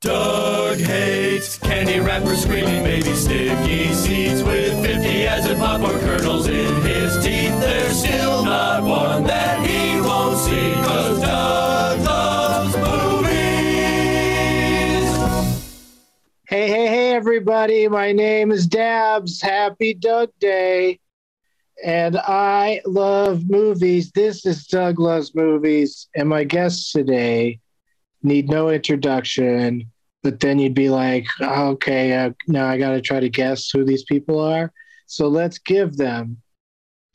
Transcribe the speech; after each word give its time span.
Doug 0.00 0.78
hates 0.78 1.58
candy 1.58 1.98
wrappers, 1.98 2.42
screaming 2.42 2.84
baby 2.84 3.12
sticky 3.14 3.92
seeds 3.92 4.44
with 4.44 4.80
50 4.80 5.26
acid 5.26 5.58
popcorn 5.58 5.98
kernels 5.98 6.46
in 6.46 6.82
his 6.82 7.14
teeth. 7.16 7.58
There's 7.58 7.98
still 7.98 8.44
not 8.44 8.84
one 8.84 9.24
that 9.24 9.66
he 9.66 10.00
won't 10.00 10.38
see, 10.38 10.72
cause 10.84 11.20
Doug 11.20 11.98
loves 12.04 12.76
movies. 12.76 13.28
Hey, 16.46 16.68
hey, 16.68 16.86
hey, 16.86 17.10
everybody. 17.16 17.88
My 17.88 18.12
name 18.12 18.52
is 18.52 18.68
Dabs. 18.68 19.42
Happy 19.42 19.94
Doug 19.94 20.30
Day. 20.38 21.00
And 21.84 22.16
I 22.16 22.82
love 22.86 23.50
movies. 23.50 24.12
This 24.12 24.46
is 24.46 24.64
Doug 24.68 25.00
Loves 25.00 25.34
Movies. 25.34 26.06
And 26.14 26.28
my 26.28 26.44
guests 26.44 26.92
today 26.92 27.58
need 28.22 28.48
no 28.48 28.70
introduction. 28.70 29.90
But 30.22 30.40
then 30.40 30.58
you'd 30.58 30.74
be 30.74 30.90
like, 30.90 31.26
okay, 31.40 32.14
uh, 32.14 32.30
now 32.48 32.66
I 32.66 32.76
got 32.78 32.90
to 32.90 33.00
try 33.00 33.20
to 33.20 33.28
guess 33.28 33.70
who 33.70 33.84
these 33.84 34.04
people 34.04 34.40
are. 34.40 34.72
So 35.06 35.28
let's 35.28 35.58
give 35.58 35.96
them 35.96 36.42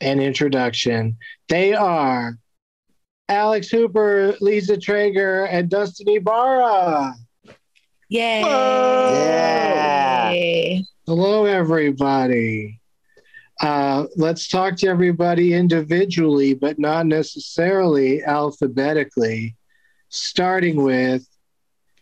an 0.00 0.20
introduction. 0.20 1.16
They 1.48 1.74
are 1.74 2.38
Alex 3.28 3.68
Hooper, 3.68 4.34
Lisa 4.40 4.76
Treyger, 4.76 5.46
and 5.50 5.68
Dustin 5.70 6.08
Ibarra. 6.08 7.14
Yay! 8.08 8.40
Yeah. 8.40 9.52
Hello, 11.06 11.44
everybody. 11.44 12.80
Uh, 13.60 14.06
let's 14.16 14.48
talk 14.48 14.76
to 14.76 14.88
everybody 14.88 15.54
individually, 15.54 16.54
but 16.54 16.78
not 16.78 17.06
necessarily 17.06 18.22
alphabetically, 18.24 19.54
starting 20.14 20.82
with 20.82 21.26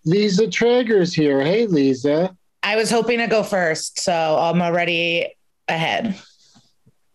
Lisa 0.04 0.46
Treyger's 0.46 1.14
here. 1.14 1.40
Hey, 1.40 1.66
Lisa. 1.66 2.36
I 2.62 2.76
was 2.76 2.90
hoping 2.90 3.18
to 3.18 3.26
go 3.26 3.42
first, 3.42 4.00
so 4.00 4.38
I'm 4.38 4.62
already 4.62 5.34
ahead. 5.68 6.20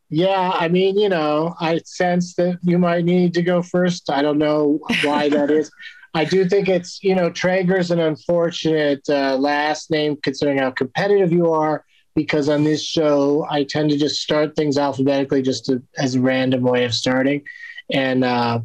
Yeah, 0.09 0.51
I 0.53 0.67
mean, 0.69 0.97
you 0.97 1.09
know, 1.09 1.55
I 1.59 1.79
sense 1.85 2.33
that 2.35 2.59
you 2.63 2.77
might 2.77 3.03
need 3.03 3.33
to 3.35 3.41
go 3.41 3.61
first. 3.61 4.09
I 4.09 4.21
don't 4.21 4.37
know 4.37 4.79
why 5.03 5.29
that 5.29 5.51
is. 5.51 5.69
I 6.13 6.25
do 6.25 6.47
think 6.47 6.69
it's, 6.69 7.03
you 7.03 7.13
know, 7.13 7.29
Treyger's 7.29 7.91
an 7.91 7.99
unfortunate 7.99 9.07
uh, 9.09 9.37
last 9.37 9.91
name 9.91 10.17
considering 10.23 10.57
how 10.57 10.71
competitive 10.71 11.31
you 11.31 11.51
are. 11.51 11.83
Because 12.15 12.49
on 12.49 12.63
this 12.63 12.83
show, 12.83 13.45
I 13.47 13.63
tend 13.63 13.91
to 13.91 13.97
just 13.97 14.21
start 14.21 14.55
things 14.55 14.79
alphabetically, 14.79 15.43
just 15.43 15.65
to, 15.65 15.83
as 15.99 16.15
a 16.15 16.21
random 16.21 16.63
way 16.63 16.83
of 16.83 16.95
starting, 16.95 17.43
and 17.91 18.23
uh, 18.23 18.61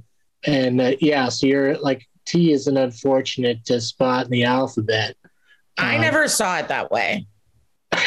and 0.47 0.81
uh, 0.81 0.93
yeah, 1.01 1.29
so 1.29 1.47
you're 1.47 1.77
like 1.77 2.09
T 2.33 2.51
is 2.53 2.67
an 2.67 2.79
unfortunate 2.79 3.71
uh, 3.71 3.79
spot 3.79 4.25
in 4.25 4.31
the 4.31 4.45
alphabet. 4.45 5.17
I 5.77 5.97
Um, 5.97 6.01
never 6.01 6.29
saw 6.29 6.59
it 6.59 6.69
that 6.69 6.91
way. 6.91 7.27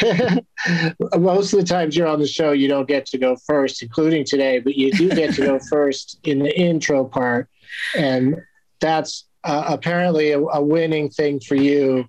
Most 1.16 1.52
of 1.52 1.60
the 1.60 1.64
times 1.64 1.96
you're 1.96 2.08
on 2.08 2.18
the 2.18 2.26
show, 2.26 2.50
you 2.52 2.66
don't 2.68 2.88
get 2.88 3.06
to 3.06 3.18
go 3.18 3.36
first, 3.46 3.82
including 3.82 4.24
today, 4.24 4.58
but 4.58 4.74
you 4.74 4.90
do 4.92 5.08
get 5.10 5.34
to 5.34 5.42
go 5.42 5.58
first 5.70 6.18
in 6.24 6.40
the 6.40 6.58
intro 6.58 7.04
part. 7.04 7.48
And 7.96 8.36
that's 8.80 9.26
uh, 9.44 9.64
apparently 9.68 10.32
a, 10.32 10.40
a 10.40 10.60
winning 10.60 11.08
thing 11.08 11.38
for 11.40 11.54
you. 11.54 12.08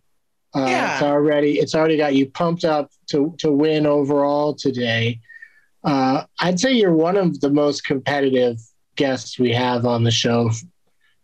Uh, 0.55 0.65
Yeah. 0.67 0.93
It's 0.95 1.03
already 1.03 1.59
it's 1.59 1.75
already 1.75 1.97
got 1.97 2.15
you 2.15 2.25
pumped 2.31 2.65
up 2.65 2.89
to 3.11 3.35
to 3.39 3.51
win 3.51 3.85
overall 3.85 4.55
today. 4.55 5.19
Uh, 5.83 6.23
I'd 6.39 6.59
say 6.59 6.73
you're 6.73 6.93
one 6.95 7.15
of 7.17 7.39
the 7.41 7.51
most 7.51 7.85
competitive 7.85 8.57
guests 8.95 9.37
we 9.37 9.51
have 9.53 9.85
on 9.85 10.03
the 10.03 10.11
show 10.11 10.49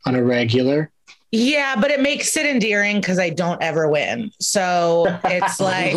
on 0.06 0.16
a 0.16 0.24
regular. 0.24 0.92
Yeah, 1.36 1.76
but 1.76 1.90
it 1.90 2.00
makes 2.00 2.38
it 2.38 2.46
endearing 2.46 3.02
because 3.02 3.18
I 3.18 3.32
don't 3.32 3.60
ever 3.60 3.90
win. 3.90 4.32
So 4.40 5.20
it's 5.24 5.60
like 5.60 5.96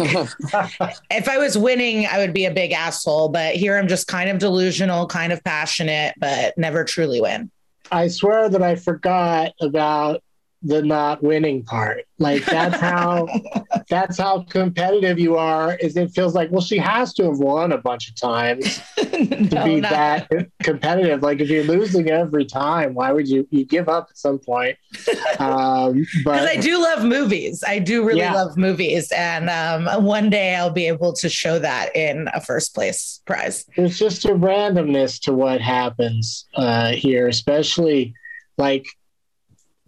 if 1.11 1.29
I 1.29 1.37
was 1.37 1.59
winning, 1.59 2.07
I 2.07 2.17
would 2.17 2.33
be 2.33 2.47
a 2.47 2.51
big 2.51 2.73
asshole. 2.73 3.29
But 3.29 3.55
here 3.55 3.77
I'm 3.77 3.87
just 3.87 4.07
kind 4.07 4.31
of 4.31 4.39
delusional, 4.39 5.07
kind 5.07 5.35
of 5.35 5.45
passionate, 5.45 6.15
but 6.19 6.57
never 6.57 6.85
truly 6.85 7.21
win. 7.21 7.51
I 7.93 8.09
swear 8.09 8.49
that 8.49 8.63
I 8.63 8.77
forgot 8.77 9.53
about 9.61 10.23
the 10.63 10.83
not 10.83 11.23
winning 11.23 11.63
part. 11.63 12.05
Like 12.19 12.45
that's 12.45 12.77
how 12.81 13.29
that's 13.91 14.19
how 14.19 14.45
competitive 14.49 15.19
you 15.19 15.37
are. 15.37 15.77
Is 15.77 15.97
it 15.97 16.11
feels 16.13 16.35
like 16.35 16.51
well 16.51 16.61
she 16.63 16.79
has 16.79 17.13
to 17.15 17.25
have 17.25 17.39
won 17.39 17.73
a 17.73 17.79
bunch 17.79 18.09
of 18.09 18.17
times 18.17 18.81
to 18.97 19.49
No, 19.53 19.65
be 19.65 19.81
not- 19.81 19.91
that 19.91 20.49
competitive. 20.63 21.23
Like 21.23 21.41
if 21.41 21.49
you're 21.51 21.65
losing 21.65 22.09
every 22.11 22.45
time, 22.47 22.95
why 22.95 23.13
would 23.13 23.29
you 23.29 23.47
you 23.51 23.65
give 23.65 23.89
up 23.89 24.09
at 24.11 24.17
some 24.19 24.39
point? 24.39 24.77
Um, 25.39 26.07
but 26.25 26.49
I 26.49 26.57
do 26.57 26.81
love 26.83 27.05
movies. 27.05 27.63
I 27.67 27.79
do 27.79 28.03
really 28.07 28.21
Yeah. 28.21 28.33
love 28.33 28.57
movies. 28.57 29.13
And 29.15 29.51
um, 29.51 30.03
one 30.03 30.31
day 30.31 30.55
I'll 30.55 30.71
be 30.71 30.87
able 30.87 31.13
to 31.13 31.29
show 31.29 31.59
that 31.59 31.95
in 31.95 32.31
a 32.33 32.41
first 32.41 32.75
place 32.75 33.21
prize. 33.27 33.67
there's 33.77 33.99
just 33.99 34.25
a 34.25 34.29
randomness 34.31 35.21
to 35.25 35.35
what 35.35 35.61
happens 35.61 36.47
uh, 36.55 36.93
here, 36.93 37.29
especially 37.29 38.15
like 38.57 38.87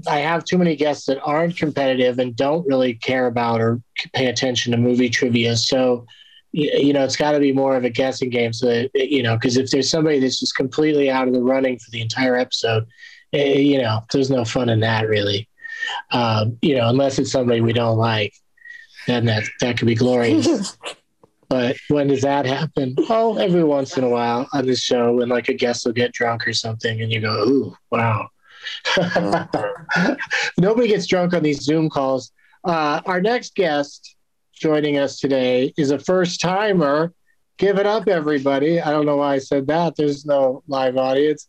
I 0.07 0.19
have 0.19 0.45
too 0.45 0.59
many 0.59 0.77
guests 0.77 1.07
that 1.07 1.21
aren't 1.23 1.57
competitive 1.57 2.19
and 2.19 2.37
don't 2.37 2.67
really 2.67 2.95
care 2.95 3.27
about 3.27 3.61
or 3.61 3.81
pay 4.15 4.27
attention 4.27 4.73
to 4.73 4.79
movie 4.79 5.09
trivia. 5.09 5.57
So, 5.57 6.07
you 6.53 6.93
know, 6.93 7.05
it's 7.05 7.17
got 7.17 7.33
to 7.33 7.41
be 7.41 7.53
more 7.53 7.77
of 7.77 7.85
a 7.85 7.91
guessing 7.91 8.31
game. 8.31 8.53
So 8.53 8.67
that, 8.67 8.91
you 8.95 9.23
know, 9.23 9.37
because 9.37 9.57
if 9.57 9.71
there's 9.71 9.91
somebody 9.91 10.21
that's 10.21 10.41
just 10.41 10.57
completely 10.57 11.11
out 11.11 11.27
of 11.27 11.35
the 11.35 11.43
running 11.43 11.79
for 11.79 11.91
the 11.91 12.01
entire 12.01 12.37
episode, 12.37 12.87
eh, 13.33 13.59
you 13.59 13.83
know, 13.83 14.01
there's 14.13 14.31
no 14.31 14.45
fun 14.45 14.69
in 14.69 14.81
that 14.81 15.09
really. 15.09 15.49
Um, 16.13 16.59
you 16.63 16.77
know, 16.77 16.89
unless 16.89 17.19
it's 17.19 17.33
somebody 17.33 17.61
we 17.61 17.73
don't 17.73 17.99
like, 17.99 18.35
then 19.07 19.25
that 19.27 19.45
that 19.61 19.79
could 19.79 19.87
be 19.87 19.95
glorious. 19.95 20.77
But 21.49 21.77
when 21.89 22.09
does 22.09 22.21
that 22.23 22.45
happen? 22.45 22.95
Oh, 23.09 23.39
every 23.39 23.65
once 23.65 23.97
in 23.97 24.05
a 24.05 24.09
while 24.09 24.47
on 24.53 24.67
this 24.67 24.83
show, 24.83 25.15
when 25.15 25.31
like 25.31 25.49
a 25.49 25.55
guest 25.55 25.87
will 25.87 25.95
get 25.95 26.13
drunk 26.13 26.47
or 26.47 26.53
something, 26.53 27.01
and 27.01 27.11
you 27.11 27.21
go, 27.21 27.43
"Ooh, 27.49 27.75
wow." 27.91 28.29
Nobody 30.59 30.89
gets 30.89 31.07
drunk 31.07 31.35
on 31.35 31.43
these 31.43 31.63
Zoom 31.63 31.89
calls. 31.89 32.33
Uh, 32.65 33.01
our 33.07 33.21
next 33.21 33.55
guest 33.55 34.17
joining 34.53 34.99
us 34.99 35.21
today 35.21 35.73
is 35.77 35.91
a 35.91 35.99
first 35.99 36.41
timer. 36.41 37.13
Give 37.59 37.79
it 37.79 37.87
up, 37.87 38.09
everybody. 38.09 38.81
I 38.81 38.91
don't 38.91 39.07
know 39.07 39.17
why 39.17 39.35
I 39.35 39.39
said 39.39 39.67
that. 39.69 39.97
There's 39.97 40.25
no 40.25 40.63
live 40.69 40.97
audience. 40.97 41.47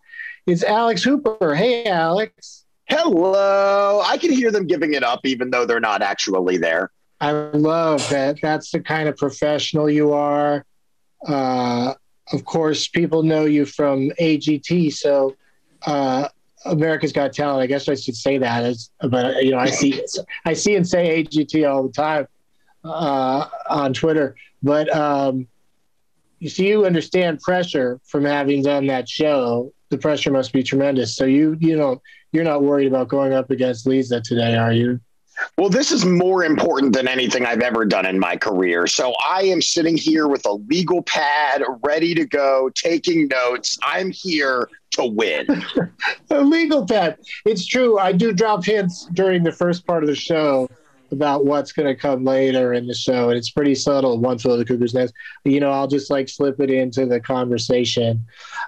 It's 0.47 0.63
Alex 0.63 1.03
Hooper. 1.03 1.53
Hey, 1.56 1.86
Alex. 1.86 2.65
Hello. 2.88 4.01
I 4.03 4.18
can 4.18 4.31
hear 4.31 4.51
them 4.51 4.65
giving 4.65 4.94
it 4.94 5.03
up, 5.03 5.21
even 5.24 5.51
though 5.51 5.65
they're 5.65 5.80
not 5.80 6.01
actually 6.01 6.57
there. 6.57 6.91
I 7.21 7.31
love 7.31 8.07
that. 8.09 8.39
That's 8.41 8.71
the 8.71 8.80
kind 8.80 9.07
of 9.07 9.18
professional 9.18 9.89
you 9.89 10.13
are. 10.13 10.65
Uh, 11.27 11.94
of 12.31 12.45
course, 12.45 12.88
people 12.88 13.24
know 13.24 13.45
you 13.45 13.65
from 13.65 14.09
AGT. 14.19 14.94
So, 14.94 15.36
uh, 15.86 16.30
America's 16.65 17.11
Got 17.11 17.33
Talent. 17.33 17.61
I 17.61 17.67
guess 17.67 17.88
I 17.88 17.95
should 17.95 18.15
say 18.15 18.38
that. 18.38 18.63
As, 18.63 18.89
but 19.01 19.44
you 19.44 19.51
know, 19.51 19.59
I 19.59 19.69
see, 19.69 20.01
I 20.45 20.53
see 20.53 20.75
and 20.75 20.88
say 20.88 21.23
AGT 21.23 21.69
all 21.69 21.83
the 21.83 21.94
time 21.94 22.27
uh, 22.83 23.47
on 23.69 23.94
Twitter. 23.94 24.35
But 24.61 24.94
um, 24.94 25.47
you 26.39 26.50
see, 26.50 26.67
you 26.67 26.85
understand 26.85 27.39
pressure 27.39 28.00
from 28.06 28.25
having 28.25 28.63
done 28.63 28.88
that 28.88 29.07
show. 29.07 29.73
The 29.89 29.97
pressure 29.97 30.31
must 30.31 30.53
be 30.53 30.63
tremendous. 30.63 31.15
So 31.15 31.25
you, 31.25 31.57
you 31.59 31.75
know, 31.75 32.01
you're 32.31 32.44
not 32.44 32.62
worried 32.62 32.88
about 32.88 33.07
going 33.07 33.33
up 33.33 33.50
against 33.50 33.88
Lisa 33.88 34.21
today, 34.21 34.55
are 34.55 34.73
you? 34.73 35.00
Well, 35.57 35.69
this 35.69 35.91
is 35.91 36.06
more 36.06 36.44
important 36.44 36.94
than 36.94 37.07
anything 37.07 37.45
I've 37.45 37.62
ever 37.62 37.86
done 37.86 38.06
in 38.06 38.19
my 38.19 38.38
career. 38.38 38.88
So 38.88 39.13
I 39.25 39.44
am 39.44 39.62
sitting 39.62 39.97
here 39.97 40.27
with 40.27 40.45
a 40.45 40.53
legal 40.53 41.01
pad 41.03 41.63
ready 41.83 42.13
to 42.15 42.25
go, 42.25 42.69
taking 42.75 43.27
notes. 43.27 43.77
I'm 43.83 44.12
here 44.12 44.69
to 44.91 45.06
win. 45.06 45.45
a 46.30 46.41
legal 46.41 46.86
pad. 46.86 47.18
It's 47.45 47.65
true. 47.65 48.00
I 48.00 48.12
do 48.12 48.33
drop 48.33 48.63
hints 48.63 49.07
during 49.13 49.44
the 49.44 49.51
first 49.51 49.86
part 49.86 50.03
of 50.03 50.07
the 50.07 50.15
show 50.15 50.69
about 51.12 51.45
what's 51.45 51.71
going 51.71 51.88
to 51.88 52.00
come 52.00 52.24
later 52.24 52.74
in 52.74 52.88
the 52.88 52.94
show. 52.94 53.30
And 53.30 53.38
it's 53.38 53.50
pretty 53.50 53.75
subtle. 53.75 54.19
One 54.19 54.38
flew 54.38 54.57
the 54.57 54.65
cuckoo's 54.65 54.94
nest. 54.94 55.13
You 55.44 55.59
know, 55.59 55.71
I'll 55.71 55.88
just 55.88 56.09
like 56.09 56.30
slip 56.30 56.59
it 56.59 56.69
into 56.69 57.06
the 57.06 57.19
conversation. 57.19 58.25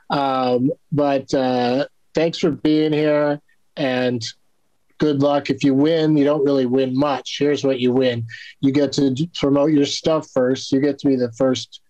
Um, 0.09 0.71
but 0.91 1.33
uh, 1.33 1.85
thanks 2.13 2.39
for 2.39 2.51
being 2.51 2.93
here. 2.93 3.39
And 3.77 4.23
good 5.01 5.23
luck. 5.23 5.49
If 5.49 5.63
you 5.63 5.73
win, 5.73 6.15
you 6.15 6.23
don't 6.23 6.45
really 6.45 6.67
win 6.67 6.95
much. 6.95 7.37
Here's 7.39 7.63
what 7.63 7.79
you 7.79 7.91
win 7.91 8.23
you 8.59 8.71
get 8.71 8.93
to 8.93 9.15
promote 9.33 9.71
your 9.71 9.87
stuff 9.87 10.29
first. 10.31 10.71
You 10.71 10.79
get 10.79 10.99
to 10.99 11.07
be 11.07 11.15
the 11.15 11.31
first 11.31 11.81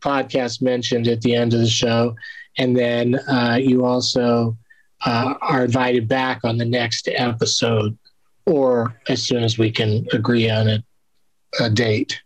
podcast 0.00 0.60
mentioned 0.60 1.08
at 1.08 1.22
the 1.22 1.34
end 1.34 1.54
of 1.54 1.60
the 1.60 1.66
show. 1.66 2.14
And 2.58 2.76
then 2.76 3.14
uh, 3.26 3.58
you 3.58 3.86
also 3.86 4.58
uh, 5.06 5.34
are 5.40 5.64
invited 5.64 6.08
back 6.08 6.40
on 6.44 6.58
the 6.58 6.66
next 6.66 7.08
episode 7.08 7.96
or 8.44 8.94
as 9.08 9.22
soon 9.22 9.42
as 9.42 9.56
we 9.56 9.70
can 9.70 10.06
agree 10.12 10.50
on 10.50 10.68
a, 10.68 10.84
a 11.60 11.70
date. 11.70 12.20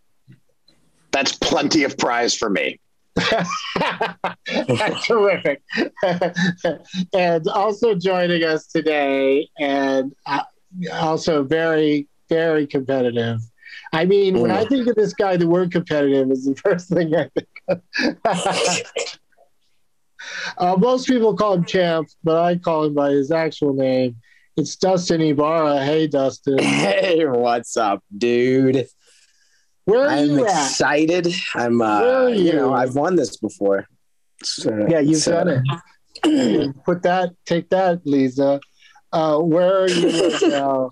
That's 1.11 1.37
plenty 1.37 1.85
of 1.85 1.97
prize 1.97 2.35
for 2.35 2.49
me. 2.49 2.81
That's 3.15 5.05
terrific. 5.07 5.61
and 7.13 7.47
also 7.47 7.95
joining 7.95 8.43
us 8.43 8.67
today, 8.67 9.49
and 9.59 10.13
uh, 10.25 10.43
also 10.93 11.43
very, 11.43 12.07
very 12.29 12.67
competitive. 12.67 13.39
I 13.91 14.05
mean, 14.05 14.39
when 14.39 14.51
I 14.51 14.65
think 14.65 14.87
of 14.87 14.95
this 14.95 15.13
guy, 15.13 15.37
the 15.37 15.47
word 15.47 15.71
competitive 15.71 16.31
is 16.31 16.45
the 16.45 16.55
first 16.63 16.89
thing 16.89 17.15
I 17.15 17.29
think 17.35 17.47
of. 17.67 17.81
uh, 20.57 20.75
most 20.77 21.07
people 21.07 21.35
call 21.35 21.53
him 21.53 21.65
Champ, 21.65 22.09
but 22.23 22.37
I 22.37 22.57
call 22.57 22.85
him 22.85 22.93
by 22.95 23.11
his 23.11 23.31
actual 23.31 23.73
name. 23.73 24.15
It's 24.55 24.75
Dustin 24.75 25.21
Ibarra. 25.21 25.83
Hey, 25.83 26.07
Dustin. 26.07 26.59
Hey, 26.59 27.25
what's 27.25 27.75
up, 27.75 28.03
dude? 28.15 28.87
Where 29.85 30.05
are 30.05 30.09
I'm 30.09 30.29
you 30.29 30.45
at? 30.45 30.51
excited. 30.51 31.33
I'm, 31.55 31.81
uh, 31.81 32.27
you? 32.27 32.43
you? 32.45 32.53
know, 32.53 32.73
I've 32.73 32.95
won 32.95 33.15
this 33.15 33.37
before. 33.37 33.87
So, 34.43 34.87
Yeah, 34.89 34.99
you've 34.99 35.17
so- 35.21 35.43
done 35.43 35.63
it. 36.23 36.75
Put 36.85 37.03
that, 37.03 37.31
take 37.45 37.69
that, 37.71 38.01
Lisa. 38.05 38.59
Uh, 39.11 39.39
where 39.39 39.81
are 39.83 39.89
you 39.89 40.09
right 40.29 40.41
now? 40.49 40.91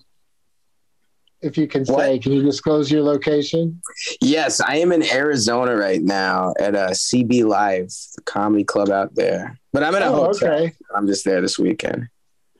If 1.41 1.57
you 1.57 1.67
can 1.67 1.85
say, 1.85 1.93
What? 1.93 2.21
can 2.21 2.33
you 2.33 2.43
disclose 2.43 2.91
your 2.91 3.01
location? 3.01 3.81
Yes, 4.21 4.61
I 4.61 4.75
am 4.77 4.91
in 4.91 5.01
Arizona 5.03 5.75
right 5.75 6.01
now 6.01 6.53
at 6.59 6.75
uh, 6.75 6.89
CB 6.89 7.45
Live, 7.45 7.87
the 8.15 8.21
comedy 8.25 8.63
club 8.63 8.89
out 8.91 9.15
there. 9.15 9.57
But 9.73 9.83
I'm 9.83 9.95
in 9.95 10.03
a 10.03 10.07
Oh, 10.07 10.25
hotel. 10.25 10.53
okay. 10.53 10.73
I'm 10.95 11.07
just 11.07 11.25
there 11.25 11.41
this 11.41 11.57
weekend. 11.57 12.09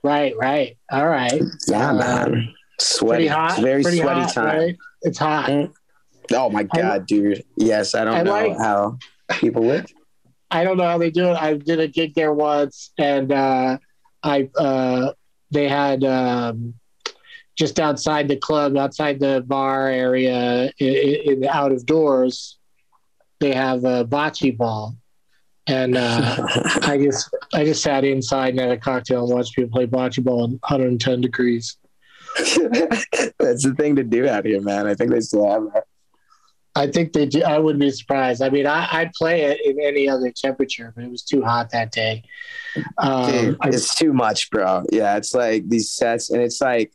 Right, 0.04 0.34
right. 0.36 0.78
All 0.92 1.08
right. 1.08 1.42
Yeah, 1.68 1.92
Uh, 1.92 1.94
man. 1.94 2.54
Sweaty. 2.80 3.26
Pretty 3.26 3.28
hot. 3.28 3.52
It's 3.52 3.60
very 3.60 3.84
pretty 3.84 3.98
sweaty 4.00 4.22
hot, 4.22 4.34
time. 4.34 4.58
Right? 4.58 4.78
It's 5.04 5.18
hot. 5.20 5.50
Mm. 5.50 5.74
Oh 6.34 6.50
my 6.50 6.64
god, 6.64 7.06
dude. 7.06 7.44
Yes, 7.58 7.96
I 7.96 8.04
don't 8.06 8.16
I 8.16 8.24
know 8.24 8.32
like- 8.32 8.58
how 8.58 8.98
people 9.40 9.64
live. 9.64 9.86
I 10.50 10.66
don't 10.66 10.76
know 10.78 10.84
how 10.86 10.98
they 10.98 11.12
do 11.12 11.30
it. 11.30 11.36
I 11.36 11.54
did 11.54 11.80
a 11.80 11.88
gig 11.88 12.14
there 12.14 12.34
once, 12.34 12.92
and 12.98 13.32
uh, 13.32 13.78
I 14.22 14.50
uh, 14.58 15.14
they 15.50 15.70
had 15.70 16.04
um, 16.04 16.74
just 17.56 17.80
outside 17.80 18.28
the 18.28 18.36
club, 18.36 18.76
outside 18.76 19.20
the 19.20 19.44
bar 19.48 19.88
area, 19.88 20.72
in, 20.78 21.44
in 21.44 21.46
out 21.48 21.72
of 21.72 21.86
doors, 21.86 22.58
they 23.40 23.54
have 23.54 23.86
a 23.86 24.04
bocce 24.04 24.56
ball, 24.58 24.98
and 25.68 25.96
uh, 25.96 26.36
I 26.82 26.98
just 27.02 27.34
I 27.54 27.64
just 27.64 27.82
sat 27.82 28.04
inside 28.04 28.50
and 28.50 28.60
had 28.60 28.72
a 28.72 28.78
cocktail 28.78 29.24
and 29.24 29.34
watched 29.34 29.56
people 29.56 29.72
play 29.72 29.88
bocce 29.88 30.22
ball 30.22 30.44
in 30.44 30.52
110 30.52 31.22
degrees. 31.22 31.78
That's 32.38 33.64
the 33.64 33.74
thing 33.78 33.96
to 33.96 34.04
do 34.04 34.28
out 34.28 34.46
here, 34.46 34.62
man. 34.62 34.86
I 34.88 34.96
think 34.96 35.12
they 35.12 35.20
still 35.22 35.50
have 35.50 35.64
that. 35.74 35.84
I 36.76 36.88
think 36.88 37.12
they 37.14 37.26
do. 37.26 37.44
I 37.44 37.60
wouldn't 37.60 37.82
be 37.82 37.92
surprised. 37.92 38.42
I 38.42 38.50
mean, 38.50 38.66
I, 38.66 38.88
I'd 38.92 39.12
play 39.14 39.42
it 39.42 39.60
in 39.66 39.80
any 39.82 40.08
other 40.08 40.32
temperature, 40.32 40.94
but 40.96 41.04
it 41.04 41.12
was 41.12 41.24
too 41.24 41.42
hot 41.44 41.70
that 41.72 41.92
day. 41.92 42.24
Um, 42.98 43.32
Dude, 43.32 43.58
I- 43.62 43.68
it's 43.70 43.94
too 43.96 44.14
much, 44.14 44.50
bro. 44.50 44.84
Yeah, 44.92 45.18
it's 45.18 45.34
like 45.34 45.68
these 45.68 45.92
sets, 45.92 46.30
and 46.30 46.42
it's 46.42 46.62
like 46.62 46.94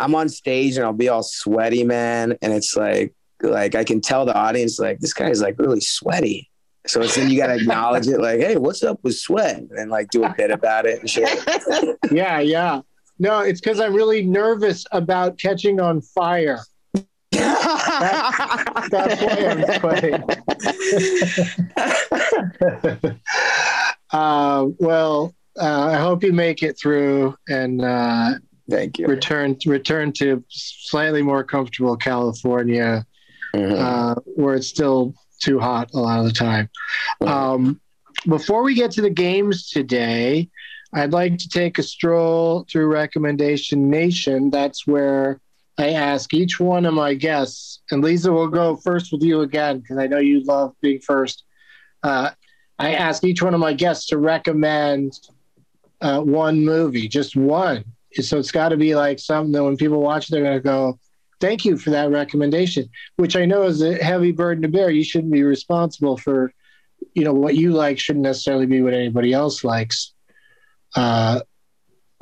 I'm 0.00 0.14
on 0.14 0.28
stage 0.28 0.76
and 0.76 0.84
I'll 0.84 0.92
be 0.92 1.08
all 1.08 1.22
sweaty, 1.22 1.84
man, 1.84 2.36
and 2.42 2.52
it's 2.52 2.76
like 2.76 3.14
like 3.40 3.76
I 3.76 3.84
can 3.84 4.00
tell 4.00 4.26
the 4.26 4.34
audience 4.34 4.80
like 4.80 4.98
this 4.98 5.12
guy's 5.12 5.40
like 5.40 5.58
really 5.58 5.80
sweaty. 5.80 6.50
So 6.88 7.02
it's 7.02 7.14
then 7.14 7.30
you 7.30 7.36
gotta 7.36 7.54
acknowledge 7.56 8.08
it, 8.08 8.18
like, 8.18 8.40
hey, 8.40 8.56
what's 8.56 8.82
up 8.82 8.98
with 9.04 9.16
sweat? 9.16 9.62
And 9.76 9.90
like 9.90 10.10
do 10.10 10.24
a 10.24 10.34
bit 10.36 10.50
about 10.50 10.86
it 10.86 11.00
and 11.00 11.08
shit. 11.08 11.38
yeah, 12.10 12.40
yeah. 12.40 12.80
No, 13.20 13.40
it's 13.40 13.60
because 13.60 13.78
I'm 13.78 13.94
really 13.94 14.22
nervous 14.22 14.84
about 14.90 15.38
catching 15.38 15.80
on 15.80 16.00
fire. 16.00 16.58
That's 18.00 19.22
why 19.22 19.36
I'm 19.46 19.62
sweating. 19.80 20.24
uh, 24.12 24.66
well, 24.78 25.34
uh, 25.60 25.80
I 25.86 25.96
hope 25.96 26.22
you 26.22 26.32
make 26.32 26.62
it 26.62 26.78
through 26.78 27.36
and 27.48 27.84
uh, 27.84 28.34
Thank 28.70 28.98
you. 28.98 29.06
return 29.06 29.56
return 29.66 30.12
to 30.14 30.44
slightly 30.48 31.22
more 31.22 31.42
comfortable 31.44 31.96
California, 31.96 33.04
Mhm. 33.54 33.78
uh, 33.78 34.14
where 34.36 34.54
it's 34.54 34.68
still 34.68 35.14
too 35.40 35.58
hot 35.58 35.90
a 35.94 35.98
lot 35.98 36.18
of 36.20 36.26
the 36.26 36.32
time. 36.32 36.68
Um, 37.20 37.80
before 38.28 38.62
we 38.62 38.74
get 38.74 38.90
to 38.92 39.00
the 39.02 39.10
games 39.10 39.68
today, 39.70 40.48
I'd 40.92 41.12
like 41.12 41.38
to 41.38 41.48
take 41.48 41.78
a 41.78 41.82
stroll 41.82 42.66
through 42.70 42.86
Recommendation 42.86 43.88
Nation. 43.90 44.50
That's 44.50 44.86
where 44.86 45.40
I 45.78 45.90
ask 45.90 46.34
each 46.34 46.58
one 46.58 46.84
of 46.84 46.92
my 46.92 47.14
guests, 47.14 47.80
and 47.90 48.02
Lisa 48.02 48.32
will 48.32 48.48
go 48.48 48.76
first 48.76 49.12
with 49.12 49.22
you 49.22 49.42
again 49.42 49.78
because 49.78 49.96
I 49.96 50.08
know 50.08 50.18
you 50.18 50.42
love 50.42 50.74
being 50.80 50.98
first. 51.00 51.44
Uh, 52.02 52.30
I 52.80 52.94
ask 52.94 53.22
each 53.22 53.42
one 53.42 53.54
of 53.54 53.60
my 53.60 53.72
guests 53.72 54.08
to 54.08 54.18
recommend 54.18 55.12
uh, 56.00 56.20
one 56.20 56.64
movie, 56.64 57.06
just 57.08 57.36
one. 57.36 57.84
So 58.14 58.38
it's 58.38 58.50
got 58.50 58.70
to 58.70 58.76
be 58.76 58.96
like 58.96 59.20
something 59.20 59.52
that 59.52 59.62
when 59.62 59.76
people 59.76 60.00
watch, 60.00 60.28
they're 60.28 60.42
going 60.42 60.58
to 60.58 60.60
go, 60.60 60.98
"Thank 61.40 61.64
you 61.64 61.76
for 61.76 61.90
that 61.90 62.10
recommendation," 62.10 62.88
which 63.16 63.36
I 63.36 63.44
know 63.44 63.62
is 63.64 63.80
a 63.80 64.02
heavy 64.02 64.32
burden 64.32 64.62
to 64.62 64.68
bear. 64.68 64.90
You 64.90 65.04
shouldn't 65.04 65.32
be 65.32 65.44
responsible 65.44 66.16
for, 66.16 66.52
you 67.14 67.22
know, 67.22 67.32
what 67.32 67.54
you 67.54 67.72
like 67.72 67.98
shouldn't 67.98 68.24
necessarily 68.24 68.66
be 68.66 68.82
what 68.82 68.94
anybody 68.94 69.32
else 69.32 69.62
likes. 69.62 70.12
Uh, 70.96 71.40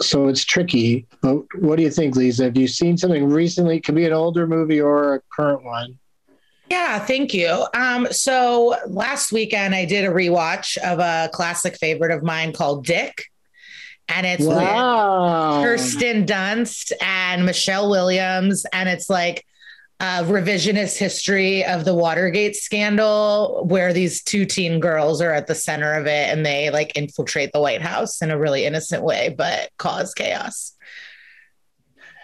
so 0.00 0.28
it's 0.28 0.44
tricky. 0.44 1.06
But 1.22 1.42
what 1.58 1.76
do 1.76 1.82
you 1.82 1.90
think, 1.90 2.16
Lisa? 2.16 2.44
Have 2.44 2.56
you 2.56 2.68
seen 2.68 2.96
something 2.96 3.28
recently? 3.28 3.76
It 3.78 3.84
could 3.84 3.94
be 3.94 4.06
an 4.06 4.12
older 4.12 4.46
movie 4.46 4.80
or 4.80 5.14
a 5.14 5.20
current 5.34 5.64
one. 5.64 5.98
Yeah, 6.70 6.98
thank 6.98 7.32
you. 7.32 7.64
Um, 7.74 8.08
so 8.10 8.76
last 8.88 9.30
weekend 9.30 9.74
I 9.74 9.84
did 9.84 10.04
a 10.04 10.08
rewatch 10.08 10.76
of 10.78 10.98
a 10.98 11.30
classic 11.32 11.76
favorite 11.76 12.10
of 12.10 12.24
mine 12.24 12.52
called 12.52 12.84
Dick. 12.84 13.26
And 14.08 14.26
it's 14.26 14.44
Wow. 14.44 15.62
Kirsten 15.62 16.26
Dunst 16.26 16.92
and 17.00 17.46
Michelle 17.46 17.88
Williams. 17.88 18.66
And 18.72 18.88
it's 18.88 19.08
like 19.08 19.45
a 19.98 20.22
revisionist 20.24 20.98
history 20.98 21.64
of 21.64 21.84
the 21.84 21.94
Watergate 21.94 22.54
scandal 22.54 23.64
where 23.66 23.92
these 23.92 24.22
two 24.22 24.44
teen 24.44 24.78
girls 24.78 25.22
are 25.22 25.32
at 25.32 25.46
the 25.46 25.54
center 25.54 25.94
of 25.94 26.06
it 26.06 26.28
and 26.28 26.44
they 26.44 26.70
like 26.70 26.96
infiltrate 26.96 27.52
the 27.52 27.60
White 27.60 27.80
House 27.80 28.20
in 28.20 28.30
a 28.30 28.38
really 28.38 28.66
innocent 28.66 29.02
way, 29.02 29.34
but 29.36 29.70
cause 29.78 30.12
chaos. 30.12 30.74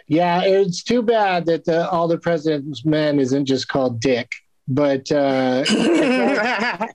Yeah, 0.07 0.43
it's 0.43 0.83
too 0.83 1.01
bad 1.01 1.47
that 1.47 1.65
the, 1.65 1.89
all 1.89 2.09
the 2.09 2.19
president's 2.19 2.85
men 2.85 3.19
isn't 3.19 3.47
just 3.47 3.69
called 3.69 4.01
Dick, 4.01 4.31
but 4.69 5.11
uh, 5.11 5.65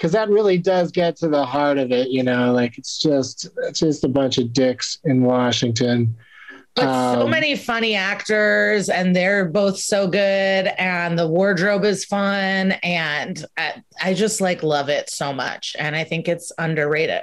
because 0.00 0.12
that 0.12 0.28
really 0.30 0.58
does 0.58 0.92
get 0.92 1.16
to 1.16 1.28
the 1.28 1.44
heart 1.44 1.78
of 1.78 1.90
it. 1.90 2.08
You 2.08 2.22
know, 2.22 2.52
like 2.52 2.78
it's 2.78 2.98
just 2.98 3.48
it's 3.64 3.80
just 3.80 4.04
a 4.04 4.08
bunch 4.08 4.38
of 4.38 4.52
dicks 4.52 4.98
in 5.04 5.22
Washington. 5.22 6.16
But 6.76 6.84
so 7.14 7.22
Um, 7.22 7.30
many 7.30 7.56
funny 7.56 7.94
actors, 7.96 8.88
and 8.88 9.14
they're 9.14 9.44
both 9.46 9.78
so 9.78 10.06
good, 10.06 10.20
and 10.78 11.18
the 11.18 11.26
wardrobe 11.26 11.84
is 11.84 12.04
fun, 12.04 12.72
and 12.82 13.44
I, 13.56 13.82
I 14.00 14.14
just 14.14 14.40
like 14.40 14.62
love 14.62 14.88
it 14.88 15.10
so 15.10 15.32
much, 15.32 15.74
and 15.78 15.96
I 15.96 16.04
think 16.04 16.28
it's 16.28 16.52
underrated. 16.58 17.22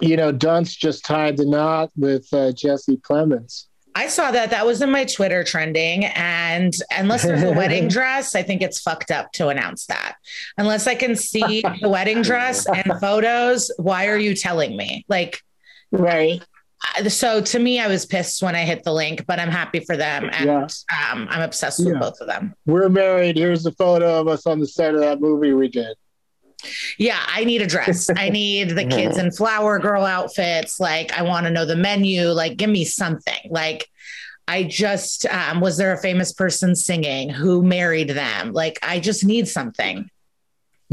You 0.00 0.16
know, 0.16 0.32
Dunst 0.32 0.78
just 0.78 1.04
tied 1.04 1.36
the 1.36 1.46
knot 1.46 1.90
with 1.96 2.26
uh, 2.32 2.52
Jesse 2.52 2.96
Plemons. 2.96 3.66
I 3.94 4.08
saw 4.08 4.30
that 4.30 4.50
that 4.50 4.64
was 4.64 4.80
in 4.80 4.90
my 4.90 5.04
Twitter 5.04 5.44
trending, 5.44 6.06
and 6.06 6.72
unless 6.90 7.22
there's 7.24 7.42
a 7.42 7.52
wedding 7.56 7.88
dress, 7.88 8.34
I 8.34 8.42
think 8.42 8.62
it's 8.62 8.80
fucked 8.80 9.10
up 9.10 9.30
to 9.32 9.48
announce 9.48 9.86
that. 9.86 10.16
Unless 10.58 10.86
I 10.86 10.94
can 10.94 11.14
see 11.14 11.62
the 11.80 11.88
wedding 11.90 12.22
dress 12.22 12.66
and 12.66 12.92
photos, 13.00 13.70
why 13.76 14.08
are 14.08 14.16
you 14.18 14.34
telling 14.34 14.76
me? 14.76 15.04
Like, 15.08 15.42
Right. 15.92 16.42
So 17.08 17.40
to 17.40 17.58
me, 17.58 17.80
I 17.80 17.86
was 17.88 18.06
pissed 18.06 18.42
when 18.42 18.54
I 18.54 18.64
hit 18.64 18.84
the 18.84 18.92
link, 18.92 19.24
but 19.26 19.38
I'm 19.40 19.50
happy 19.50 19.80
for 19.80 19.96
them, 19.96 20.28
and 20.32 20.46
Yeah. 20.46 21.10
um, 21.12 21.26
I'm 21.30 21.42
obsessed 21.42 21.80
with 21.84 21.94
Yeah. 21.94 22.00
both 22.00 22.20
of 22.20 22.26
them. 22.26 22.54
We're 22.66 22.88
married. 22.88 23.36
Here's 23.36 23.64
a 23.66 23.72
photo 23.72 24.20
of 24.20 24.28
us 24.28 24.46
on 24.46 24.60
the 24.60 24.66
set 24.66 24.94
of 24.94 25.00
that 25.00 25.20
movie 25.20 25.52
we 25.52 25.68
did. 25.68 25.96
Yeah, 26.98 27.18
I 27.26 27.44
need 27.44 27.62
a 27.62 27.66
dress. 27.66 28.08
I 28.16 28.28
need 28.28 28.70
the 28.70 28.84
kids 28.84 29.18
in 29.18 29.32
flower 29.32 29.78
girl 29.78 30.04
outfits. 30.04 30.78
Like, 30.78 31.12
I 31.12 31.22
want 31.22 31.46
to 31.46 31.50
know 31.50 31.64
the 31.64 31.76
menu. 31.76 32.28
Like, 32.28 32.56
give 32.56 32.70
me 32.70 32.84
something. 32.84 33.48
Like, 33.50 33.88
I 34.46 34.64
just 34.64 35.26
um, 35.26 35.60
was 35.60 35.76
there 35.76 35.92
a 35.92 35.98
famous 35.98 36.32
person 36.32 36.74
singing 36.76 37.30
who 37.30 37.62
married 37.62 38.10
them? 38.10 38.52
Like, 38.52 38.78
I 38.82 39.00
just 39.00 39.24
need 39.24 39.48
something. 39.48 40.08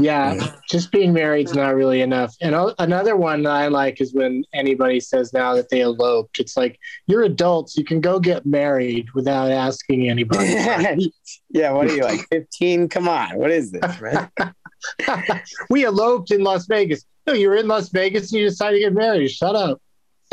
Yeah, 0.00 0.54
just 0.68 0.90
being 0.90 1.12
married 1.12 1.48
is 1.48 1.54
not 1.54 1.74
really 1.74 2.00
enough. 2.00 2.34
And 2.40 2.54
another 2.78 3.16
one 3.16 3.42
that 3.42 3.52
I 3.52 3.68
like 3.68 4.00
is 4.00 4.14
when 4.14 4.44
anybody 4.54 4.98
says 5.00 5.32
now 5.32 5.54
that 5.54 5.68
they 5.68 5.82
eloped. 5.82 6.40
It's 6.40 6.56
like 6.56 6.78
you're 7.06 7.22
adults; 7.22 7.76
you 7.76 7.84
can 7.84 8.00
go 8.00 8.18
get 8.18 8.46
married 8.46 9.08
without 9.14 9.50
asking 9.50 10.08
anybody. 10.08 10.46
yeah, 11.50 11.72
what 11.72 11.86
are 11.86 11.94
you 11.94 12.02
like 12.02 12.26
15? 12.30 12.88
Come 12.88 13.08
on, 13.08 13.36
what 13.36 13.50
is 13.50 13.72
this, 13.72 14.00
man? 14.00 14.30
we 15.70 15.84
eloped 15.84 16.30
in 16.30 16.42
Las 16.42 16.66
Vegas. 16.66 17.04
No, 17.26 17.34
you 17.34 17.48
were 17.48 17.56
in 17.56 17.68
Las 17.68 17.90
Vegas 17.90 18.32
and 18.32 18.40
you 18.40 18.48
decided 18.48 18.76
to 18.76 18.80
get 18.80 18.94
married. 18.94 19.30
Shut 19.30 19.54
up. 19.54 19.80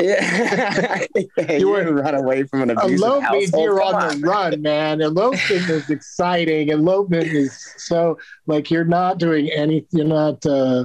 Yeah, 0.00 1.04
you 1.58 1.68
wouldn't 1.70 1.94
run 1.96 2.14
away 2.14 2.44
from 2.44 2.62
an 2.62 2.70
abusive 2.70 2.98
Elope 3.00 3.22
means 3.32 3.50
household. 3.50 3.64
you're 3.64 3.78
Come 3.80 3.94
on 3.94 4.20
the 4.20 4.26
run, 4.28 4.62
man. 4.62 5.00
Elopement 5.00 5.68
is 5.70 5.90
exciting. 5.90 6.68
Elopement 6.70 7.26
is 7.26 7.74
so 7.78 8.18
like 8.46 8.70
you're 8.70 8.84
not 8.84 9.18
doing 9.18 9.50
any. 9.50 9.86
You're 9.90 10.06
not 10.06 10.44
uh, 10.46 10.84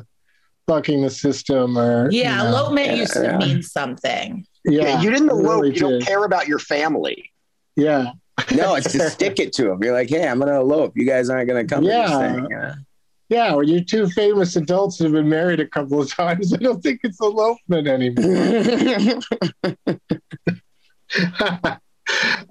fucking 0.67 1.01
the 1.03 1.10
system 1.12 1.77
or 1.77 2.10
Yeah, 2.12 2.38
you 2.38 2.43
know. 2.43 2.50
elopement 2.58 2.98
used 2.98 3.13
to 3.13 3.24
Yeah. 3.24 3.38
mean 3.38 3.62
something. 3.62 4.46
Yeah, 4.65 5.01
you 5.01 5.12
didn't 5.12 5.27
it 5.29 5.34
elope. 5.34 5.62
really 5.62 5.74
you 5.75 5.79
don't 5.79 5.91
did. 6.00 6.08
care 6.08 6.24
about 6.24 6.48
your 6.48 6.60
family. 6.60 7.32
Yeah. 7.75 8.13
No, 8.55 8.74
it's 8.75 8.91
to 8.93 9.10
stick 9.12 9.39
it 9.39 9.53
to 9.53 9.65
them. 9.65 9.84
You're 9.84 9.93
like, 9.93 10.10
hey, 10.10 10.27
I'm 10.27 10.39
gonna 10.39 10.60
elope. 10.60 10.93
You 10.96 11.05
guys 11.05 11.29
aren't 11.29 11.48
gonna 11.48 11.65
come. 11.65 11.84
Yeah. 11.84 12.75
To 13.40 13.50
this 13.50 13.56
thing. 13.56 13.56
Yeah. 13.56 13.56
Yeah, 13.56 13.56
when 13.56 13.68
you're 13.68 13.84
two 13.84 14.08
famous 14.10 14.56
adults 14.56 15.00
who've 15.00 15.12
been 15.12 15.30
married 15.30 15.60
a 15.60 15.68
couple 15.68 16.02
of 16.02 16.10
times, 16.13 16.54
I 16.54 16.58
don't 16.58 16.82
think 16.84 17.02
it's 17.04 17.20
elopement 17.22 17.88
anymore. 17.88 19.22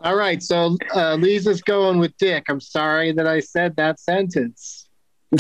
All 0.01 0.17
right, 0.17 0.43
so 0.43 0.77
uh, 0.95 1.15
Lisa's 1.15 1.63
going 1.63 1.99
with 1.99 2.17
Dick. 2.19 2.47
I'm 2.49 2.61
sorry 2.61 3.13
that 3.13 3.27
I 3.27 3.41
said 3.41 3.77
that 3.77 4.01
sentence, 4.01 4.89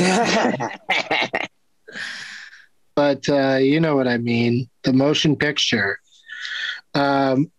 but 2.95 3.29
uh, 3.29 3.59
you 3.61 3.81
know 3.81 3.97
what 3.97 4.09
I 4.09 4.19
mean. 4.19 4.71
The 4.85 4.93
motion 4.93 5.37
picture. 5.37 5.99
Um, 6.95 7.51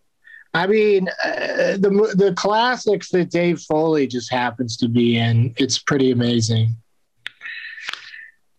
I 0.54 0.66
mean, 0.68 1.08
uh, 1.24 1.76
the 1.78 2.14
the 2.16 2.34
classics 2.36 3.10
that 3.10 3.30
Dave 3.30 3.60
Foley 3.60 4.06
just 4.06 4.32
happens 4.32 4.76
to 4.78 4.88
be 4.88 5.16
in. 5.18 5.54
It's 5.58 5.78
pretty 5.78 6.12
amazing. 6.12 6.76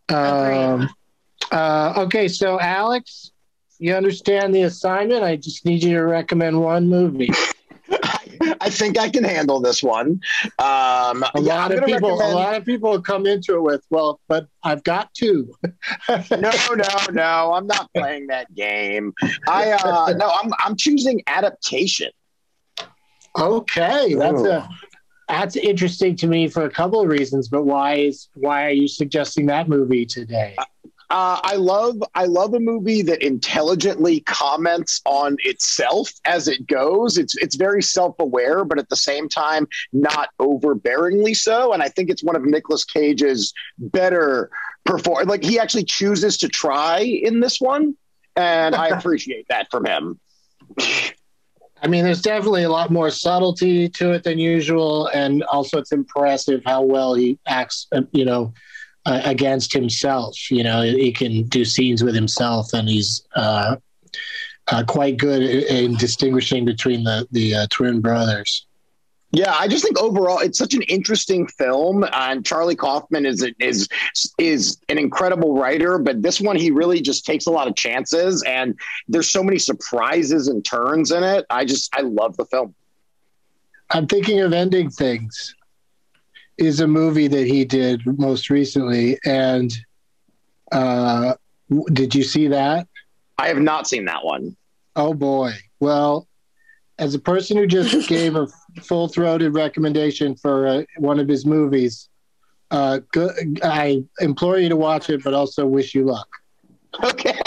Um, 0.09 0.89
uh, 1.51 1.93
okay, 1.97 2.27
so 2.27 2.59
Alex, 2.59 3.31
you 3.79 3.93
understand 3.93 4.53
the 4.53 4.63
assignment. 4.63 5.23
I 5.23 5.35
just 5.35 5.65
need 5.65 5.83
you 5.83 5.93
to 5.95 6.03
recommend 6.03 6.59
one 6.61 6.87
movie. 6.89 7.29
I 8.61 8.69
think 8.69 8.97
I 8.97 9.09
can 9.09 9.23
handle 9.23 9.59
this 9.61 9.81
one. 9.83 10.19
Um, 10.59 11.23
A 11.23 11.29
yeah, 11.35 11.55
lot 11.55 11.71
of 11.71 11.85
people, 11.85 12.09
recommend- 12.09 12.31
a 12.33 12.35
lot 12.35 12.55
of 12.55 12.65
people 12.65 13.01
come 13.01 13.25
into 13.25 13.55
it 13.55 13.61
with, 13.61 13.85
well, 13.89 14.19
but 14.27 14.47
I've 14.63 14.83
got 14.83 15.13
two. 15.13 15.53
no, 16.09 16.51
no, 16.75 16.87
no. 17.11 17.53
I'm 17.53 17.67
not 17.67 17.89
playing 17.93 18.27
that 18.27 18.53
game. 18.55 19.13
I 19.47 19.71
uh, 19.71 20.13
no. 20.17 20.29
I'm 20.29 20.51
I'm 20.59 20.75
choosing 20.75 21.21
adaptation. 21.27 22.11
Okay, 23.37 24.13
that's 24.15 24.41
Ooh. 24.41 24.49
a 24.49 24.69
that's 25.27 25.55
interesting 25.55 26.15
to 26.17 26.27
me 26.27 26.47
for 26.47 26.63
a 26.63 26.69
couple 26.69 27.01
of 27.01 27.07
reasons. 27.07 27.47
But 27.47 27.63
why 27.63 27.95
is 27.95 28.29
why 28.35 28.65
are 28.65 28.71
you 28.71 28.87
suggesting 28.87 29.47
that 29.47 29.67
movie 29.67 30.05
today? 30.05 30.55
Uh, 31.09 31.39
I 31.43 31.55
love 31.55 32.01
I 32.15 32.25
love 32.25 32.53
a 32.53 32.59
movie 32.59 33.01
that 33.03 33.21
intelligently 33.21 34.21
comments 34.21 35.01
on 35.05 35.37
itself 35.43 36.11
as 36.25 36.47
it 36.47 36.65
goes. 36.67 37.17
It's 37.17 37.35
it's 37.37 37.55
very 37.55 37.83
self 37.83 38.15
aware, 38.19 38.65
but 38.65 38.79
at 38.79 38.89
the 38.89 38.95
same 38.95 39.29
time 39.29 39.67
not 39.93 40.29
overbearingly 40.39 41.35
so. 41.35 41.73
And 41.73 41.83
I 41.83 41.89
think 41.89 42.09
it's 42.09 42.23
one 42.23 42.35
of 42.35 42.43
Nicolas 42.43 42.83
Cage's 42.83 43.53
better 43.77 44.49
perform. 44.83 45.27
Like 45.27 45.43
he 45.43 45.59
actually 45.59 45.85
chooses 45.85 46.37
to 46.39 46.49
try 46.49 46.99
in 46.99 47.39
this 47.39 47.61
one, 47.61 47.95
and 48.35 48.73
I 48.73 48.87
appreciate 48.97 49.47
that 49.49 49.69
from 49.69 49.85
him. 49.85 50.19
I 51.81 51.87
mean, 51.87 52.03
there's 52.03 52.21
definitely 52.21 52.63
a 52.63 52.69
lot 52.69 52.89
more 52.89 53.09
subtlety 53.11 53.89
to 53.89 54.11
it 54.13 54.23
than 54.23 54.39
usual, 54.39 55.07
and 55.07 55.43
also 55.43 55.77
it's 55.77 55.91
impressive 55.91 56.61
how 56.65 56.81
well 56.81 57.13
he 57.13 57.37
acts. 57.47 57.87
uh, 57.91 58.01
You 58.11 58.25
know, 58.25 58.53
uh, 59.05 59.21
against 59.23 59.71
himself. 59.73 60.49
You 60.49 60.63
know, 60.63 60.81
he 60.81 61.11
can 61.11 61.43
do 61.43 61.63
scenes 61.63 62.03
with 62.03 62.15
himself, 62.15 62.73
and 62.73 62.89
he's 62.89 63.23
uh, 63.35 63.75
uh, 64.67 64.83
quite 64.87 65.17
good 65.17 65.43
in 65.43 65.91
in 65.91 65.95
distinguishing 65.95 66.65
between 66.65 67.03
the 67.03 67.27
the 67.31 67.55
uh, 67.55 67.67
twin 67.69 68.01
brothers. 68.01 68.65
Yeah, 69.35 69.53
I 69.53 69.67
just 69.67 69.83
think 69.83 69.99
overall 69.99 70.39
it's 70.39 70.57
such 70.57 70.75
an 70.75 70.81
interesting 70.83 71.45
film, 71.45 72.05
and 72.13 72.45
Charlie 72.45 72.77
Kaufman 72.77 73.25
is 73.25 73.45
is 73.59 73.89
is 74.37 74.77
an 74.87 74.97
incredible 74.97 75.59
writer. 75.59 75.97
But 75.97 76.21
this 76.21 76.39
one, 76.39 76.55
he 76.55 76.71
really 76.71 77.01
just 77.01 77.25
takes 77.25 77.45
a 77.45 77.51
lot 77.51 77.67
of 77.67 77.75
chances, 77.75 78.41
and 78.43 78.79
there's 79.09 79.29
so 79.29 79.43
many 79.43 79.59
surprises 79.59 80.47
and 80.47 80.63
turns 80.63 81.11
in 81.11 81.21
it. 81.21 81.45
I 81.49 81.65
just 81.65 81.93
I 81.93 82.01
love 82.01 82.37
the 82.37 82.45
film. 82.45 82.73
I'm 83.89 84.07
thinking 84.07 84.39
of 84.39 84.53
ending 84.53 84.89
things. 84.89 85.53
Is 86.57 86.79
a 86.79 86.87
movie 86.87 87.27
that 87.27 87.45
he 87.45 87.65
did 87.65 88.03
most 88.05 88.49
recently, 88.49 89.19
and 89.25 89.77
uh, 90.71 91.33
w- 91.69 91.89
did 91.91 92.15
you 92.15 92.23
see 92.23 92.47
that? 92.47 92.87
I 93.37 93.49
have 93.49 93.59
not 93.59 93.85
seen 93.85 94.05
that 94.05 94.23
one. 94.23 94.55
Oh 94.95 95.13
boy. 95.13 95.55
Well, 95.81 96.25
as 96.97 97.15
a 97.15 97.19
person 97.19 97.57
who 97.57 97.67
just 97.67 98.07
gave 98.07 98.37
a 98.37 98.47
full 98.83 99.07
throated 99.07 99.53
recommendation 99.53 100.35
for 100.35 100.67
uh, 100.67 100.83
one 100.97 101.19
of 101.19 101.27
his 101.27 101.45
movies, 101.45 102.09
uh, 102.71 102.99
go, 103.13 103.29
I 103.63 104.03
implore 104.19 104.57
you 104.57 104.69
to 104.69 104.75
watch 104.75 105.09
it, 105.09 105.23
but 105.23 105.33
also 105.33 105.65
wish 105.65 105.93
you 105.95 106.05
luck. 106.05 106.27
Okay, 107.03 107.39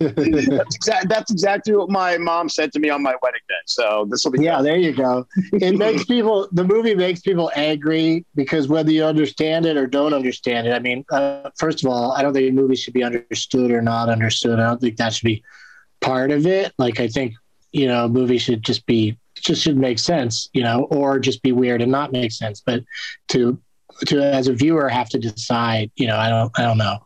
that's 0.00 0.76
exactly 0.76 1.08
that's 1.08 1.30
exactly 1.32 1.74
what 1.74 1.90
my 1.90 2.18
mom 2.18 2.48
said 2.48 2.72
to 2.72 2.78
me 2.78 2.88
on 2.88 3.02
my 3.02 3.14
wedding 3.22 3.40
day. 3.48 3.54
So 3.66 4.06
this 4.08 4.24
will 4.24 4.30
be 4.30 4.42
yeah, 4.42 4.62
there 4.62 4.76
you 4.76 4.92
go. 4.92 5.26
It 5.54 5.76
makes 5.76 6.04
people, 6.04 6.48
the 6.52 6.62
movie 6.62 6.94
makes 6.94 7.20
people 7.20 7.50
angry 7.56 8.24
because 8.34 8.68
whether 8.68 8.92
you 8.92 9.04
understand 9.04 9.66
it 9.66 9.76
or 9.76 9.86
don't 9.86 10.14
understand 10.14 10.66
it, 10.66 10.72
I 10.72 10.78
mean, 10.78 11.04
uh, 11.10 11.50
first 11.58 11.84
of 11.84 11.90
all, 11.90 12.12
I 12.12 12.22
don't 12.22 12.32
think 12.32 12.48
a 12.48 12.52
movie 12.52 12.76
should 12.76 12.94
be 12.94 13.02
understood 13.02 13.70
or 13.70 13.82
not 13.82 14.08
understood. 14.08 14.60
I 14.60 14.66
don't 14.68 14.80
think 14.80 14.98
that 14.98 15.14
should 15.14 15.26
be 15.26 15.42
part 16.00 16.30
of 16.30 16.46
it. 16.46 16.72
Like, 16.78 17.00
I 17.00 17.08
think, 17.08 17.34
you 17.72 17.88
know, 17.88 18.04
a 18.04 18.08
movie 18.08 18.38
should 18.38 18.62
just 18.62 18.86
be, 18.86 19.18
just 19.40 19.62
should 19.62 19.76
make 19.76 19.98
sense, 19.98 20.48
you 20.52 20.62
know, 20.62 20.84
or 20.90 21.18
just 21.18 21.42
be 21.42 21.52
weird 21.52 21.82
and 21.82 21.92
not 21.92 22.12
make 22.12 22.32
sense. 22.32 22.60
But 22.64 22.84
to, 23.28 23.60
to 24.06 24.22
as 24.22 24.48
a 24.48 24.52
viewer 24.52 24.88
have 24.88 25.08
to 25.10 25.18
decide, 25.18 25.90
you 25.96 26.06
know, 26.06 26.16
I 26.16 26.28
don't, 26.28 26.52
I 26.58 26.62
don't 26.62 26.78
know. 26.78 26.98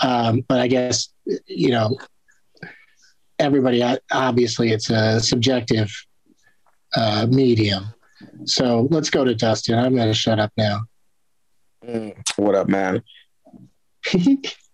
Um, 0.00 0.44
but 0.48 0.60
I 0.60 0.68
guess, 0.68 1.08
you 1.46 1.70
know, 1.70 1.96
everybody, 3.38 3.82
uh, 3.82 3.98
obviously 4.12 4.72
it's 4.72 4.90
a 4.90 5.20
subjective 5.20 5.90
uh, 6.94 7.26
medium. 7.28 7.86
So 8.44 8.88
let's 8.90 9.10
go 9.10 9.24
to 9.24 9.34
Dustin. 9.34 9.78
I'm 9.78 9.94
going 9.94 10.08
to 10.08 10.14
shut 10.14 10.38
up 10.38 10.52
now. 10.56 10.80
Mm, 11.84 12.16
what 12.36 12.54
up, 12.54 12.68
man? 12.68 13.02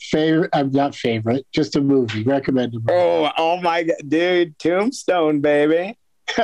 favorite, 0.00 0.50
I'm 0.52 0.70
not 0.70 0.94
favorite, 0.94 1.46
just 1.52 1.76
a 1.76 1.80
movie. 1.80 2.22
Recommend 2.22 2.74
a 2.74 2.78
movie. 2.78 2.92
Oh, 2.92 3.30
oh 3.36 3.60
my 3.60 3.84
god, 3.84 3.96
dude, 4.06 4.58
Tombstone, 4.58 5.40
baby. 5.40 5.98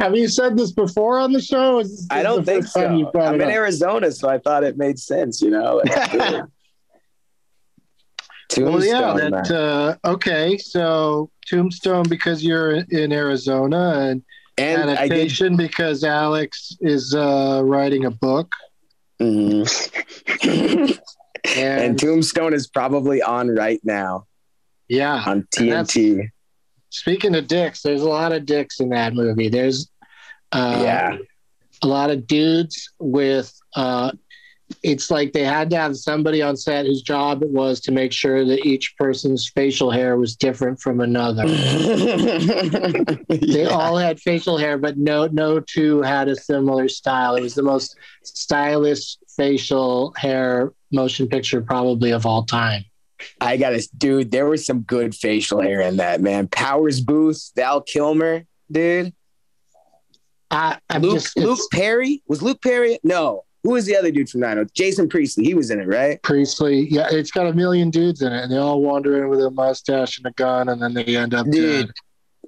Have 0.00 0.16
you 0.16 0.28
said 0.28 0.56
this 0.56 0.72
before 0.72 1.18
on 1.18 1.32
the 1.32 1.40
show? 1.40 1.78
Is 1.78 1.90
this 1.90 2.06
I 2.10 2.22
don't 2.22 2.44
think 2.44 2.64
first 2.64 2.74
time 2.74 2.96
you 2.96 3.10
so. 3.12 3.20
I'm 3.20 3.34
in 3.36 3.42
up? 3.42 3.48
Arizona, 3.48 4.10
so 4.10 4.28
I 4.28 4.38
thought 4.38 4.64
it 4.64 4.76
made 4.76 4.98
sense. 4.98 5.40
You 5.40 5.50
know. 5.50 5.82
Like, 5.84 6.44
Well, 8.56 8.84
yeah, 8.84 9.14
that, 9.14 9.50
uh, 9.50 9.96
okay. 10.04 10.58
So 10.58 11.30
Tombstone 11.48 12.04
because 12.08 12.42
you're 12.42 12.72
in 12.90 13.12
Arizona 13.12 14.08
and, 14.08 14.22
and 14.58 14.90
I 14.90 15.06
did. 15.08 15.56
because 15.56 16.02
Alex 16.02 16.76
is 16.80 17.14
uh, 17.14 17.62
writing 17.64 18.06
a 18.06 18.10
book. 18.10 18.52
Mhm. 19.20 20.98
And, 21.44 21.82
and 21.82 21.98
Tombstone 21.98 22.54
is 22.54 22.66
probably 22.66 23.22
on 23.22 23.48
right 23.48 23.80
now 23.82 24.26
yeah, 24.90 25.22
on 25.24 25.46
TNT. 25.54 26.30
speaking 26.90 27.36
of 27.36 27.46
dicks, 27.46 27.82
there's 27.82 28.02
a 28.02 28.08
lot 28.08 28.32
of 28.32 28.44
dicks 28.44 28.80
in 28.80 28.88
that 28.88 29.14
movie. 29.14 29.48
There's 29.48 29.88
uh, 30.50 30.80
yeah. 30.82 31.16
a 31.82 31.86
lot 31.86 32.10
of 32.10 32.26
dudes 32.26 32.92
with 32.98 33.54
uh 33.76 34.10
it's 34.84 35.10
like 35.10 35.32
they 35.32 35.44
had 35.44 35.68
to 35.70 35.76
have 35.76 35.96
somebody 35.96 36.42
on 36.42 36.56
set 36.56 36.86
whose 36.86 37.02
job 37.02 37.42
it 37.42 37.50
was 37.50 37.80
to 37.80 37.90
make 37.90 38.12
sure 38.12 38.44
that 38.44 38.64
each 38.64 38.94
person's 38.96 39.48
facial 39.48 39.90
hair 39.90 40.16
was 40.16 40.36
different 40.36 40.80
from 40.80 41.00
another. 41.00 41.44
They 43.28 43.64
all 43.64 43.96
had 43.96 44.20
facial 44.20 44.58
hair, 44.58 44.78
but 44.78 44.96
no 44.96 45.28
no 45.28 45.60
two 45.60 46.02
had 46.02 46.28
a 46.28 46.36
similar 46.36 46.88
style. 46.88 47.36
It 47.36 47.42
was 47.42 47.54
the 47.54 47.62
most 47.62 47.96
stylish 48.22 49.16
facial 49.36 50.12
hair 50.16 50.72
motion 50.90 51.28
picture 51.28 51.60
probably 51.60 52.10
of 52.10 52.26
all 52.26 52.44
time. 52.44 52.84
I 53.40 53.56
got 53.56 53.70
to, 53.70 53.88
dude. 53.96 54.30
There 54.30 54.46
was 54.46 54.64
some 54.64 54.80
good 54.80 55.14
facial 55.14 55.60
hair 55.60 55.80
in 55.80 55.98
that 55.98 56.20
man. 56.20 56.48
Powers 56.48 57.00
Boothe, 57.00 57.40
Val 57.54 57.82
Kilmer, 57.82 58.44
dude. 58.70 59.12
I, 60.50 60.78
I'm 60.88 61.02
Luke 61.02 61.14
just 61.14 61.36
Luke 61.36 61.60
Perry 61.70 62.22
was 62.26 62.42
Luke 62.42 62.60
Perry. 62.62 62.98
No, 63.04 63.44
who 63.62 63.70
was 63.70 63.86
the 63.86 63.96
other 63.96 64.10
dude 64.10 64.28
from 64.28 64.40
Nine? 64.40 64.66
Jason 64.74 65.08
Priestley. 65.08 65.44
He 65.44 65.54
was 65.54 65.70
in 65.70 65.80
it, 65.80 65.86
right? 65.86 66.20
Priestley. 66.22 66.88
Yeah, 66.90 67.08
it's 67.10 67.30
got 67.30 67.46
a 67.46 67.52
million 67.52 67.90
dudes 67.90 68.22
in 68.22 68.32
it, 68.32 68.42
and 68.42 68.52
they 68.52 68.56
all 68.56 68.80
wander 68.80 69.22
in 69.22 69.28
with 69.28 69.40
a 69.40 69.50
mustache 69.50 70.18
and 70.18 70.26
a 70.26 70.32
gun, 70.32 70.68
and 70.68 70.82
then 70.82 70.94
they 70.94 71.16
end 71.16 71.34
up 71.34 71.46
Dude. 71.46 71.86
dead. 71.86 71.94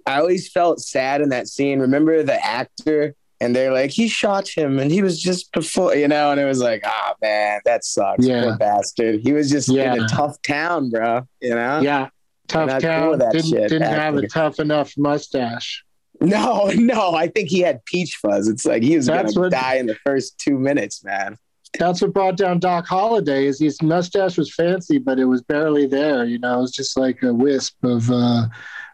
I 0.06 0.18
always 0.18 0.50
felt 0.50 0.80
sad 0.80 1.20
in 1.20 1.28
that 1.28 1.48
scene. 1.48 1.80
Remember 1.80 2.22
the 2.22 2.44
actor? 2.44 3.14
And 3.42 3.56
they're 3.56 3.72
like, 3.72 3.90
he 3.90 4.06
shot 4.08 4.46
him, 4.48 4.78
and 4.78 4.90
he 4.90 5.02
was 5.02 5.20
just 5.20 5.52
before, 5.52 5.94
you 5.96 6.06
know. 6.06 6.30
And 6.30 6.40
it 6.40 6.44
was 6.44 6.60
like, 6.60 6.82
ah, 6.86 7.14
man, 7.20 7.60
that 7.64 7.84
sucks. 7.84 8.24
Yeah. 8.24 8.42
Poor 8.44 8.56
bastard. 8.56 9.20
He 9.22 9.32
was 9.32 9.50
just 9.50 9.68
Yeah. 9.68 9.94
in 9.94 10.02
a 10.04 10.08
tough 10.08 10.40
town, 10.42 10.90
bro. 10.90 11.26
You 11.40 11.54
know? 11.56 11.80
Yeah, 11.80 12.08
tough 12.46 12.80
town. 12.80 13.18
that 13.18 13.32
didn't 13.32 13.50
shit, 13.50 13.68
didn't 13.68 13.82
have 13.82 14.14
a 14.16 14.28
tough 14.28 14.60
enough 14.60 14.92
mustache. 14.96 15.82
No, 16.20 16.66
no. 16.76 17.14
I 17.14 17.26
think 17.26 17.48
he 17.48 17.60
had 17.60 17.84
peach 17.84 18.16
fuzz. 18.22 18.46
It's 18.48 18.64
like 18.64 18.82
he 18.84 18.96
was 18.96 19.06
That's 19.06 19.34
gonna 19.34 19.46
what- 19.46 19.52
die 19.52 19.74
in 19.76 19.86
the 19.86 19.96
first 20.06 20.38
two 20.38 20.56
minutes, 20.58 21.02
man. 21.04 21.36
That's 21.78 22.02
what 22.02 22.12
brought 22.12 22.36
down 22.36 22.58
Doc 22.60 22.86
Holliday. 22.86 23.46
Is 23.46 23.58
his 23.58 23.80
mustache 23.82 24.36
was 24.36 24.54
fancy, 24.54 24.98
but 24.98 25.18
it 25.18 25.24
was 25.24 25.40
barely 25.42 25.86
there. 25.86 26.24
You 26.26 26.38
know, 26.38 26.58
it 26.58 26.60
was 26.60 26.70
just 26.72 26.98
like 26.98 27.22
a 27.22 27.32
wisp 27.32 27.82
of 27.82 28.10
uh, 28.10 28.46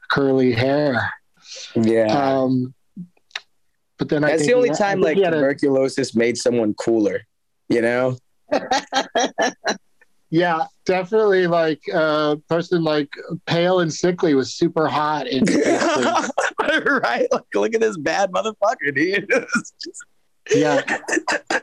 curly 0.09 0.53
hair. 0.53 1.13
Yeah. 1.75 2.07
Um, 2.07 2.73
but 3.99 4.09
then 4.09 4.25
I 4.25 4.31
That's 4.31 4.47
the 4.47 4.55
only 4.55 4.71
I 4.71 4.75
time 4.75 5.01
like 5.01 5.19
had 5.19 5.35
a- 5.35 5.37
tuberculosis 5.37 6.15
made 6.15 6.39
someone 6.39 6.75
cooler. 6.75 7.27
You 7.69 7.83
know? 7.83 8.17
yeah, 10.31 10.65
definitely 10.87 11.47
like 11.47 11.83
a 11.93 11.97
uh, 11.97 12.37
person 12.49 12.83
like 12.83 13.11
pale 13.47 13.81
and 13.81 13.93
sickly 13.93 14.35
was 14.35 14.55
super 14.55 14.87
hot. 14.89 15.27
In 15.27 15.45
right? 17.03 17.27
Like, 17.31 17.45
look 17.55 17.75
at 17.75 17.81
this 17.81 17.99
bad 17.99 18.31
motherfucker, 18.31 18.95
dude. 18.95 19.31
yeah, 20.55 20.81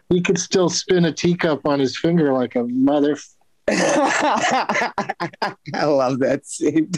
he 0.10 0.22
could 0.22 0.38
still 0.38 0.70
spin 0.70 1.06
a 1.06 1.12
teacup 1.12 1.66
on 1.66 1.80
his 1.80 1.98
finger 1.98 2.34
like 2.34 2.56
a 2.56 2.64
mother. 2.64 3.18
I 3.68 4.86
love 5.74 6.20
that 6.20 6.46
scene. 6.46 6.92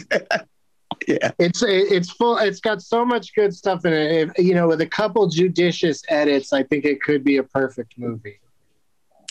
Yeah. 1.08 1.32
It's 1.38 1.62
it's 1.62 2.10
full. 2.10 2.36
It's 2.36 2.60
got 2.60 2.82
so 2.82 3.02
much 3.02 3.34
good 3.34 3.54
stuff 3.54 3.86
in 3.86 3.94
it. 3.94 4.28
If, 4.36 4.44
you 4.44 4.54
know, 4.54 4.68
with 4.68 4.82
a 4.82 4.86
couple 4.86 5.26
judicious 5.26 6.02
edits, 6.08 6.52
I 6.52 6.62
think 6.62 6.84
it 6.84 7.00
could 7.00 7.24
be 7.24 7.38
a 7.38 7.42
perfect 7.42 7.96
movie. 7.96 8.40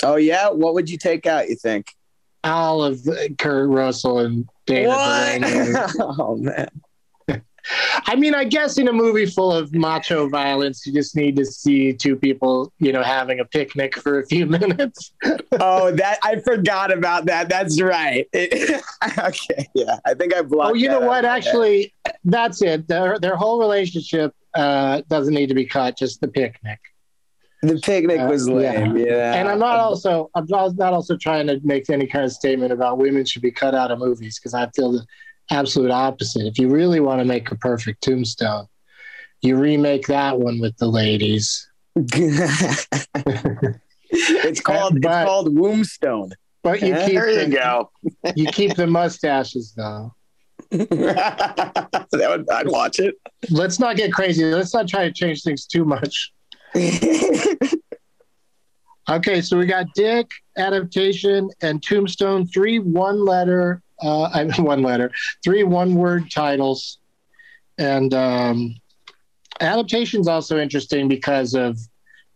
Oh 0.01 0.15
yeah. 0.15 0.49
What 0.49 0.73
would 0.73 0.89
you 0.89 0.97
take 0.97 1.27
out? 1.27 1.49
You 1.49 1.55
think? 1.55 1.93
All 2.43 2.83
of 2.83 3.07
Kurt 3.37 3.69
Russell 3.69 4.19
and 4.19 4.49
Dana 4.65 5.39
Delany. 5.39 5.73
oh 5.99 6.35
man. 6.37 6.69
I 8.06 8.15
mean, 8.15 8.34
I 8.34 8.43
guess 8.45 8.77
in 8.77 8.88
a 8.88 8.93
movie 8.93 9.25
full 9.25 9.51
of 9.51 9.73
macho 9.73 10.30
violence, 10.30 10.86
you 10.86 10.93
just 10.93 11.15
need 11.15 11.36
to 11.38 11.45
see 11.45 11.93
two 11.93 12.15
people, 12.15 12.71
you 12.80 12.91
know, 12.93 13.03
having 13.03 13.39
a 13.39 13.45
picnic 13.45 13.95
for 13.97 14.19
a 14.19 14.25
few 14.25 14.45
minutes. 14.58 15.12
Oh, 15.60 15.91
that 15.91 16.19
I 16.23 16.39
forgot 16.39 16.91
about 16.91 17.25
that. 17.25 17.49
That's 17.49 17.82
right. 17.82 18.27
It- 18.34 18.82
okay. 19.19 19.67
Yeah. 19.75 19.97
I 20.06 20.13
think 20.13 20.34
I 20.36 20.41
blocked. 20.43 20.71
oh, 20.71 20.75
you 20.75 20.88
know 20.88 20.99
what? 21.01 21.19
of 21.19 21.23
my 21.23 21.30
head. 21.30 21.38
Actually, 21.38 21.93
that's 22.23 22.62
it. 22.62 22.88
Their 22.88 23.19
their 23.19 23.36
whole 23.36 23.60
relationship 23.60 24.34
uh, 24.53 25.01
doesn't 25.10 25.34
need 25.34 25.47
to 25.47 25.56
be 25.56 25.65
cut. 25.65 25.97
Just 25.97 26.21
the 26.21 26.27
picnic. 26.27 26.80
the 27.63 27.80
picnic 27.80 28.19
Uh, 28.21 28.27
was 28.27 28.47
lame. 28.47 28.95
Yeah. 28.97 29.34
and 29.36 29.47
I'm 29.49 29.60
not 29.60 29.80
also 29.80 30.30
I'm 30.36 30.45
not 30.47 30.93
also 30.93 31.17
trying 31.17 31.47
to 31.47 31.60
make 31.63 31.89
any 31.89 32.08
kind 32.08 32.23
of 32.23 32.32
statement 32.32 32.71
about 32.71 32.97
women 32.97 33.25
should 33.25 33.41
be 33.41 33.51
cut 33.51 33.75
out 33.75 33.91
of 33.91 33.99
movies 33.99 34.39
because 34.39 34.53
I 34.53 34.69
feel 34.75 34.91
the 34.93 35.06
absolute 35.51 35.91
opposite. 35.91 36.45
If 36.45 36.57
you 36.60 36.69
really 36.69 36.99
want 36.99 37.19
to 37.19 37.25
make 37.25 37.51
a 37.51 37.55
perfect 37.55 38.03
tombstone, 38.03 38.67
you 39.41 39.57
remake 39.57 40.07
that 40.07 40.39
one 40.39 40.60
with 40.60 40.75
the 40.77 40.88
ladies. 40.88 41.69
it's 41.95 42.89
called 44.62 45.01
But- 45.01 45.21
it's 45.21 45.27
called 45.27 45.55
Wombstone. 45.55 46.31
But 46.63 46.81
you 46.81 46.95
keep 46.95 47.13
There 47.13 47.29
you 47.29 47.45
the, 47.45 47.55
go. 47.55 47.91
you 48.36 48.47
keep 48.47 48.75
the 48.75 48.88
mustaches 48.88 49.73
though. 49.77 50.13
that 50.71 52.10
would, 52.12 52.49
I'd 52.49 52.67
watch 52.67 52.99
it. 52.99 53.15
Let's 53.49 53.79
not 53.79 53.95
get 53.95 54.12
crazy. 54.12 54.43
Let's 54.43 54.73
not 54.73 54.88
try 54.89 55.05
to 55.05 55.13
change 55.13 55.43
things 55.43 55.65
too 55.65 55.86
much. 55.86 56.33
Okay, 59.10 59.41
so 59.41 59.57
we 59.57 59.65
got 59.65 59.86
Dick 59.95 60.27
adaptation 60.57 61.49
and 61.62 61.81
Tombstone, 61.81 62.45
three 62.45 62.79
one 62.79 63.23
letter, 63.23 63.81
uh, 64.01 64.23
I 64.23 64.43
mean 64.43 64.63
one 64.63 64.83
letter, 64.83 65.12
three 65.43 65.63
one 65.63 65.95
word 65.95 66.31
titles, 66.31 66.99
and 67.77 68.13
um, 68.13 68.75
adaptation's 69.60 70.27
also 70.27 70.57
interesting 70.57 71.07
because 71.07 71.53
of 71.53 71.77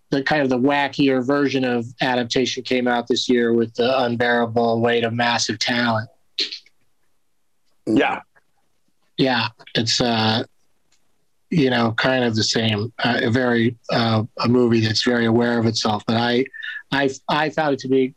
the 0.10 0.22
kind 0.22 0.42
of 0.42 0.50
the 0.50 0.60
wackier 0.60 1.26
version 1.26 1.64
of 1.64 1.86
adaptation 2.02 2.64
came 2.64 2.88
out 2.88 3.08
this 3.08 3.30
year 3.30 3.54
with 3.54 3.74
the 3.76 4.00
unbearable 4.02 4.82
weight 4.82 5.04
of 5.04 5.14
massive 5.14 5.58
talent. 5.58 6.10
Yeah. 7.86 8.22
Yeah, 9.18 9.50
it's 9.76 10.02
uh, 10.02 10.44
you 11.50 11.70
know, 11.70 11.92
kind 11.92 12.24
of 12.24 12.36
the 12.36 12.44
same. 12.44 12.92
Uh, 13.04 13.22
a 13.24 13.30
very 13.30 13.78
uh, 13.92 14.24
a 14.40 14.48
movie 14.48 14.80
that's 14.80 15.04
very 15.04 15.26
aware 15.26 15.60
of 15.60 15.66
itself. 15.66 16.04
But 16.08 16.18
I, 16.18 16.46
I, 16.92 17.10
I 17.30 17.50
found 17.50 17.74
it 17.74 17.80
to 17.80 17.88
be 17.88 18.16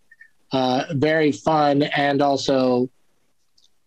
uh, 0.53 0.85
very 0.93 1.33
fun 1.33 1.83
and 1.83 2.23
also 2.23 2.89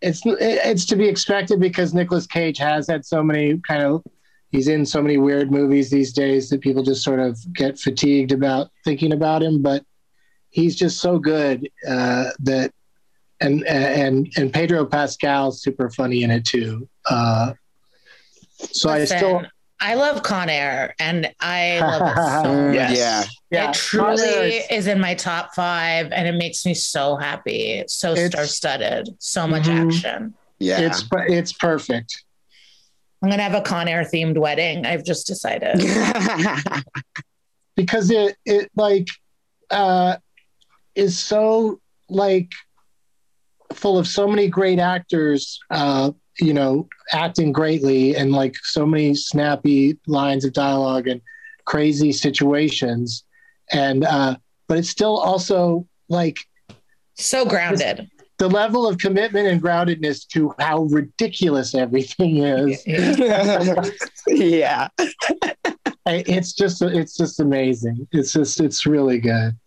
it's 0.01 0.21
it's 0.25 0.85
to 0.85 0.95
be 0.95 1.07
expected 1.07 1.59
because 1.59 1.93
Nicolas 1.93 2.27
Cage 2.27 2.57
has 2.59 2.87
had 2.87 3.05
so 3.05 3.23
many 3.23 3.57
kind 3.67 3.83
of 3.83 4.03
he's 4.51 4.67
in 4.67 4.85
so 4.85 5.01
many 5.01 5.17
weird 5.17 5.51
movies 5.51 5.89
these 5.89 6.13
days 6.13 6.49
that 6.49 6.61
people 6.61 6.83
just 6.83 7.03
sort 7.03 7.19
of 7.19 7.37
get 7.53 7.79
fatigued 7.79 8.31
about 8.31 8.69
thinking 8.83 9.13
about 9.13 9.43
him. 9.43 9.61
But 9.61 9.83
he's 10.49 10.75
just 10.75 10.99
so 10.99 11.19
good 11.19 11.69
uh, 11.87 12.31
that 12.39 12.71
and 13.39 13.65
and 13.65 14.31
and 14.37 14.53
Pedro 14.53 14.85
Pascal's 14.85 15.61
super 15.61 15.89
funny 15.89 16.23
in 16.23 16.31
it 16.31 16.45
too. 16.45 16.87
Uh, 17.09 17.53
so 18.71 18.89
I 18.89 19.05
still 19.05 19.43
I 19.79 19.93
love 19.93 20.23
Con 20.23 20.49
Air, 20.49 20.95
and 20.99 21.31
I 21.39 21.79
love 21.79 22.01
it 22.01 22.15
so 22.43 22.71
Yes. 22.71 22.97
Yeah. 22.97 23.23
yeah 23.51 23.69
it 23.69 23.75
truly 23.75 24.23
is- 24.27 24.65
is 24.71 24.87
in 24.87 24.99
my 24.99 25.13
top 25.13 25.53
five, 25.55 26.11
and 26.11 26.27
it 26.27 26.33
makes 26.35 26.65
me 26.65 26.73
so 26.73 27.15
happy. 27.15 27.73
It's 27.73 27.93
so 27.93 28.15
star 28.15 28.45
studded, 28.45 29.09
so 29.19 29.47
much 29.47 29.63
Mhm. 29.63 29.87
action. 29.93 30.33
Yeah. 30.59 30.79
it's 30.81 31.03
it's 31.27 31.53
perfect. 31.53 32.23
I'm 33.21 33.29
gonna 33.29 33.43
have 33.43 33.53
a 33.55 33.61
Con 33.61 33.87
Air 33.87 34.03
themed 34.03 34.37
wedding. 34.37 34.85
I've 34.85 35.03
just 35.03 35.27
decided. 35.27 35.77
because 37.75 38.09
it 38.11 38.35
it 38.45 38.69
like 38.75 39.07
uh 39.69 40.17
is 40.95 41.17
so 41.19 41.79
like 42.09 42.51
full 43.73 43.97
of 43.99 44.07
so 44.07 44.27
many 44.27 44.47
great 44.47 44.79
actors 44.79 45.59
uh 45.69 46.11
you 46.39 46.53
know 46.53 46.87
acting 47.11 47.51
greatly 47.51 48.15
and 48.15 48.31
like 48.31 48.55
so 48.63 48.85
many 48.85 49.13
snappy 49.15 49.97
lines 50.07 50.45
of 50.45 50.53
dialogue 50.53 51.07
and 51.07 51.21
crazy 51.65 52.11
situations 52.11 53.23
and 53.71 54.03
uh 54.05 54.35
but 54.67 54.77
it's 54.77 54.89
still 54.89 55.17
also 55.17 55.85
like 56.09 56.37
So 57.15 57.45
grounded. 57.45 58.09
the 58.37 58.47
level 58.49 58.87
of 58.87 58.97
commitment 58.97 59.47
and 59.47 59.61
groundedness 59.61 60.27
to 60.29 60.53
how 60.59 60.83
ridiculous 60.83 61.73
everything 61.75 62.37
is 62.37 62.83
yeah. 64.27 64.87
It's 66.09 66.53
just 66.53 66.81
it's 66.81 67.17
just 67.17 67.39
amazing. 67.41 68.07
It's 68.13 68.31
just 68.31 68.61
it's 68.61 68.85
really 68.85 69.19
good. 69.19 69.57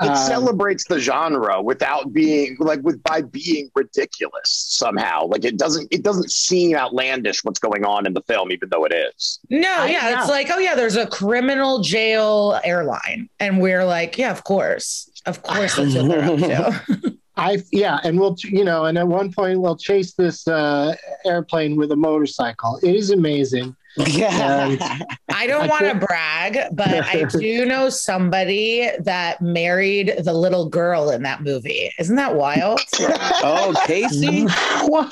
It 0.00 0.08
Um, 0.08 0.16
celebrates 0.16 0.84
the 0.86 0.98
genre 0.98 1.60
without 1.62 2.12
being 2.12 2.56
like 2.58 2.80
with 2.82 3.02
by 3.02 3.22
being 3.22 3.70
ridiculous 3.74 4.48
somehow. 4.68 5.26
Like 5.26 5.44
it 5.44 5.56
doesn't 5.58 5.88
it 5.92 6.02
doesn't 6.02 6.30
seem 6.30 6.76
outlandish 6.76 7.44
what's 7.44 7.58
going 7.60 7.84
on 7.84 8.06
in 8.06 8.14
the 8.14 8.22
film, 8.22 8.50
even 8.52 8.68
though 8.70 8.84
it 8.84 8.92
is. 8.92 9.38
No, 9.50 9.68
I- 9.68 9.86
yeah, 9.86 10.08
yeah. 10.10 10.20
it's 10.20 10.28
like, 10.30 10.48
oh 10.52 10.58
yeah, 10.58 10.74
there's 10.74 10.96
a 10.96 11.06
criminal 11.06 11.80
jail 11.80 12.58
airline, 12.64 13.28
and 13.40 13.60
we're 13.60 13.84
like, 13.84 14.16
yeah, 14.18 14.30
of 14.30 14.44
course, 14.44 15.10
of 15.26 15.42
course, 15.42 15.76
that's 15.76 15.94
what 15.94 16.08
they're 16.08 16.24
up 16.24 16.38
to. 16.38 17.16
I 17.36 17.62
yeah, 17.72 17.98
and 18.04 18.20
we'll 18.20 18.36
you 18.44 18.62
know, 18.64 18.84
and 18.84 18.98
at 18.98 19.08
one 19.08 19.32
point 19.32 19.60
we'll 19.60 19.76
chase 19.76 20.12
this 20.14 20.46
uh, 20.46 20.94
airplane 21.24 21.76
with 21.76 21.90
a 21.92 21.96
motorcycle. 21.96 22.78
It 22.82 22.94
is 22.94 23.10
amazing. 23.10 23.74
And 23.98 24.80
I 25.34 25.46
don't 25.46 25.68
want 25.68 25.84
to 25.84 25.94
brag, 25.94 26.74
but 26.74 26.88
I 26.88 27.24
do 27.38 27.66
know 27.66 27.90
somebody 27.90 28.88
that 29.00 29.42
married 29.42 30.14
the 30.24 30.32
little 30.32 30.68
girl 30.68 31.10
in 31.10 31.22
that 31.24 31.42
movie. 31.42 31.90
Isn't 31.98 32.16
that 32.16 32.34
wild? 32.34 32.80
oh, 33.00 33.74
Casey. 33.86 34.44
what? 34.86 35.10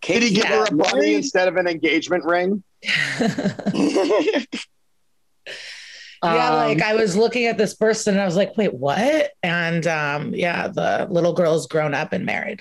Did 0.00 0.22
he 0.22 0.30
Casey 0.30 0.34
give 0.34 0.46
her 0.46 0.64
a 0.64 0.74
bunny 0.74 1.14
instead 1.14 1.48
of 1.48 1.56
an 1.56 1.66
engagement 1.68 2.24
ring? 2.24 2.62
yeah, 2.82 4.44
Um, 6.20 6.32
like 6.32 6.82
I 6.82 6.94
was 6.96 7.16
looking 7.16 7.46
at 7.46 7.58
this 7.58 7.74
person 7.74 8.14
and 8.14 8.20
I 8.20 8.26
was 8.26 8.34
like, 8.36 8.56
wait, 8.56 8.74
what? 8.74 9.30
And 9.42 9.86
um, 9.86 10.34
yeah, 10.34 10.66
the 10.68 11.06
little 11.08 11.32
girl's 11.32 11.68
grown 11.68 11.94
up 11.94 12.12
and 12.12 12.26
married. 12.26 12.60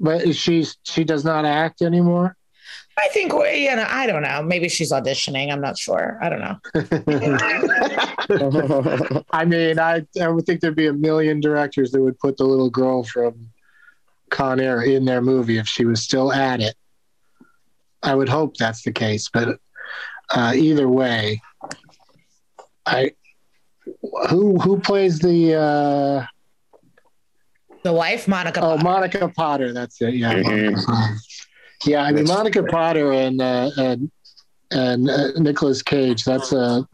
but 0.00 0.34
she's 0.34 0.76
she 0.84 1.04
does 1.04 1.24
not 1.24 1.44
act 1.44 1.82
anymore. 1.82 2.36
I 2.98 3.08
think, 3.08 3.32
you 3.32 3.76
know, 3.76 3.86
I 3.88 4.06
don't 4.06 4.22
know. 4.22 4.42
Maybe 4.42 4.68
she's 4.70 4.90
auditioning. 4.90 5.52
I'm 5.52 5.60
not 5.60 5.76
sure. 5.78 6.18
I 6.22 6.28
don't 6.30 6.40
know. 6.40 6.56
I 9.32 9.44
mean, 9.44 9.78
I 9.78 10.06
I 10.20 10.28
would 10.28 10.46
think 10.46 10.60
there'd 10.60 10.74
be 10.74 10.86
a 10.86 10.92
million 10.92 11.40
directors 11.40 11.90
that 11.92 12.00
would 12.00 12.18
put 12.18 12.36
the 12.38 12.44
little 12.44 12.70
girl 12.70 13.04
from 13.04 13.50
Con 14.30 14.60
Air 14.60 14.82
in 14.82 15.04
their 15.04 15.20
movie 15.20 15.58
if 15.58 15.66
she 15.68 15.84
was 15.84 16.02
still 16.02 16.32
at 16.32 16.60
it. 16.60 16.74
I 18.02 18.14
would 18.14 18.28
hope 18.28 18.56
that's 18.56 18.82
the 18.82 18.92
case, 18.92 19.28
but 19.32 19.58
uh, 20.34 20.52
either 20.56 20.88
way, 20.88 21.42
I 22.86 23.12
who 24.30 24.58
who 24.58 24.80
plays 24.80 25.18
the 25.18 25.54
uh, 25.54 26.24
The 27.82 27.92
wife, 27.92 28.26
Monica. 28.26 28.60
oh 28.60 28.76
Potter. 28.76 28.82
Monica 28.84 29.28
Potter? 29.28 29.72
That's 29.72 30.00
it. 30.00 30.14
Yeah, 30.14 30.34
Mhm. 30.34 31.18
Monica 31.86 31.92
Potter. 31.92 31.92
yeah. 31.92 32.02
I 32.02 32.12
mean, 32.12 32.24
Monica 32.26 32.62
Potter 32.64 33.12
and 33.12 33.40
uh, 33.40 33.70
and 33.76 34.10
and 34.70 35.08
uh, 35.10 35.28
Nicolas 35.38 35.82
Cage. 35.82 36.24
That's 36.24 36.52
a 36.52 36.86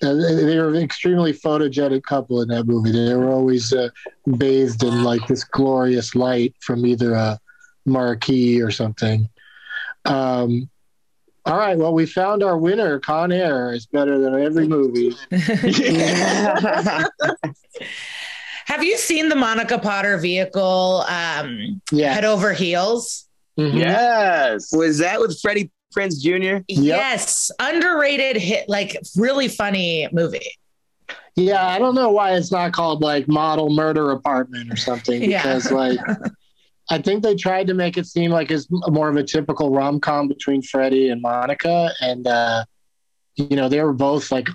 uh, 0.00 0.14
they 0.14 0.56
were 0.58 0.68
an 0.68 0.76
extremely 0.76 1.32
photogenic 1.32 2.04
couple 2.04 2.40
in 2.42 2.48
that 2.48 2.66
movie. 2.66 2.92
They 2.92 3.14
were 3.14 3.30
always 3.30 3.72
uh, 3.72 3.88
bathed 4.36 4.84
in 4.84 5.02
like 5.02 5.26
this 5.26 5.42
glorious 5.44 6.14
light 6.14 6.54
from 6.60 6.86
either 6.86 7.14
a 7.14 7.38
marquee 7.84 8.60
or 8.62 8.70
something. 8.70 9.28
Um, 10.04 10.70
all 11.46 11.56
right, 11.56 11.76
well, 11.78 11.94
we 11.94 12.06
found 12.06 12.42
our 12.44 12.56
winner. 12.58 13.00
Con 13.00 13.32
Air 13.32 13.72
is 13.72 13.86
better 13.86 14.18
than 14.20 14.34
every 14.40 14.68
movie. 14.68 15.16
Have 18.66 18.84
you 18.84 18.98
seen 18.98 19.28
the 19.30 19.34
Monica 19.36 19.78
Potter 19.78 20.18
vehicle 20.18 21.04
um, 21.08 21.80
Yeah. 21.90 22.12
head 22.12 22.24
over 22.24 22.52
heels? 22.52 23.27
Mhm. 23.58 23.78
yes. 23.78 24.72
Was 24.72 24.98
that 24.98 25.20
with 25.20 25.38
Freddie 25.40 25.70
Prinze 25.96 26.20
Jr.? 26.20 26.62
Yes, 26.68 27.50
underrated 27.58 28.36
hit, 28.40 28.68
like 28.68 28.96
really 29.16 29.48
funny 29.48 30.08
movie. 30.12 30.46
Yeah, 31.34 31.66
I 31.66 31.78
don't 31.78 31.94
know 31.94 32.10
why 32.10 32.32
it's 32.34 32.50
not 32.52 32.72
called 32.72 33.00
like 33.00 33.28
Model 33.28 33.70
Murder 33.70 34.10
Apartment 34.10 34.72
or 34.72 34.76
something 34.76 35.22
Yeah. 35.30 35.42
because 35.42 35.70
like 35.72 35.98
I 36.90 36.98
think 36.98 37.22
they 37.22 37.34
tried 37.34 37.66
to 37.68 37.74
make 37.74 37.96
it 37.98 38.06
seem 38.06 38.30
like 38.30 38.50
it's 38.50 38.66
more 38.70 39.08
of 39.08 39.16
a 39.16 39.22
typical 39.22 39.70
rom 39.70 40.00
com 40.00 40.26
between 40.28 40.62
Freddie 40.62 41.10
and 41.10 41.20
Monica, 41.20 41.90
and 42.00 42.26
uh, 42.26 42.64
you 43.36 43.56
know 43.56 43.68
they 43.68 43.82
were 43.82 43.92
both 43.92 44.32
like 44.32 44.48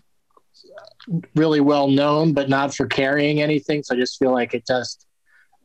really 1.36 1.60
well 1.62 1.88
known, 1.90 2.34
but 2.34 2.50
not 2.50 2.74
for 2.74 2.86
carrying 2.88 3.42
anything. 3.42 3.84
So 3.84 3.96
I 3.96 4.00
just 4.00 4.18
feel 4.18 4.32
like 4.32 4.54
it 4.54 4.66
just 4.66 5.06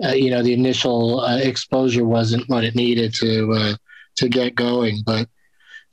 uh, 0.05 0.13
you 0.13 0.31
know 0.31 0.43
the 0.43 0.53
initial 0.53 1.21
uh, 1.21 1.39
exposure 1.39 2.05
wasn't 2.05 2.49
what 2.49 2.65
it 2.65 2.75
needed 2.75 3.15
to 3.15 3.53
uh, 3.53 3.75
to 4.17 4.29
get 4.29 4.55
going, 4.55 5.03
but. 5.05 5.29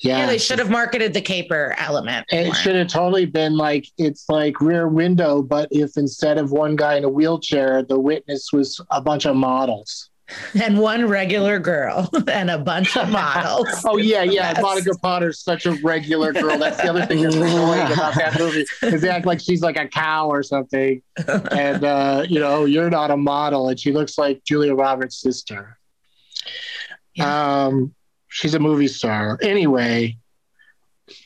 Yeah, 0.02 0.18
Yeah, 0.18 0.26
they 0.26 0.38
should 0.40 0.60
have 0.60 0.70
marketed 0.70 1.14
the 1.14 1.22
caper 1.22 1.74
element. 1.78 2.26
it 2.30 2.48
more. 2.48 2.56
should 2.56 2.76
have 2.76 2.90
totally 2.90 3.26
been 3.26 3.56
like 3.56 3.88
it's 3.98 4.26
like 4.28 4.60
rear 4.60 4.90
window, 4.90 5.42
but 5.42 5.70
if 5.72 5.96
instead 5.96 6.38
of 6.38 6.52
one 6.52 6.76
guy 6.76 6.98
in 6.98 7.06
a 7.06 7.10
wheelchair, 7.10 7.82
the 7.82 7.98
witness 7.98 8.52
was 8.52 8.82
a 8.92 9.00
bunch 9.00 9.26
of 9.26 9.38
models. 9.38 10.10
and 10.62 10.80
one 10.80 11.08
regular 11.08 11.60
girl 11.60 12.10
and 12.28 12.50
a 12.50 12.58
bunch 12.58 12.98
of 12.98 13.10
models. 13.12 13.68
Oh 13.86 13.98
yeah, 13.98 14.24
yeah. 14.24 14.54
Yes. 14.54 14.62
Monica 14.62 14.92
Potter's 15.02 15.40
such 15.40 15.66
a 15.66 15.74
regular 15.84 16.34
girl. 16.34 16.58
That's 16.58 16.78
the 16.78 16.90
other 16.90 17.06
thing 17.06 17.22
that's 17.22 17.36
annoying 17.36 17.92
about 17.92 18.16
that 18.16 18.38
movie 18.40 18.66
is 18.82 19.02
they 19.02 19.10
act 19.10 19.26
like 19.26 19.40
she's 19.40 19.62
like 19.62 19.78
a 19.78 19.88
cow 19.88 20.28
or 20.28 20.44
something, 20.44 21.02
and 21.52 21.84
uh, 21.84 22.26
you 22.28 22.40
know 22.40 22.66
you're 22.66 22.90
not 22.90 23.12
a 23.12 23.18
model, 23.18 23.70
and 23.70 23.80
she 23.80 23.92
looks 23.92 24.18
like 24.18 24.44
Julia 24.44 24.74
Roberts' 24.74 25.22
sister. 25.22 25.78
Um, 27.20 27.94
she's 28.28 28.56
a 28.56 28.60
movie 28.60 28.88
star. 28.88 29.38
Anyway, 29.42 30.18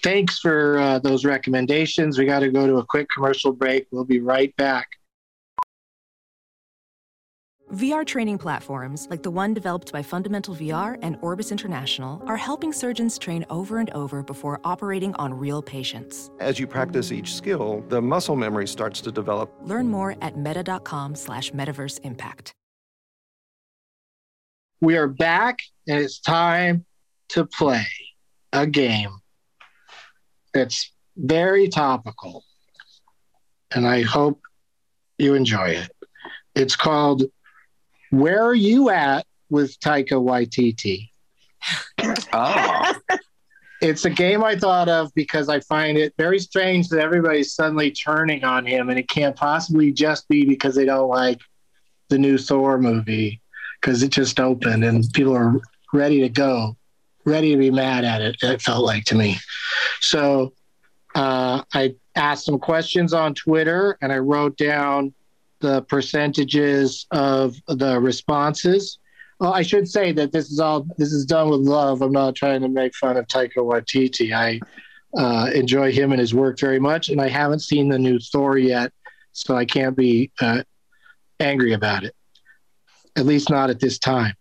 thanks 0.03 0.39
for 0.39 0.77
uh, 0.77 0.99
those 0.99 1.25
recommendations. 1.25 2.17
We 2.17 2.25
got 2.25 2.39
to 2.39 2.49
go 2.49 2.67
to 2.67 2.77
a 2.77 2.85
quick 2.85 3.07
commercial 3.13 3.51
break. 3.51 3.87
We'll 3.91 4.05
be 4.05 4.19
right 4.19 4.55
back. 4.57 4.89
VR 7.73 8.03
training 8.03 8.39
platforms, 8.39 9.05
like 9.11 9.21
the 9.21 9.29
one 9.29 9.53
developed 9.53 9.91
by 9.91 10.01
Fundamental 10.01 10.55
VR 10.55 10.97
and 11.03 11.17
Orbis 11.21 11.51
International, 11.51 12.19
are 12.25 12.35
helping 12.35 12.73
surgeons 12.73 13.19
train 13.19 13.45
over 13.51 13.77
and 13.77 13.91
over 13.91 14.23
before 14.23 14.59
operating 14.63 15.13
on 15.15 15.35
real 15.35 15.61
patients. 15.61 16.31
As 16.39 16.57
you 16.57 16.65
practice 16.65 17.11
each 17.11 17.35
skill, 17.35 17.83
the 17.89 18.01
muscle 18.01 18.35
memory 18.35 18.67
starts 18.67 19.01
to 19.01 19.11
develop. 19.11 19.53
Learn 19.61 19.87
more 19.87 20.15
at 20.19 20.35
meta.com 20.35 21.13
slash 21.13 21.51
metaverse 21.51 21.99
impact. 22.03 22.53
We 24.81 24.97
are 24.97 25.07
back, 25.07 25.59
and 25.87 25.99
it's 25.99 26.19
time 26.19 26.85
to 27.29 27.45
play 27.45 27.85
a 28.51 28.65
game 28.65 29.11
that's 30.55 30.91
very 31.15 31.67
topical, 31.67 32.43
and 33.69 33.85
I 33.85 34.01
hope 34.01 34.41
you 35.19 35.35
enjoy 35.35 35.69
it. 35.69 35.91
It's 36.55 36.75
called 36.75 37.25
Where 38.11 38.43
Are 38.43 38.55
You 38.55 38.89
At 38.89 39.25
with 39.49 39.79
Taika 39.79 40.13
Waititi? 40.13 41.09
Oh, 42.33 42.93
It's 43.81 44.03
a 44.03 44.09
game 44.09 44.43
I 44.43 44.57
thought 44.57 44.89
of 44.89 45.13
because 45.13 45.47
I 45.47 45.61
find 45.61 45.97
it 45.97 46.13
very 46.17 46.39
strange 46.39 46.89
that 46.89 46.99
everybody's 46.99 47.53
suddenly 47.53 47.91
turning 47.91 48.43
on 48.43 48.65
him, 48.65 48.89
and 48.89 48.99
it 48.99 49.07
can't 49.07 49.35
possibly 49.35 49.91
just 49.93 50.27
be 50.27 50.45
because 50.45 50.75
they 50.75 50.85
don't 50.85 51.07
like 51.07 51.39
the 52.09 52.17
new 52.17 52.37
Thor 52.37 52.77
movie 52.77 53.41
because 53.79 54.03
it 54.03 54.09
just 54.09 54.39
opened 54.39 54.83
and 54.83 55.05
people 55.13 55.35
are 55.35 55.53
ready 55.93 56.19
to 56.19 56.29
go, 56.29 56.75
ready 57.25 57.51
to 57.51 57.57
be 57.57 57.71
mad 57.71 58.03
at 58.03 58.21
it. 58.21 58.35
It 58.41 58.61
felt 58.61 58.83
like 58.83 59.05
to 59.05 59.15
me. 59.15 59.37
So 60.01 60.53
uh, 61.15 61.63
I 61.73 61.95
asked 62.15 62.45
some 62.45 62.59
questions 62.59 63.13
on 63.13 63.33
Twitter, 63.33 63.97
and 64.01 64.11
I 64.11 64.17
wrote 64.17 64.57
down 64.57 65.13
the 65.59 65.81
percentages 65.83 67.05
of 67.11 67.55
the 67.67 67.99
responses. 67.99 68.99
Well, 69.39 69.53
I 69.53 69.61
should 69.61 69.87
say 69.87 70.11
that 70.13 70.31
this 70.31 70.51
is 70.51 70.59
all 70.59 70.85
this 70.97 71.13
is 71.13 71.25
done 71.25 71.49
with 71.49 71.61
love. 71.61 72.01
I'm 72.01 72.11
not 72.11 72.35
trying 72.35 72.61
to 72.61 72.69
make 72.69 72.93
fun 72.95 73.17
of 73.17 73.27
Taika 73.27 73.57
Waititi. 73.57 74.33
I 74.33 74.59
uh, 75.17 75.49
enjoy 75.53 75.91
him 75.91 76.11
and 76.11 76.19
his 76.19 76.33
work 76.33 76.59
very 76.59 76.79
much, 76.79 77.09
and 77.09 77.21
I 77.21 77.29
haven't 77.29 77.59
seen 77.59 77.89
the 77.89 77.99
new 77.99 78.19
Thor 78.19 78.57
yet, 78.57 78.91
so 79.31 79.55
I 79.55 79.65
can't 79.65 79.95
be 79.95 80.31
uh, 80.41 80.63
angry 81.39 81.73
about 81.73 82.03
it. 82.03 82.15
At 83.15 83.25
least 83.25 83.49
not 83.49 83.69
at 83.69 83.79
this 83.79 83.97
time. 83.97 84.33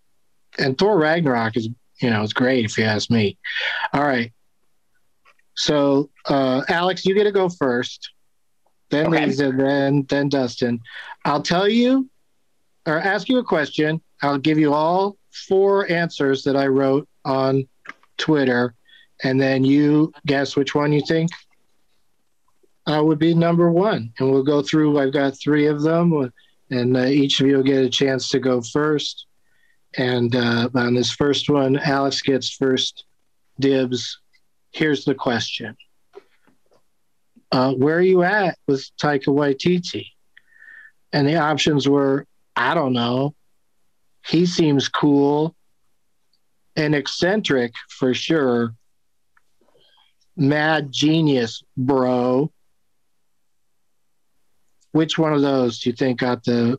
And 0.59 0.77
Thor 0.77 0.99
Ragnarok 0.99 1.57
is, 1.57 1.69
you 2.03 2.11
know, 2.11 2.23
it's 2.23 2.33
great 2.33 2.65
if 2.65 2.77
you 2.77 2.85
ask 2.85 3.11
me. 3.11 3.39
All 3.93 4.03
right. 4.03 4.33
So, 5.55 6.11
uh, 6.27 6.63
Alex, 6.69 7.05
you 7.05 7.15
get 7.15 7.25
to 7.25 7.33
go 7.33 7.49
first. 7.49 8.11
Then 8.91 9.09
Okay. 9.09 9.27
Lisa, 9.27 9.53
then 9.53 10.07
then 10.09 10.29
Dustin. 10.29 10.81
I'll 11.25 11.43
tell 11.43 11.69
you 11.69 12.09
or 12.87 12.99
ask 12.99 13.29
you 13.29 13.39
a 13.39 13.45
question. 13.45 14.01
I'll 14.23 14.39
give 14.39 14.59
you 14.59 14.73
all 14.73 15.17
four 15.49 15.91
answers 15.91 16.43
that 16.45 16.57
I 16.57 16.67
wrote 16.67 17.09
on 17.25 17.69
Twitter, 18.17 18.75
and 19.23 19.41
then 19.41 19.65
you 19.65 20.13
guess 20.27 20.57
which 20.57 20.75
one 20.75 20.93
you 20.93 21.03
think 21.07 21.31
uh, 22.87 23.03
would 23.05 23.19
be 23.19 23.35
number 23.35 23.71
one. 23.71 24.13
And 24.19 24.31
we'll 24.31 24.43
go 24.43 24.63
through. 24.63 24.99
I've 24.99 25.13
got 25.13 25.39
three 25.39 25.67
of 25.67 25.83
them, 25.83 26.33
and 26.71 26.97
uh, 26.97 27.05
each 27.05 27.41
of 27.41 27.47
you 27.47 27.57
will 27.57 27.63
get 27.63 27.85
a 27.85 27.91
chance 27.91 28.29
to 28.31 28.39
go 28.39 28.61
first. 28.63 29.27
And 29.97 30.35
uh, 30.35 30.69
on 30.75 30.95
this 30.95 31.11
first 31.11 31.49
one, 31.49 31.79
Alex 31.79 32.21
gets 32.23 32.51
first 32.51 33.05
dibs. 33.61 34.21
Here's 34.71 35.05
the 35.05 35.15
question 35.15 35.77
uh, 37.51 37.73
where 37.73 37.97
are 37.97 38.03
you 38.03 38.23
at 38.23 38.59
with 38.67 38.89
Taika 39.01 39.29
Waititi? 39.29 40.07
And 41.13 41.27
the 41.27 41.37
options 41.37 41.89
were, 41.89 42.27
I 42.55 42.75
don't 42.75 42.93
know. 42.93 43.35
He 44.27 44.45
seems 44.47 44.89
cool 44.89 45.55
and 46.77 46.95
eccentric 46.95 47.73
for 47.89 48.15
sure. 48.15 48.75
Mad 50.37 50.93
genius, 50.93 51.63
bro. 51.77 52.53
Which 54.93 55.19
one 55.19 55.33
of 55.33 55.43
those 55.43 55.81
do 55.81 55.91
you 55.91 55.97
think 55.97 56.21
got 56.21 56.45
the 56.45 56.79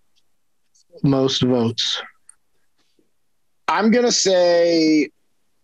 most 1.04 1.42
votes? 1.42 2.02
I'm 3.68 3.92
gonna 3.92 4.12
say 4.12 5.10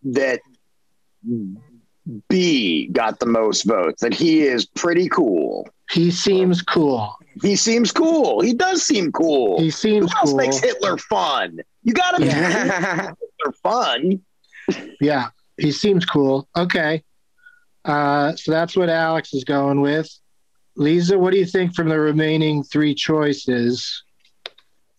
that 0.04 0.40
B 2.30 2.88
got 2.88 3.20
the 3.20 3.26
most 3.26 3.64
votes. 3.64 4.02
That 4.02 4.14
he 4.14 4.42
is 4.42 4.66
pretty 4.66 5.10
cool. 5.10 5.68
He 5.92 6.12
seems 6.12 6.62
cool. 6.62 7.16
He 7.42 7.56
seems 7.56 7.92
cool. 7.92 8.42
He 8.42 8.54
does 8.54 8.84
seem 8.84 9.12
cool. 9.12 9.60
He 9.60 9.70
seems 9.72 10.12
Who 10.12 10.18
else 10.20 10.30
cool. 10.32 10.38
makes 10.38 10.60
Hitler 10.60 10.98
fun? 10.98 11.60
You 11.84 11.94
gotta 11.94 12.22
make 12.22 12.32
Hitler 12.32 13.54
fun. 13.62 14.22
Yeah, 15.00 15.30
he 15.58 15.72
seems 15.72 16.06
cool. 16.06 16.48
Okay. 16.56 17.04
Uh, 17.84 18.36
so 18.36 18.52
that's 18.52 18.76
what 18.76 18.90
Alex 18.90 19.34
is 19.34 19.44
going 19.44 19.82
with. 19.82 20.10
Lisa, 20.76 21.18
what 21.20 21.32
do 21.32 21.38
you 21.38 21.46
think 21.46 21.76
from 21.76 21.88
the 21.90 22.00
remaining 22.00 22.64
three 22.64 22.96
choices? 22.96 24.04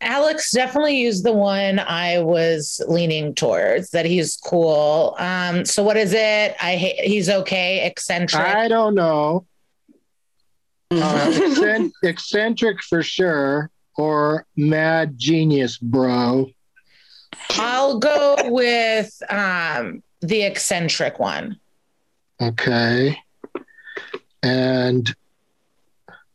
Alex 0.00 0.52
definitely 0.52 0.98
used 0.98 1.24
the 1.24 1.32
one 1.32 1.78
I 1.78 2.20
was 2.20 2.82
leaning 2.86 3.34
towards 3.34 3.90
that 3.90 4.04
he's 4.04 4.36
cool. 4.36 5.16
Um, 5.18 5.64
so 5.64 5.82
what 5.82 5.96
is 5.96 6.12
it? 6.12 6.54
I 6.60 6.76
hate 6.76 7.00
he's 7.00 7.28
okay, 7.30 7.86
eccentric. 7.86 8.42
I 8.42 8.68
don't 8.68 8.94
know. 8.94 9.46
Uh, 10.88 11.32
eccent- 11.34 11.92
eccentric 12.04 12.80
for 12.80 13.02
sure, 13.02 13.72
or 13.96 14.46
mad 14.56 15.18
genius, 15.18 15.78
bro. 15.78 16.48
I'll 17.50 17.98
go 17.98 18.36
with 18.44 19.20
um, 19.28 20.04
the 20.20 20.42
eccentric 20.42 21.18
one. 21.18 21.58
Okay. 22.40 23.18
And 24.44 25.12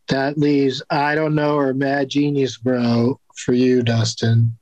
that 0.10 0.38
leaves 0.38 0.84
I 0.90 1.16
don't 1.16 1.34
know 1.34 1.56
or 1.56 1.74
mad 1.74 2.10
genius, 2.10 2.58
bro, 2.58 3.21
for 3.38 3.54
you, 3.54 3.84
Dustin. 3.84 4.58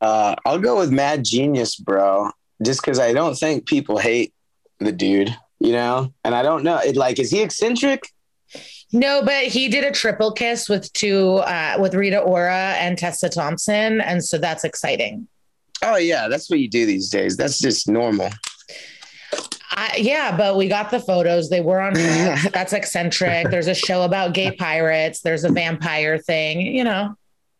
Uh, 0.00 0.34
I'll 0.44 0.58
go 0.58 0.78
with 0.78 0.90
Mad 0.90 1.24
Genius, 1.24 1.76
bro. 1.76 2.30
Just 2.62 2.80
because 2.80 2.98
I 2.98 3.12
don't 3.12 3.34
think 3.34 3.66
people 3.66 3.98
hate 3.98 4.34
the 4.80 4.92
dude, 4.92 5.34
you 5.58 5.72
know. 5.72 6.12
And 6.24 6.34
I 6.34 6.42
don't 6.42 6.64
know, 6.64 6.78
it 6.78 6.96
like 6.96 7.18
is 7.18 7.30
he 7.30 7.42
eccentric? 7.42 8.02
No, 8.92 9.22
but 9.24 9.44
he 9.44 9.68
did 9.68 9.84
a 9.84 9.90
triple 9.90 10.32
kiss 10.32 10.68
with 10.68 10.92
two 10.92 11.36
uh, 11.36 11.76
with 11.80 11.94
Rita 11.94 12.18
Ora 12.18 12.74
and 12.78 12.98
Tessa 12.98 13.28
Thompson, 13.28 14.00
and 14.00 14.22
so 14.22 14.38
that's 14.38 14.64
exciting. 14.64 15.28
Oh 15.82 15.96
yeah, 15.96 16.28
that's 16.28 16.50
what 16.50 16.58
you 16.58 16.68
do 16.68 16.84
these 16.84 17.08
days. 17.08 17.36
That's 17.36 17.58
just 17.58 17.88
normal. 17.88 18.30
I, 19.74 19.96
yeah, 19.98 20.36
but 20.36 20.56
we 20.56 20.68
got 20.68 20.90
the 20.90 21.00
photos. 21.00 21.48
They 21.48 21.62
were 21.62 21.80
on. 21.80 21.94
that's 22.52 22.74
eccentric. 22.74 23.48
There's 23.48 23.68
a 23.68 23.74
show 23.74 24.02
about 24.02 24.34
gay 24.34 24.50
pirates. 24.52 25.20
There's 25.20 25.44
a 25.44 25.50
vampire 25.50 26.18
thing. 26.18 26.60
You 26.60 26.84
know. 26.84 27.16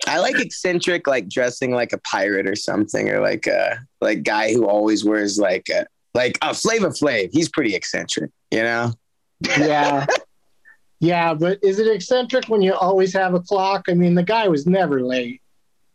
I 0.06 0.18
like 0.18 0.38
eccentric, 0.40 1.06
like 1.06 1.28
dressing 1.28 1.72
like 1.72 1.92
a 1.92 1.98
pirate 1.98 2.46
or 2.48 2.56
something, 2.56 3.08
or 3.10 3.20
like 3.20 3.46
a 3.46 3.78
like 4.00 4.22
guy 4.22 4.52
who 4.52 4.66
always 4.66 5.04
wears 5.04 5.38
like 5.38 5.68
a 5.68 5.86
like 6.14 6.38
a 6.42 6.52
Flavor 6.54 6.90
Flav. 6.90 7.30
He's 7.32 7.48
pretty 7.48 7.74
eccentric, 7.74 8.30
you 8.50 8.62
know. 8.62 8.92
Yeah. 9.58 10.06
yeah, 11.00 11.34
but 11.34 11.58
is 11.62 11.78
it 11.78 11.86
eccentric 11.88 12.48
when 12.48 12.62
you 12.62 12.74
always 12.74 13.12
have 13.14 13.34
a 13.34 13.40
clock? 13.40 13.86
I 13.88 13.94
mean, 13.94 14.14
the 14.14 14.22
guy 14.22 14.48
was 14.48 14.66
never 14.66 15.02
late. 15.02 15.40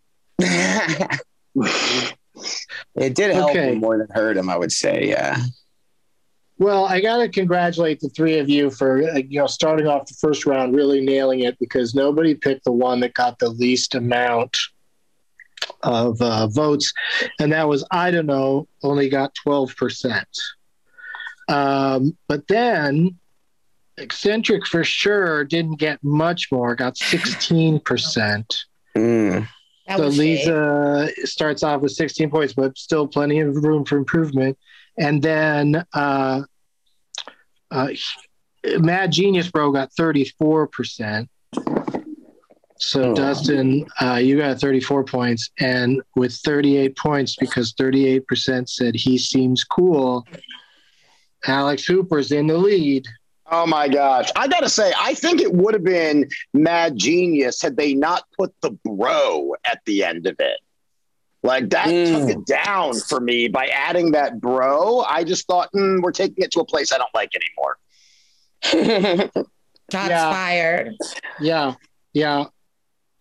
it 0.39 1.15
did 2.95 3.33
help 3.33 3.51
Okay. 3.51 3.71
him 3.73 3.79
more 3.79 3.97
than 3.97 4.07
hurt 4.11 4.37
him, 4.37 4.49
I 4.49 4.57
would 4.57 4.71
say. 4.71 5.07
Yeah. 5.09 5.37
Well, 6.59 6.85
I 6.85 7.01
got 7.01 7.17
to 7.17 7.29
congratulate 7.29 7.99
the 7.99 8.09
three 8.09 8.39
of 8.39 8.49
you 8.49 8.71
for 8.71 9.03
uh, 9.03 9.17
you 9.17 9.39
know 9.39 9.47
starting 9.47 9.87
off 9.87 10.07
the 10.07 10.15
first 10.19 10.45
round 10.45 10.75
really 10.75 11.01
nailing 11.01 11.41
it 11.41 11.57
because 11.59 11.93
nobody 11.93 12.33
picked 12.33 12.63
the 12.63 12.71
one 12.71 12.99
that 13.01 13.13
got 13.13 13.37
the 13.39 13.49
least 13.49 13.93
amount 13.93 14.57
of 15.83 16.19
uh, 16.21 16.47
votes, 16.47 16.91
and 17.39 17.51
that 17.51 17.67
was 17.67 17.85
I 17.91 18.09
don't 18.11 18.25
know 18.25 18.67
only 18.81 19.09
got 19.09 19.35
twelve 19.35 19.75
percent. 19.75 20.27
Um, 21.47 22.17
but 22.27 22.47
then 22.47 23.17
eccentric 23.97 24.65
for 24.65 24.83
sure 24.83 25.43
didn't 25.43 25.77
get 25.77 26.03
much 26.03 26.51
more, 26.51 26.75
got 26.75 26.97
sixteen 26.97 27.79
percent. 27.79 28.65
Mm. 28.95 29.47
So 29.95 30.05
was 30.05 30.15
shade. 30.15 30.47
Lisa 30.47 31.09
starts 31.23 31.63
off 31.63 31.81
with 31.81 31.93
16 31.93 32.29
points, 32.29 32.53
but 32.53 32.77
still 32.77 33.07
plenty 33.07 33.39
of 33.39 33.55
room 33.55 33.85
for 33.85 33.97
improvement. 33.97 34.57
And 34.97 35.21
then 35.21 35.85
uh, 35.93 36.41
uh, 37.71 37.87
Mad 38.79 39.11
Genius 39.11 39.49
Bro 39.49 39.71
got 39.71 39.91
34%. 39.99 41.27
So 42.79 43.11
Oh. 43.11 43.15
Dustin, 43.15 43.85
uh, 44.01 44.15
you 44.15 44.37
got 44.37 44.59
34 44.59 45.03
points, 45.03 45.49
and 45.59 46.01
with 46.15 46.33
38 46.33 46.95
points, 46.95 47.35
because 47.35 47.73
38% 47.73 48.69
said 48.69 48.95
he 48.95 49.17
seems 49.17 49.63
cool. 49.63 50.25
Alex 51.45 51.85
Hooper's 51.85 52.31
in 52.31 52.47
the 52.47 52.57
lead. 52.57 53.07
Oh 53.49 53.65
my 53.65 53.87
gosh. 53.87 54.29
I 54.35 54.47
gotta 54.47 54.69
say, 54.69 54.91
I 54.99 55.13
think 55.13 55.41
it 55.41 55.53
would 55.53 55.73
have 55.73 55.83
been 55.83 56.27
mad 56.53 56.97
genius 56.97 57.61
had 57.61 57.77
they 57.77 57.93
not 57.93 58.23
put 58.37 58.53
the 58.61 58.71
bro 58.83 59.53
at 59.63 59.79
the 59.85 60.03
end 60.03 60.27
of 60.27 60.35
it. 60.39 60.59
Like 61.47 61.69
that 61.69 61.87
Mm. 61.87 62.11
took 62.11 62.29
it 62.37 62.45
down 62.45 62.93
for 63.09 63.19
me 63.21 63.47
by 63.47 63.67
adding 63.67 64.11
that 64.11 64.39
bro. 64.41 64.99
I 65.01 65.23
just 65.23 65.47
thought, 65.47 65.69
mm, 65.73 66.01
we're 66.03 66.11
taking 66.11 66.43
it 66.43 66.51
to 66.51 66.59
a 66.59 66.65
place 66.65 66.91
I 66.91 66.97
don't 66.97 67.09
like 67.15 67.31
anymore. 67.41 67.77
Shots 69.91 70.09
Yeah. 70.09 70.31
fired. 70.31 70.95
Yeah, 71.39 71.73
yeah, 72.13 72.45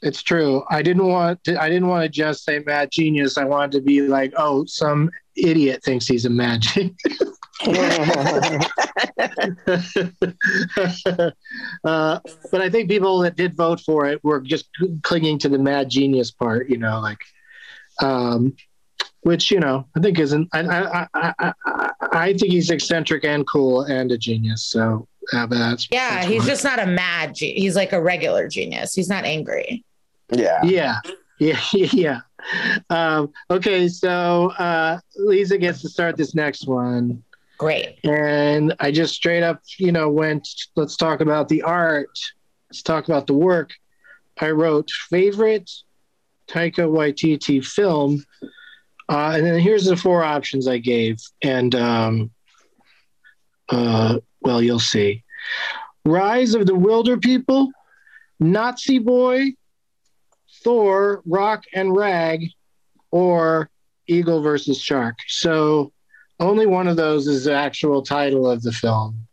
it's 0.03 0.23
true. 0.23 0.65
I 0.69 0.83
didn't 0.83 1.07
want 1.07 1.45
to. 1.45 1.61
I 1.62 1.69
didn't 1.69 1.87
want 1.89 2.03
to 2.03 2.09
just 2.09 2.45
say 2.45 2.59
mad 2.67 2.89
genius. 2.93 3.39
I 3.39 3.45
wanted 3.45 3.73
to 3.73 3.81
be 3.81 4.01
like, 4.03 4.33
oh, 4.37 4.65
some 4.67 5.09
idiot 5.37 5.85
thinks 5.85 6.07
he's 6.09 6.25
a 6.27 6.31
mad 6.31 6.62
genius. 6.62 6.97
uh, 11.85 12.19
but 12.51 12.61
I 12.61 12.69
think 12.71 12.89
people 12.91 13.19
that 13.21 13.37
did 13.37 13.57
vote 13.57 13.81
for 13.81 14.07
it 14.07 14.23
were 14.25 14.41
just 14.41 14.69
clinging 15.03 15.39
to 15.41 15.49
the 15.49 15.59
mad 15.59 15.89
genius 15.89 16.31
part. 16.31 16.69
You 16.69 16.79
know, 16.79 17.01
like, 17.01 17.21
um, 18.03 18.55
which 19.23 19.51
you 19.51 19.61
know 19.61 19.87
I 19.97 20.01
think 20.01 20.19
isn't. 20.19 20.49
I 20.53 20.61
I, 20.61 21.01
I, 21.15 21.35
I, 21.39 21.53
I- 21.67 21.93
I 22.13 22.33
think 22.33 22.53
he's 22.53 22.71
eccentric 22.71 23.25
and 23.25 23.47
cool 23.47 23.83
and 23.83 24.11
a 24.13 24.17
genius. 24.17 24.65
So 24.65 25.07
uh, 25.35 25.45
that's 25.47 25.89
Yeah, 25.91 26.17
that's 26.17 26.29
he's 26.29 26.47
just 26.47 26.65
not 26.65 26.79
a 26.79 26.87
mad. 26.87 27.35
Ge- 27.35 27.53
he's 27.57 27.77
like 27.77 27.93
a 27.93 28.01
regular 28.01 28.49
genius. 28.49 28.95
He's 28.95 29.09
not 29.09 29.25
angry. 29.25 29.85
yeah. 30.31 30.61
Yeah. 30.65 31.01
Yeah. 31.39 31.59
Yeah. 31.73 32.21
Um, 32.89 33.31
okay. 33.51 33.89
So 33.89 34.51
uh, 34.53 34.99
Lisa 35.17 35.59
gets 35.59 35.83
to 35.83 35.89
start 35.91 36.17
this 36.17 36.35
next 36.35 36.67
one. 36.67 37.23
Great. 37.59 37.99
And 38.05 38.75
I 38.81 38.91
just 38.91 39.15
straight 39.15 39.43
up, 39.43 39.61
you 39.79 39.93
know, 39.93 40.09
went, 40.09 40.49
let's 40.77 40.97
talk 40.97 41.21
about 41.21 41.49
the 41.49 41.61
art. 41.63 42.09
Let's 42.71 42.81
talk 42.83 43.05
about 43.09 43.27
the 43.27 43.35
work. 43.35 43.73
I 44.41 44.51
wrote 44.53 44.91
favorite 45.11 45.71
Taika 46.49 46.89
Waititi 46.89 47.65
film. 47.65 48.25
Uh, 49.09 49.33
and 49.35 49.47
then 49.47 49.61
here's 49.61 49.85
the 49.85 49.97
four 49.97 50.25
options 50.25 50.67
I 50.67 50.79
gave. 50.79 51.19
And, 51.43 51.75
um, 51.75 52.31
uh, 53.69 54.19
well, 54.41 54.63
you'll 54.63 54.79
see. 54.79 55.25
Rise 56.05 56.55
of 56.55 56.67
the 56.67 56.75
Wilder 56.75 57.17
People, 57.17 57.71
Nazi 58.39 58.99
Boy, 58.99 59.53
Thor, 60.63 61.23
Rock 61.27 61.65
and 61.75 61.95
Rag, 61.95 62.49
or 63.11 63.71
Eagle 64.07 64.43
versus 64.43 64.81
Shark. 64.81 65.17
So 65.27 65.93
only 66.39 66.67
one 66.67 66.89
of 66.89 66.97
those 66.97 67.27
is 67.27 67.45
the 67.45 67.55
actual 67.55 68.03
title 68.03 68.49
of 68.49 68.63
the 68.63 68.73
film. 68.73 69.26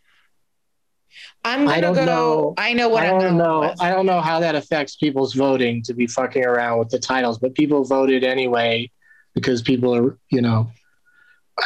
I'm 1.45 1.65
gonna 1.65 1.82
don't 1.82 1.95
go. 1.95 2.06
know. 2.06 2.53
I 2.58 2.73
know 2.73 2.88
what 2.89 3.03
I 3.03 3.08
I'm 3.08 3.12
don't 3.13 3.21
going 3.21 3.38
know. 3.38 3.60
with. 3.62 3.82
I 3.82 3.89
don't 3.89 4.06
know 4.06 4.21
how 4.21 4.39
that 4.39 4.56
affects 4.56 4.95
people's 4.95 5.34
voting 5.34 5.82
to 5.84 5.93
be 5.93 6.08
fucking 6.08 6.45
around 6.45 6.79
with 6.79 6.89
the 6.89 6.99
titles, 6.99 7.38
but 7.38 7.53
people 7.56 7.84
voted 7.84 8.23
anyway 8.23 8.89
because 9.34 9.62
people 9.62 9.93
are, 9.95 10.17
you 10.29 10.41
know, 10.41 10.71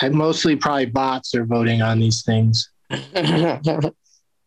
I 0.02 0.10
mostly 0.10 0.56
probably 0.56 0.88
bots 0.88 1.36
are 1.36 1.46
voting 1.46 1.82
on 1.82 2.00
these 2.00 2.24
things. 2.24 2.70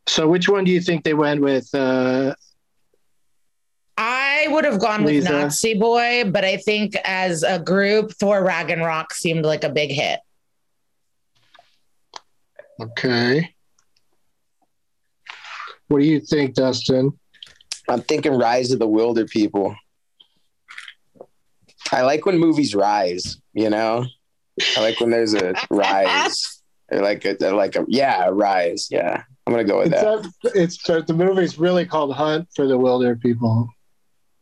So 0.06 0.26
which 0.26 0.48
one 0.48 0.64
do 0.64 0.72
you 0.72 0.80
think 0.80 1.04
they 1.04 1.14
went 1.14 1.40
with? 1.40 1.72
Uh, 1.72 2.34
I 3.96 4.46
would 4.50 4.64
have 4.64 4.80
gone 4.80 5.04
with 5.04 5.12
Lisa? 5.14 5.30
Nazi 5.30 5.74
Boy, 5.78 6.24
but 6.28 6.44
I 6.44 6.56
think 6.56 6.96
as 7.04 7.44
a 7.44 7.60
group, 7.60 8.12
Thor 8.14 8.42
Ragnarok 8.42 9.12
seemed 9.14 9.44
like 9.44 9.62
a 9.62 9.68
big 9.68 9.90
hit. 9.92 10.18
okay. 12.80 13.54
What 15.90 15.98
do 15.98 16.06
you 16.06 16.20
think, 16.20 16.54
Dustin? 16.54 17.18
I'm 17.88 18.02
thinking 18.02 18.32
Rise 18.34 18.70
of 18.70 18.78
the 18.78 18.86
Wilder 18.86 19.24
People. 19.26 19.74
I 21.90 22.02
like 22.02 22.24
when 22.24 22.38
movies 22.38 22.76
rise, 22.76 23.38
you 23.54 23.70
know? 23.70 24.06
I 24.76 24.80
like 24.82 25.00
when 25.00 25.10
there's 25.10 25.34
a 25.34 25.54
rise. 25.70 26.62
Or 26.92 27.00
like 27.00 27.24
a 27.24 27.34
like 27.50 27.74
a 27.74 27.84
yeah, 27.88 28.26
a 28.26 28.32
rise. 28.32 28.86
Yeah. 28.88 29.24
I'm 29.44 29.52
gonna 29.52 29.64
go 29.64 29.78
with 29.78 29.92
It's, 29.92 30.00
that. 30.00 30.54
a, 30.54 30.62
it's 30.62 31.06
the 31.08 31.12
movie's 31.12 31.58
really 31.58 31.84
called 31.84 32.14
Hunt 32.14 32.46
for 32.54 32.68
the 32.68 32.78
Wilder 32.78 33.16
People. 33.16 33.68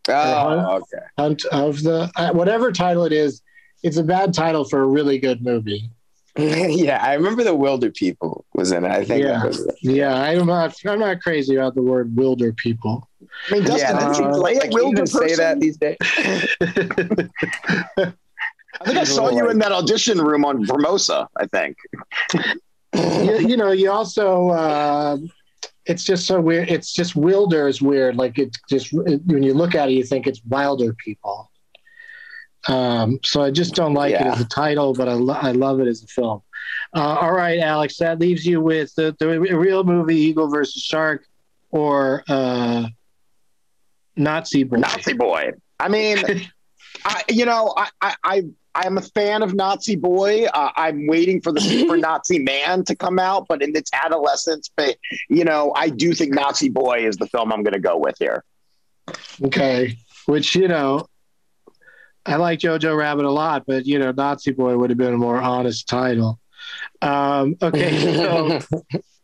Oh, 0.06 0.82
okay. 0.82 1.04
Hunt 1.16 1.46
of 1.46 1.82
the 1.82 2.10
uh, 2.16 2.32
whatever 2.32 2.72
title 2.72 3.04
it 3.04 3.12
is. 3.12 3.40
It's 3.82 3.96
a 3.96 4.02
bad 4.02 4.34
title 4.34 4.66
for 4.66 4.82
a 4.82 4.86
really 4.86 5.18
good 5.18 5.42
movie. 5.42 5.90
yeah, 6.78 7.02
I 7.02 7.14
remember 7.14 7.42
the 7.42 7.54
Wilder 7.54 7.90
People 7.90 8.44
was 8.54 8.70
in 8.70 8.84
it. 8.84 8.90
I 8.90 9.04
think 9.04 9.24
Yeah. 9.24 9.40
that 9.40 9.46
was 9.46 9.66
Yeah, 9.82 10.14
I'm 10.14 10.46
not. 10.46 10.74
I'm 10.86 11.00
not 11.00 11.20
crazy 11.20 11.56
about 11.56 11.74
the 11.74 11.82
word 11.82 12.14
wilder 12.16 12.52
people. 12.52 13.08
I 13.50 13.54
mean, 13.54 13.64
Dustin, 13.64 13.96
Yeah, 13.96 14.08
did 14.08 14.18
you 14.18 14.24
uh, 14.26 14.38
play 14.38 14.52
I 14.52 14.58
a 14.58 14.60
can't 14.60 14.74
wilder 14.74 14.88
even 14.88 15.06
say 15.08 15.34
that 15.34 15.58
these 15.58 15.76
days. 15.76 15.96
I 18.80 18.84
think 18.84 18.98
I 18.98 19.04
saw 19.04 19.30
you 19.30 19.50
in 19.50 19.58
that 19.58 19.72
audition 19.72 20.18
room 20.20 20.44
on 20.44 20.64
Formosa. 20.64 21.26
I 21.36 21.46
think. 21.46 21.76
you, 22.94 23.38
you 23.48 23.56
know, 23.56 23.72
you 23.72 23.90
also. 23.90 24.50
Uh, 24.50 25.18
it's 25.86 26.04
just 26.04 26.26
so 26.26 26.40
weird. 26.40 26.70
It's 26.70 26.92
just 26.92 27.16
wilder 27.16 27.66
is 27.66 27.80
weird. 27.82 28.16
Like 28.16 28.38
it 28.38 28.56
just 28.68 28.92
when 28.92 29.42
you 29.42 29.54
look 29.54 29.74
at 29.74 29.88
it, 29.88 29.92
you 29.92 30.04
think 30.04 30.26
it's 30.26 30.40
wilder 30.44 30.94
people. 31.04 31.47
Um, 32.66 33.20
so 33.24 33.42
I 33.42 33.50
just 33.50 33.74
don't 33.74 33.94
like 33.94 34.14
it 34.14 34.20
as 34.20 34.40
a 34.40 34.44
title, 34.44 34.92
but 34.92 35.08
I, 35.08 35.12
lo- 35.12 35.38
I 35.40 35.52
love 35.52 35.80
it 35.80 35.86
as 35.86 36.02
a 36.02 36.06
film. 36.06 36.42
Uh, 36.94 37.18
all 37.20 37.32
right, 37.32 37.60
Alex, 37.60 37.98
that 37.98 38.18
leaves 38.18 38.44
you 38.44 38.60
with 38.60 38.94
the, 38.94 39.14
the 39.18 39.38
real 39.38 39.84
movie 39.84 40.16
Eagle 40.16 40.48
versus 40.48 40.82
Shark 40.82 41.26
or 41.70 42.24
uh, 42.28 42.86
Nazi 44.16 44.64
Boy. 44.64 44.78
Nazi 44.78 45.12
boy. 45.12 45.52
I 45.78 45.88
mean, 45.88 46.18
I, 47.04 47.22
you 47.28 47.44
know, 47.44 47.74
I, 47.76 47.88
I, 48.00 48.14
I, 48.24 48.42
I'm 48.74 48.98
a 48.98 49.02
fan 49.02 49.42
of 49.42 49.54
Nazi 49.54 49.96
boy. 49.96 50.46
Uh, 50.46 50.70
I'm 50.76 51.06
waiting 51.06 51.40
for 51.40 51.52
the 51.52 51.60
super 51.60 51.96
Nazi 51.98 52.38
man 52.38 52.84
to 52.84 52.94
come 52.94 53.18
out, 53.18 53.46
but 53.48 53.62
in 53.62 53.74
its 53.76 53.90
adolescence, 53.92 54.70
but 54.76 54.96
you 55.28 55.44
know, 55.44 55.72
I 55.74 55.90
do 55.90 56.14
think 56.14 56.32
Nazi 56.32 56.68
boy 56.68 57.06
is 57.06 57.16
the 57.16 57.26
film 57.26 57.52
I'm 57.52 57.62
going 57.62 57.74
to 57.74 57.80
go 57.80 57.96
with 57.96 58.16
here. 58.18 58.44
Okay, 59.42 59.96
which 60.26 60.54
you 60.54 60.68
know, 60.68 61.06
I 62.28 62.36
like 62.36 62.58
Jojo 62.58 62.96
Rabbit 62.96 63.24
a 63.24 63.30
lot, 63.30 63.64
but 63.66 63.86
you 63.86 63.98
know, 63.98 64.12
Nazi 64.12 64.52
Boy 64.52 64.76
would 64.76 64.90
have 64.90 64.98
been 64.98 65.14
a 65.14 65.18
more 65.18 65.40
honest 65.40 65.88
title. 65.88 66.38
Um, 67.00 67.56
okay, 67.62 68.14
so 68.14 68.60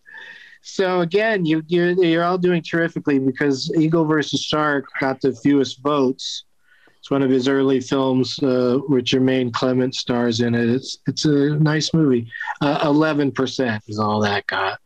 so 0.62 1.00
again, 1.00 1.44
you 1.44 1.62
you 1.66 2.02
you're 2.02 2.24
all 2.24 2.38
doing 2.38 2.62
terrifically 2.62 3.18
because 3.18 3.70
Eagle 3.76 4.04
versus 4.06 4.42
Shark 4.42 4.86
got 5.00 5.20
the 5.20 5.34
fewest 5.34 5.82
votes. 5.82 6.44
It's 6.98 7.10
one 7.10 7.22
of 7.22 7.28
his 7.28 7.48
early 7.48 7.80
films, 7.80 8.38
uh, 8.42 8.78
with 8.88 9.04
Jemaine 9.04 9.52
Clement 9.52 9.94
stars 9.94 10.40
in 10.40 10.54
it. 10.54 10.70
It's 10.70 10.98
it's 11.06 11.26
a 11.26 11.50
nice 11.50 11.92
movie. 11.92 12.30
Uh, 12.62 12.80
Eleven 12.84 13.30
percent 13.30 13.82
is 13.86 13.98
all 13.98 14.20
that 14.22 14.46
got, 14.46 14.78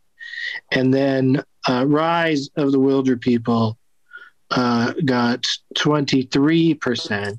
and 0.71 0.93
then 0.93 1.41
uh, 1.69 1.85
Rise 1.87 2.49
of 2.57 2.73
the 2.73 2.79
Wilder 2.79 3.15
People 3.15 3.77
uh, 4.51 4.93
got 5.05 5.45
23%. 5.75 7.37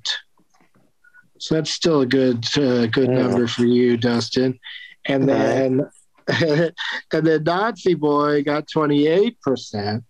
So 1.40 1.54
that's 1.56 1.70
still 1.70 2.02
a 2.02 2.06
good 2.06 2.44
uh, 2.56 2.86
good 2.86 3.08
Yeah. 3.10 3.22
number 3.22 3.46
for 3.46 3.64
you, 3.64 3.96
Dustin. 3.96 4.58
And 5.06 5.28
then 5.28 5.88
and 6.28 6.72
then 7.26 7.42
Nazi 7.44 7.94
Boy 7.94 8.42
got 8.44 8.66
28%. 8.68 10.02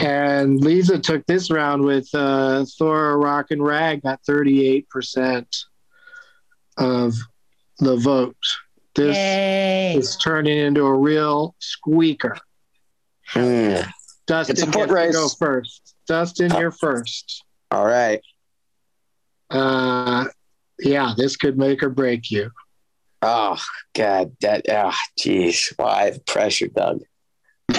And 0.00 0.60
Lisa 0.60 0.98
took 0.98 1.24
this 1.26 1.50
round 1.50 1.82
with 1.84 2.08
uh, 2.14 2.64
Thor 2.78 3.18
Rock 3.18 3.50
and 3.50 3.62
Rag 3.62 4.02
got 4.02 4.20
38% 4.28 5.46
of 6.76 7.14
the 7.78 7.96
vote. 7.96 8.36
This 8.96 9.16
Yay. 9.16 9.94
is 9.96 10.16
turning 10.16 10.58
into 10.58 10.84
a 10.84 10.94
real 10.98 11.54
squeaker. 11.60 12.36
Mm. 13.34 13.88
Dustin 14.26 14.54
It's 14.54 14.62
a 14.62 14.66
foot 14.66 14.74
gets 14.74 14.88
to 14.88 14.94
race. 14.94 15.12
go 15.14 15.28
first. 15.28 15.94
Dustin, 16.08 16.50
you're 16.58 16.72
first. 16.72 17.44
All 17.70 17.86
right. 17.86 18.20
Uh, 19.50 20.26
yeah, 20.78 21.14
this 21.16 21.36
could 21.36 21.58
make 21.58 21.82
or 21.82 21.90
break 21.90 22.30
you. 22.30 22.50
Oh 23.22 23.58
God, 23.94 24.36
that 24.40 24.64
ah, 24.70 24.96
jeez. 25.18 25.72
Why 25.76 26.10
the 26.10 26.20
pressure, 26.20 26.68
Doug? 26.68 27.02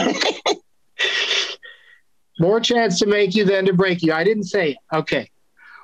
More 2.40 2.60
chance 2.60 3.00
to 3.00 3.06
make 3.06 3.36
you 3.36 3.46
than 3.46 3.66
to 3.66 3.74
break 3.74 4.02
you. 4.02 4.14
I 4.14 4.24
didn't 4.24 4.44
say 4.44 4.72
it. 4.72 4.78
Okay. 4.94 5.30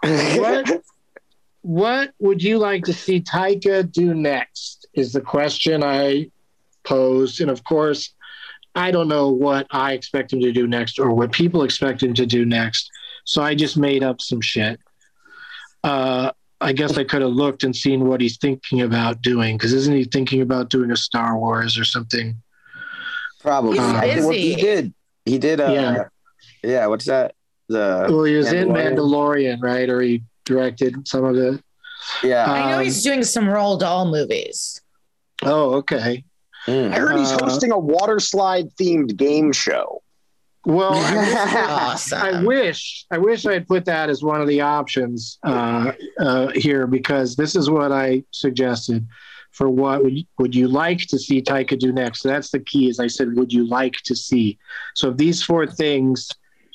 What 0.03 0.81
what 1.61 2.11
would 2.19 2.43
you 2.43 2.59
like 2.59 2.83
to 2.85 2.93
see 2.93 3.21
Taika 3.21 3.91
do 3.91 4.13
next? 4.13 4.87
Is 4.93 5.13
the 5.13 5.21
question 5.21 5.83
I 5.83 6.31
posed. 6.87 7.41
And 7.41 7.51
of 7.51 7.63
course, 7.63 8.13
I 8.73 8.91
don't 8.91 9.07
know 9.07 9.29
what 9.29 9.67
I 9.71 9.93
expect 9.93 10.33
him 10.33 10.39
to 10.41 10.51
do 10.51 10.67
next 10.67 10.99
or 10.99 11.11
what 11.11 11.31
people 11.31 11.63
expect 11.63 12.01
him 12.01 12.13
to 12.15 12.25
do 12.25 12.45
next. 12.45 12.89
So 13.25 13.41
I 13.41 13.53
just 13.55 13.77
made 13.77 14.03
up 14.03 14.21
some 14.21 14.41
shit. 14.41 14.79
Uh, 15.83 16.31
I 16.59 16.73
guess 16.73 16.97
I 16.97 17.03
could 17.03 17.21
have 17.21 17.31
looked 17.31 17.63
and 17.63 17.75
seen 17.75 18.07
what 18.07 18.19
he's 18.19 18.37
thinking 18.37 18.81
about 18.81 19.21
doing 19.21 19.57
because 19.57 19.73
isn't 19.73 19.93
he 19.95 20.05
thinking 20.05 20.41
about 20.41 20.69
doing 20.69 20.91
a 20.91 20.97
Star 20.97 21.37
Wars 21.37 21.77
or 21.77 21.85
something? 21.85 22.41
Probably. 23.41 23.77
He's 23.77 23.87
I 23.87 24.01
think- 24.15 24.21
well, 24.21 24.31
he 24.31 24.55
did. 24.55 24.93
He 25.25 25.37
did. 25.37 25.59
Uh, 25.61 25.71
Yeah. 25.71 26.03
yeah. 26.63 26.85
What's 26.87 27.05
that? 27.05 27.35
The 27.69 28.07
Well, 28.09 28.23
he 28.23 28.35
was 28.35 28.51
in 28.51 28.69
Mandalorian? 28.69 28.95
Mandalorian, 28.95 29.61
right? 29.61 29.89
Or 29.89 30.01
he 30.01 30.23
directed 30.45 31.07
some 31.07 31.25
of 31.25 31.35
it. 31.35 31.61
yeah. 32.23 32.49
I 32.49 32.71
know 32.71 32.77
Um, 32.79 32.83
he's 32.85 33.03
doing 33.03 33.23
some 33.23 33.45
Roald 33.45 33.81
Dahl 33.81 34.09
movies. 34.09 34.81
Oh, 35.43 35.75
okay. 35.75 36.23
Mm. 36.65 36.91
I 36.93 36.95
heard 36.99 37.17
he's 37.17 37.31
Uh, 37.31 37.37
hosting 37.45 37.71
a 37.71 37.77
water 37.77 38.19
slide 38.19 38.69
themed 38.77 39.15
game 39.17 39.51
show. 39.51 40.01
Well, 40.67 40.95
I, 40.95 41.65
Awesome. 41.69 42.19
I 42.21 42.43
wish 42.43 43.05
I 43.09 43.17
wish 43.17 43.45
I 43.45 43.53
had 43.53 43.67
put 43.67 43.85
that 43.85 44.09
as 44.09 44.21
one 44.21 44.41
of 44.41 44.49
the 44.49 44.59
options 44.59 45.39
uh, 45.43 45.93
uh, 46.19 46.49
here 46.49 46.85
because 46.87 47.37
this 47.37 47.55
is 47.55 47.69
what 47.69 47.93
I 47.93 48.23
suggested 48.31 49.07
for 49.51 49.69
what 49.69 50.03
would 50.03 50.17
you, 50.17 50.23
would 50.39 50.53
you 50.53 50.67
like 50.67 50.99
to 51.07 51.17
see 51.17 51.41
Taika 51.41 51.79
do 51.79 51.93
next. 51.93 52.21
So 52.21 52.27
that's 52.27 52.51
the 52.51 52.59
key. 52.59 52.89
Is 52.89 52.99
I 52.99 53.07
said, 53.07 53.33
would 53.35 53.53
you 53.53 53.65
like 53.65 53.95
to 54.03 54.13
see? 54.13 54.59
So 54.93 55.07
of 55.07 55.17
these 55.17 55.41
four 55.41 55.65
things, 55.67 56.29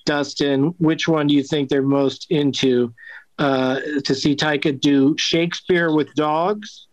Dustin, 0.06 0.74
which 0.78 1.06
one 1.06 1.26
do 1.26 1.34
you 1.34 1.42
think 1.42 1.68
they're 1.68 1.82
most 1.82 2.28
into? 2.30 2.94
Uh, 3.38 3.80
to 4.04 4.14
see 4.14 4.34
Taika 4.36 4.78
do 4.78 5.16
Shakespeare 5.18 5.92
with 5.92 6.14
dogs, 6.14 6.86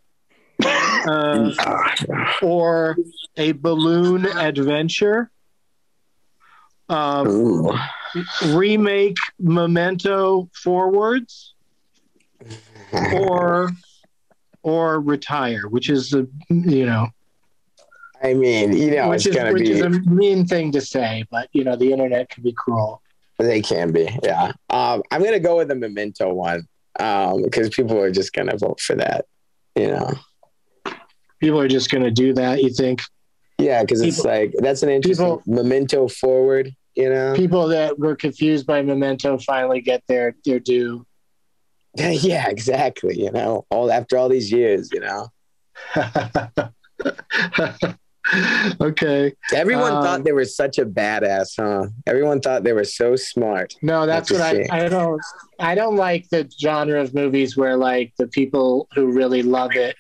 uh, 0.66 1.52
or 2.42 2.98
a 3.38 3.54
balloon 3.54 4.26
adventure? 4.26 5.32
Um, 6.90 7.70
remake 8.48 9.18
Memento 9.40 10.50
forwards 10.54 11.54
or 13.14 13.70
or 14.64 15.00
retire, 15.00 15.68
which 15.68 15.90
is 15.90 16.14
a 16.14 16.28
you 16.50 16.86
know 16.86 17.08
I 18.22 18.34
mean, 18.34 18.74
you 18.74 18.92
know, 18.96 19.10
which 19.10 19.26
it's 19.26 19.28
is 19.28 19.36
gonna 19.36 19.54
which 19.54 19.64
be. 19.64 19.72
is 19.72 19.82
a 19.82 19.90
mean 19.90 20.46
thing 20.46 20.72
to 20.74 20.82
say, 20.82 21.24
but 21.32 21.48
you 21.54 21.64
know 21.64 21.76
the 21.76 21.92
internet 21.92 22.30
can 22.30 22.44
be 22.44 22.52
cruel. 22.54 23.02
They 23.38 23.62
can 23.62 23.92
be. 23.94 24.10
Yeah. 24.24 24.52
Um, 24.70 25.04
I'm 25.12 25.24
gonna 25.24 25.40
go 25.40 25.58
with 25.58 25.70
the 25.70 25.76
Memento 25.76 26.34
one 26.34 26.68
um, 27.00 27.44
because 27.44 27.70
people 27.70 27.98
are 28.00 28.12
just 28.12 28.34
gonna 28.34 28.58
vote 28.58 28.80
for 28.82 28.96
that. 28.96 29.26
You 29.76 29.88
know. 29.88 30.14
People 31.40 31.62
are 31.62 31.70
just 31.70 31.90
going 31.90 32.04
to 32.04 32.12
do 32.12 32.34
that. 32.34 32.62
You 32.62 32.70
think 32.70 33.02
Yeah, 33.58 33.82
because 33.82 34.02
it's 34.02 34.26
like 34.26 34.54
that's 34.58 34.84
an 34.84 34.90
interesting 34.90 35.38
people- 35.38 35.44
memento 35.46 36.10
forward. 36.10 36.76
You 37.00 37.10
know. 37.10 37.34
people 37.34 37.70
that 37.70 37.98
were 37.98 38.18
confused 38.18 38.68
by 38.68 38.82
Memento 38.82 39.38
finally 39.38 39.80
get 39.80 40.04
their 40.08 40.36
their 40.44 40.60
due? 40.60 41.06
yeah, 41.96 42.50
exactly. 42.50 43.18
You 43.18 43.32
know, 43.32 43.66
all 43.70 43.90
after 43.90 44.18
all 44.18 44.28
these 44.28 44.52
years, 44.52 44.90
you 44.92 45.00
know, 45.00 45.30
okay. 48.82 49.34
everyone 49.54 49.94
Um, 49.94 50.04
thought 50.04 50.24
they 50.26 50.34
were 50.34 50.44
such 50.44 50.78
a 50.78 50.86
badass, 50.86 51.54
huh? 51.58 51.88
Everyone 52.06 52.42
thought 52.42 52.64
they 52.64 52.74
were 52.74 52.84
so 52.84 53.16
smart. 53.16 53.76
No, 53.82 54.06
that's 54.06 54.30
That's 54.30 54.60
what 54.60 54.72
I. 54.72 54.86
I 54.86 54.90
don't 54.90 55.22
I 55.58 55.76
don't 55.76 55.96
like 55.96 56.28
the 56.30 56.52
genre 56.60 57.02
of 57.02 57.14
movies 57.14 57.56
where 57.56 57.78
like 57.78 58.14
the 58.18 58.28
people 58.28 58.90
who 58.94 59.14
really 59.14 59.42
love 59.42 59.72
it 59.76 59.96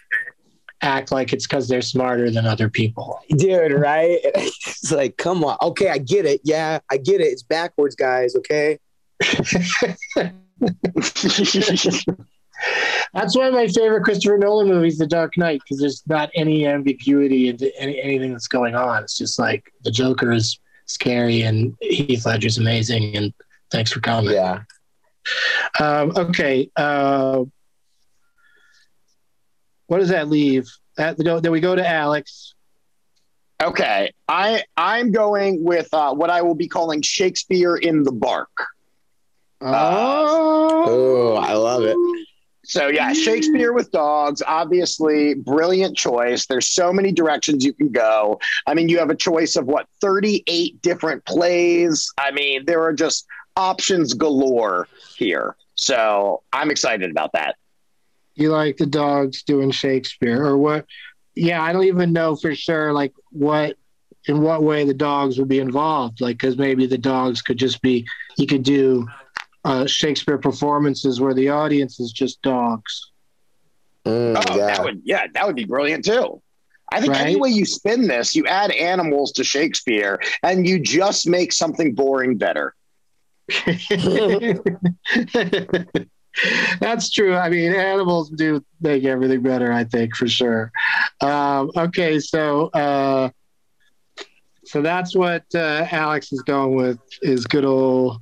act 0.81 1.11
like 1.11 1.33
it's 1.33 1.45
because 1.45 1.67
they're 1.67 1.81
smarter 1.81 2.31
than 2.31 2.45
other 2.45 2.69
people. 2.69 3.19
Dude, 3.29 3.73
right? 3.73 4.19
It's 4.81 4.91
like, 4.91 5.17
come 5.17 5.43
on. 5.43 5.57
Okay, 5.61 5.89
I 5.89 5.97
get 5.97 6.25
it. 6.25 6.41
Yeah, 6.43 6.79
I 6.89 6.97
get 6.97 7.19
it. 7.19 7.25
It's 7.25 7.43
backwards, 7.43 7.95
guys. 7.95 8.33
Okay. 8.35 8.79
That's 13.13 13.35
why 13.37 13.49
my 13.49 13.67
favorite 13.67 14.03
Christopher 14.03 14.37
Nolan 14.37 14.67
movie 14.67 14.87
is 14.87 14.97
The 14.97 15.07
Dark 15.07 15.37
Knight 15.37 15.61
because 15.63 15.79
there's 15.79 16.03
not 16.07 16.29
any 16.33 16.65
ambiguity 16.65 17.49
into 17.49 17.71
any, 17.79 18.01
anything 18.01 18.31
that's 18.31 18.47
going 18.47 18.75
on. 18.75 19.03
It's 19.03 19.17
just 19.17 19.37
like 19.37 19.71
the 19.83 19.91
Joker 19.91 20.31
is 20.31 20.59
scary, 20.85 21.41
and 21.41 21.75
Heath 21.81 22.25
Ledger's 22.25 22.57
amazing. 22.57 23.15
And 23.15 23.33
thanks 23.71 23.91
for 23.91 23.99
coming. 23.99 24.33
Yeah. 24.33 24.61
Um, 25.79 26.13
okay. 26.15 26.69
Uh, 26.75 27.43
what 29.89 29.97
does 29.99 30.09
that 30.09 30.29
leave? 30.29 30.69
That 30.97 31.17
then 31.17 31.51
we 31.51 31.59
go 31.59 31.75
to 31.75 31.87
Alex. 31.87 32.53
Okay, 33.61 34.11
I 34.27 34.63
I'm 34.77 35.11
going 35.11 35.63
with 35.63 35.93
uh, 35.93 36.13
what 36.13 36.29
I 36.29 36.43
will 36.43 36.55
be 36.55 36.67
calling 36.67 37.01
Shakespeare 37.01 37.75
in 37.75 38.03
the 38.03 38.11
Bark. 38.11 38.67
Oh, 40.87 41.35
I 41.35 41.53
love 41.53 41.83
it. 41.83 41.97
So 42.63 42.87
yeah, 42.87 43.13
Shakespeare 43.13 43.73
with 43.73 43.91
dogs, 43.91 44.43
obviously 44.45 45.33
brilliant 45.33 45.97
choice. 45.97 46.45
There's 46.45 46.69
so 46.69 46.93
many 46.93 47.11
directions 47.11 47.65
you 47.65 47.73
can 47.73 47.89
go. 47.89 48.39
I 48.67 48.75
mean, 48.75 48.89
you 48.89 48.99
have 48.99 49.09
a 49.09 49.15
choice 49.15 49.55
of 49.55 49.65
what 49.65 49.87
38 50.01 50.79
different 50.83 51.25
plays. 51.25 52.13
I 52.19 52.29
mean, 52.29 52.65
there 52.65 52.83
are 52.83 52.93
just 52.93 53.25
options 53.55 54.13
galore 54.13 54.87
here. 55.17 55.55
So 55.73 56.43
I'm 56.53 56.69
excited 56.69 57.09
about 57.09 57.31
that. 57.33 57.55
You 58.39 58.51
like 58.51 58.77
the 58.77 58.85
dogs 58.85 59.43
doing 59.43 59.69
Shakespeare 59.69 60.45
or 60.45 60.57
what? 60.57 60.85
Yeah, 61.35 61.61
I 61.61 61.73
don't 61.73 61.83
even 61.83 62.13
know 62.13 62.37
for 62.37 62.55
sure 62.55 62.93
like 62.93 63.13
what 63.31 63.75
in 64.27 64.41
what 64.41 64.63
way 64.63 64.85
the 64.85 64.93
dogs 64.93 65.37
would 65.37 65.49
be 65.49 65.59
involved. 65.59 66.21
Like, 66.21 66.37
because 66.37 66.57
maybe 66.57 66.85
the 66.85 66.97
dogs 66.97 67.41
could 67.41 67.57
just 67.57 67.81
be 67.81 68.07
you 68.37 68.47
could 68.47 68.63
do 68.63 69.05
uh, 69.65 69.85
Shakespeare 69.85 70.37
performances 70.37 71.19
where 71.19 71.33
the 71.33 71.49
audience 71.49 71.99
is 71.99 72.13
just 72.13 72.41
dogs. 72.41 73.11
Mm, 74.05 74.37
oh, 74.37 74.57
yeah. 74.57 74.67
that 74.67 74.83
would 74.83 75.01
yeah, 75.03 75.27
that 75.33 75.45
would 75.45 75.57
be 75.57 75.65
brilliant 75.65 76.05
too. 76.05 76.41
I 76.91 77.01
think 77.01 77.15
any 77.15 77.35
way 77.35 77.49
you 77.49 77.65
spin 77.65 78.07
this, 78.07 78.35
you 78.35 78.47
add 78.47 78.71
animals 78.71 79.33
to 79.33 79.43
Shakespeare 79.43 80.19
and 80.41 80.67
you 80.67 80.79
just 80.79 81.27
make 81.27 81.51
something 81.51 81.93
boring 81.93 82.37
better. 82.37 82.73
That's 86.79 87.09
true. 87.09 87.35
I 87.35 87.49
mean, 87.49 87.73
animals 87.73 88.29
do 88.29 88.63
make 88.81 89.03
everything 89.03 89.41
better. 89.41 89.71
I 89.71 89.83
think 89.83 90.15
for 90.15 90.27
sure. 90.27 90.71
Um, 91.21 91.71
okay, 91.75 92.19
so 92.19 92.67
uh, 92.67 93.29
so 94.65 94.81
that's 94.81 95.15
what 95.15 95.43
uh, 95.55 95.87
Alex 95.89 96.31
is 96.31 96.41
going 96.43 96.75
with 96.75 96.99
is 97.21 97.45
good 97.45 97.65
old 97.65 98.21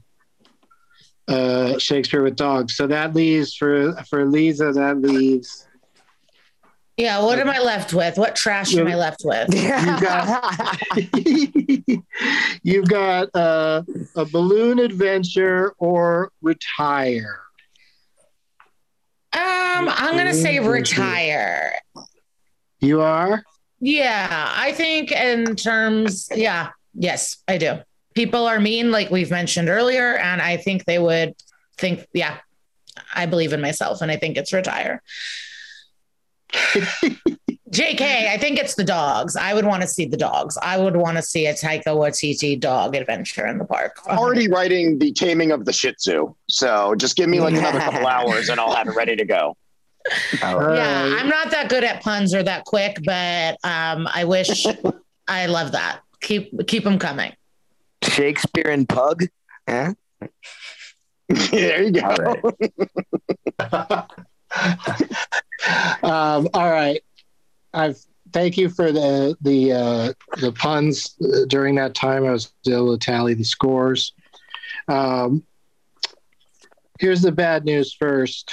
uh, 1.27 1.77
Shakespeare 1.77 2.23
with 2.23 2.35
dogs. 2.35 2.75
So 2.75 2.87
that 2.87 3.13
leaves 3.13 3.53
for 3.55 3.93
for 4.09 4.25
Lisa. 4.25 4.71
That 4.71 5.01
leaves. 5.01 5.67
Yeah, 6.95 7.21
what 7.21 7.37
am 7.37 7.49
I 7.49 7.59
left 7.59 7.93
with? 7.93 8.17
What 8.17 8.35
trash 8.35 8.75
am 8.75 8.87
I 8.87 8.95
left 8.95 9.21
with? 9.23 9.53
You've 9.53 10.01
got 10.01 10.79
you've 12.63 12.87
got 12.87 13.29
uh, 13.35 13.83
a 14.15 14.25
balloon 14.25 14.79
adventure 14.79 15.73
or 15.77 16.31
retire. 16.41 17.41
Um, 19.33 19.89
I'm 19.89 20.17
gonna 20.17 20.33
say 20.33 20.59
retire. 20.59 21.73
You 22.79 23.01
are. 23.01 23.43
Yeah, 23.79 24.51
I 24.55 24.71
think 24.71 25.11
in 25.11 25.55
terms, 25.55 26.29
yeah, 26.33 26.69
yes, 26.93 27.37
I 27.47 27.57
do. 27.57 27.79
People 28.15 28.45
are 28.45 28.59
mean, 28.59 28.91
like 28.91 29.11
we've 29.11 29.29
mentioned 29.29 29.69
earlier, 29.69 30.17
and 30.17 30.41
I 30.41 30.57
think 30.57 30.85
they 30.85 30.97
would 30.97 31.35
think, 31.77 32.07
yeah, 32.13 32.37
I 33.13 33.27
believe 33.27 33.53
in 33.53 33.61
myself, 33.61 34.01
and 34.01 34.11
I 34.11 34.17
think 34.17 34.37
it's 34.37 34.53
retire. 34.53 35.03
JK, 37.69 38.01
I 38.29 38.37
think 38.37 38.59
it's 38.59 38.75
the 38.75 38.83
dogs. 38.83 39.35
I 39.35 39.53
would 39.53 39.65
want 39.65 39.81
to 39.81 39.87
see 39.87 40.05
the 40.05 40.15
dogs. 40.15 40.57
I 40.61 40.77
would 40.77 40.95
want 40.95 41.17
to 41.17 41.21
see 41.23 41.47
a 41.47 41.53
Taika 41.53 41.87
Waititi 41.87 42.57
dog 42.57 42.95
adventure 42.95 43.45
in 43.45 43.57
the 43.57 43.65
park. 43.65 43.99
I'm 44.07 44.17
already 44.17 44.49
writing 44.49 44.97
the 44.99 45.11
taming 45.11 45.51
of 45.51 45.65
the 45.65 45.73
Shih 45.73 45.93
Tzu. 45.93 46.33
So 46.49 46.95
just 46.95 47.17
give 47.17 47.27
me 47.27 47.41
like 47.41 47.55
another 47.55 47.79
couple 47.79 48.07
hours 48.07 48.47
and 48.47 48.59
I'll 48.59 48.73
have 48.73 48.87
it 48.87 48.95
ready 48.95 49.17
to 49.17 49.25
go. 49.25 49.57
yeah, 50.41 51.17
I'm 51.19 51.27
not 51.27 51.51
that 51.51 51.67
good 51.67 51.83
at 51.83 52.01
puns 52.01 52.33
or 52.33 52.41
that 52.43 52.63
quick, 52.63 52.99
but 53.03 53.57
um, 53.65 54.07
I 54.13 54.23
wish 54.23 54.65
I 55.27 55.47
love 55.47 55.73
that. 55.73 55.99
Keep 56.21 56.67
keep 56.67 56.85
them 56.85 56.97
coming. 56.97 57.33
Shakespeare 58.01 58.69
and 58.69 58.87
Pug. 58.87 59.25
Huh? 59.67 59.93
there 61.27 61.83
you 61.83 61.91
go. 61.91 62.35
um, 66.03 66.47
all 66.53 66.71
right. 66.71 67.01
I've 67.77 67.97
thank 68.33 68.57
you 68.57 68.69
for 68.69 68.91
the 68.91 69.37
the 69.41 69.71
uh, 69.71 70.13
the 70.39 70.51
puns 70.51 71.15
uh, 71.23 71.45
during 71.47 71.75
that 71.75 71.95
time. 71.95 72.25
I 72.25 72.31
was 72.31 72.51
able 72.67 72.97
to 72.97 73.05
tally 73.05 73.33
the 73.33 73.43
scores. 73.43 74.13
Um, 74.87 75.43
here's 76.99 77.21
the 77.21 77.31
bad 77.31 77.65
news 77.65 77.93
first. 77.93 78.51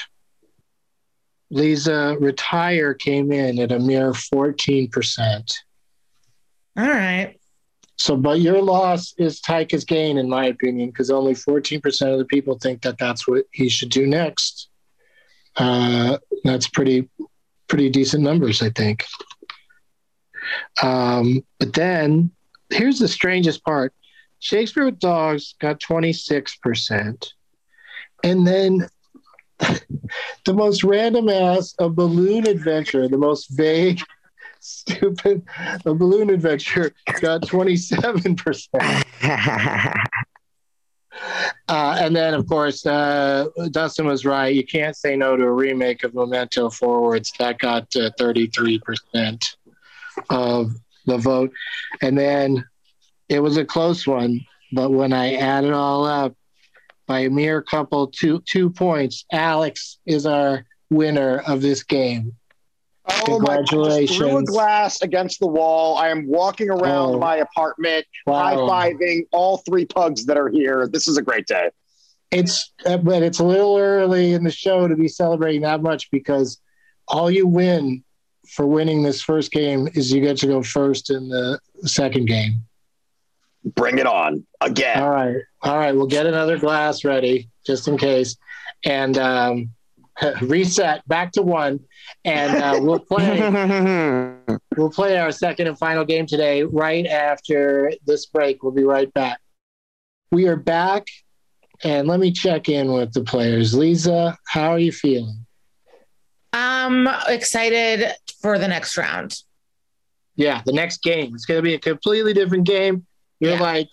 Lisa 1.51 2.17
retire 2.19 2.95
came 2.95 3.31
in 3.31 3.61
at 3.61 3.71
a 3.71 3.79
mere 3.79 4.13
14%. 4.13 5.55
All 6.77 6.89
right. 6.89 7.39
So, 7.97 8.17
but 8.17 8.41
your 8.41 8.61
loss 8.61 9.15
is 9.19 9.41
Taika's 9.41 9.85
gain, 9.85 10.19
in 10.19 10.29
my 10.29 10.47
opinion, 10.47 10.89
because 10.89 11.11
only 11.11 11.35
14% 11.35 12.13
of 12.13 12.19
the 12.19 12.25
people 12.25 12.59
think 12.59 12.83
that 12.83 12.99
that's 12.99 13.29
what 13.29 13.45
he 13.53 13.69
should 13.69 13.91
do 13.91 14.07
next. 14.07 14.69
Uh, 15.57 16.19
that's 16.43 16.69
pretty, 16.69 17.09
pretty 17.69 17.91
decent 17.91 18.23
numbers, 18.23 18.63
I 18.63 18.71
think. 18.71 19.05
Um, 20.83 21.45
but 21.59 21.73
then 21.73 22.31
here's 22.71 22.99
the 22.99 23.09
strangest 23.09 23.65
part 23.65 23.93
Shakespeare 24.45 24.85
with 24.85 24.99
Dogs 24.99 25.55
got 25.59 25.81
26%. 25.81 27.33
And 28.23 28.47
then 28.47 28.87
the 29.59 30.53
most 30.53 30.85
random 30.85 31.31
ass, 31.31 31.75
a 31.79 31.89
balloon 31.89 32.47
adventure, 32.47 33.09
the 33.09 33.17
most 33.17 33.47
vague, 33.57 34.03
stupid, 34.61 35.43
a 35.87 35.95
balloon 35.95 36.29
adventure 36.29 36.93
got 37.21 37.41
27%. 37.41 39.03
Uh, 41.69 41.97
and 42.01 42.15
then, 42.15 42.35
of 42.35 42.47
course, 42.47 42.85
uh, 42.87 43.47
Dustin 43.71 44.07
was 44.07 44.25
right. 44.25 44.55
You 44.55 44.67
can't 44.67 44.97
say 44.97 45.17
no 45.17 45.37
to 45.37 45.45
a 45.45 45.53
remake 45.53 46.05
of 46.05 46.15
Memento 46.15 46.71
Forwards. 46.71 47.33
That 47.39 47.59
got 47.59 47.85
uh, 47.97 48.11
33% 48.19 49.57
of 50.31 50.73
the 51.07 51.19
vote. 51.19 51.53
And 52.03 52.19
then 52.19 52.65
it 53.29 53.41
was 53.41 53.57
a 53.57 53.65
close 53.65 54.07
one. 54.07 54.41
But 54.73 54.91
when 54.91 55.13
I 55.13 55.35
add 55.35 55.65
it 55.65 55.73
all 55.73 56.05
up, 56.05 56.35
by 57.07 57.21
a 57.21 57.31
mere 57.31 57.63
couple, 57.63 58.07
two, 58.09 58.43
two 58.47 58.71
points, 58.71 59.25
Alex 59.31 59.99
is 60.07 60.27
our 60.27 60.65
winner 60.91 61.39
of 61.47 61.61
this 61.61 61.83
game. 61.83 62.35
Oh 63.07 63.39
my 63.39 63.57
God, 63.57 64.09
threw 64.09 64.39
a 64.39 64.43
glass 64.45 65.03
against 65.03 65.41
the 65.41 65.47
wall. 65.47 65.97
I 65.99 66.09
am 66.09 66.27
walking 66.27 66.71
around 66.71 67.15
Oh. 67.17 67.19
my 67.19 67.37
apartment, 67.37 68.07
Wow. 68.27 68.67
high 68.67 68.93
fiving 68.95 69.27
all 69.33 69.59
three 69.59 69.85
pugs 69.85 70.25
that 70.27 70.39
are 70.39 70.49
here. 70.49 70.89
This 70.91 71.07
is 71.07 71.19
a 71.19 71.23
great 71.23 71.47
day. 71.47 71.69
It's 72.31 72.73
uh, 72.87 72.97
but 72.97 73.23
it's 73.23 73.39
a 73.41 73.45
little 73.45 73.77
early 73.79 74.33
in 74.33 74.43
the 74.43 74.51
show 74.51 74.89
to 74.89 74.97
be 74.97 75.07
celebrating 75.09 75.61
that 75.63 75.83
much 75.83 76.11
because 76.11 76.59
all 77.07 77.31
you 77.31 77.47
win 77.47 78.03
for 78.49 78.67
winning 78.67 79.03
this 79.03 79.21
first 79.23 79.53
game 79.53 79.89
is 79.95 80.13
you 80.13 80.21
get 80.21 80.39
to 80.39 80.47
go 80.47 80.63
first 80.63 81.11
in 81.11 81.29
the 81.29 81.59
second 81.85 82.27
game. 82.27 82.65
Bring 83.77 83.99
it 83.99 84.07
on 84.07 84.47
again. 84.61 85.03
All 85.03 85.11
right, 85.11 85.37
all 85.63 85.79
right. 85.79 85.93
We'll 85.95 86.07
get 86.07 86.27
another 86.27 86.59
glass 86.59 87.05
ready 87.05 87.49
just 87.67 87.87
in 87.89 87.97
case, 87.99 88.37
and 88.85 89.17
um, 89.17 89.71
reset 90.43 91.07
back 91.09 91.33
to 91.33 91.43
one, 91.43 91.81
and 92.25 92.63
uh, 92.63 92.79
we'll 92.81 93.01
play. 93.01 93.41
we'll 94.77 94.91
play 94.91 95.19
our 95.19 95.33
second 95.33 95.67
and 95.67 95.79
final 95.79 96.05
game 96.05 96.27
today 96.27 96.63
right 96.63 97.07
after 97.07 97.93
this 98.07 98.27
break. 98.27 98.63
We'll 98.63 98.73
be 98.73 98.85
right 98.85 99.13
back. 99.15 99.41
We 100.31 100.47
are 100.47 100.57
back, 100.57 101.07
and 101.83 102.09
let 102.09 102.21
me 102.21 102.33
check 102.33 102.69
in 102.69 102.93
with 102.93 103.13
the 103.13 103.23
players. 103.23 103.75
Lisa, 103.75 104.39
how 104.47 104.71
are 104.71 104.79
you 104.79 104.93
feeling? 104.93 105.45
I'm 106.53 107.09
excited 107.27 108.13
for 108.41 108.59
the 108.59 108.69
next 108.69 108.97
round. 108.97 109.37
Yeah, 110.37 110.63
the 110.65 110.73
next 110.73 111.03
game. 111.03 111.35
It's 111.35 111.47
going 111.47 111.59
to 111.59 111.63
be 111.63 111.75
a 111.75 111.79
completely 111.79 112.33
different 112.33 112.65
game. 112.65 113.07
You're 113.41 113.59
like, 113.59 113.89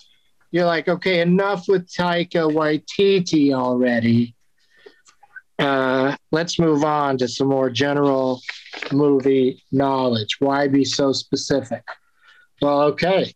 you're 0.52 0.66
like, 0.66 0.88
okay, 0.88 1.22
enough 1.22 1.68
with 1.68 1.88
Taika 1.92 2.52
Waititi 2.52 3.54
already. 3.54 4.36
Uh, 5.62 6.16
let's 6.32 6.58
move 6.58 6.84
on 6.84 7.20
to 7.20 7.28
some 7.28 7.48
more 7.48 7.70
general 7.70 8.42
movie 8.92 9.64
knowledge. 9.72 10.38
Why 10.40 10.68
be 10.68 10.84
so 10.84 11.14
specific? 11.14 11.84
Well, 12.62 12.82
okay. 12.82 13.32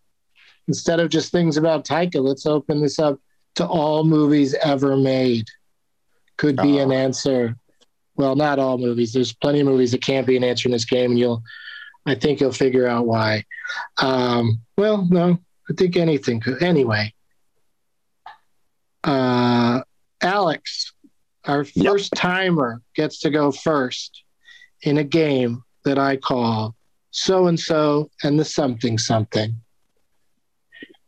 Instead 0.67 0.99
of 0.99 1.09
just 1.09 1.31
things 1.31 1.55
about 1.55 1.85
Taika, 1.85 2.15
let's 2.15 2.47
open 2.47 2.81
this 2.81 2.97
up 2.97 3.19
to 3.55 3.67
all 3.67 4.03
movies 4.03 4.55
ever 4.55 4.97
made. 4.97 5.45
Could 6.37 6.57
be 6.57 6.79
an 6.79 6.91
answer. 6.91 7.55
Well, 8.15 8.35
not 8.35 8.57
all 8.57 8.79
movies. 8.79 9.13
There's 9.13 9.33
plenty 9.33 9.59
of 9.59 9.67
movies 9.67 9.91
that 9.91 10.01
can't 10.01 10.25
be 10.25 10.35
an 10.35 10.43
answer 10.43 10.67
in 10.67 10.73
this 10.73 10.85
game, 10.85 11.11
and 11.11 11.19
you'll, 11.19 11.43
I 12.07 12.15
think 12.15 12.39
you'll 12.41 12.51
figure 12.51 12.87
out 12.87 13.05
why. 13.05 13.45
Um, 13.97 14.61
well, 14.77 15.07
no, 15.09 15.37
I 15.69 15.73
think 15.77 15.95
anything 15.95 16.39
could. 16.41 16.63
Anyway, 16.63 17.13
uh, 19.03 19.81
Alex, 20.21 20.91
our 21.47 21.63
first 21.63 22.13
timer, 22.15 22.81
gets 22.95 23.19
to 23.19 23.29
go 23.29 23.51
first 23.51 24.23
in 24.81 24.97
a 24.97 25.03
game 25.03 25.63
that 25.83 25.97
I 25.97 26.17
call 26.17 26.75
so 27.11 27.47
and 27.47 27.59
so 27.59 28.09
and 28.23 28.37
the 28.39 28.45
something 28.45 28.97
something. 28.97 29.55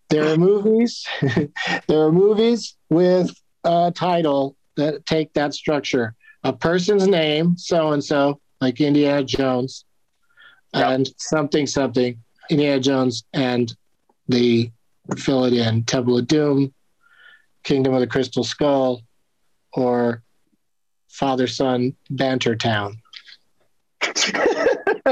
There 0.10 0.26
are 0.32 0.38
movies. 0.38 1.06
there 1.88 2.02
are 2.02 2.12
movies 2.12 2.78
with 2.90 3.36
a 3.66 3.92
title 3.94 4.56
that 4.78 5.06
take 5.06 5.34
that 5.34 5.54
structure. 5.54 6.16
A 6.44 6.54
person's 6.54 7.08
name, 7.08 7.58
so 7.58 7.92
and 7.92 8.04
so, 8.04 8.40
like 8.62 8.80
Indiana 8.80 9.24
Jones, 9.24 9.84
and 10.74 11.10
something 11.18 11.68
something, 11.68 12.18
Indiana 12.50 12.80
Jones, 12.80 13.26
and 13.34 13.76
the 14.30 14.72
fill 15.18 15.46
it 15.46 15.54
in 15.54 15.84
Temple 15.84 16.18
of 16.18 16.28
Doom, 16.28 16.74
Kingdom 17.64 17.94
of 17.94 18.00
the 18.00 18.08
Crystal 18.08 18.46
Skull, 18.46 19.02
or 19.74 20.24
Father 21.18 21.48
Son 21.48 21.96
Banter 22.10 22.56
Town. 22.56 23.02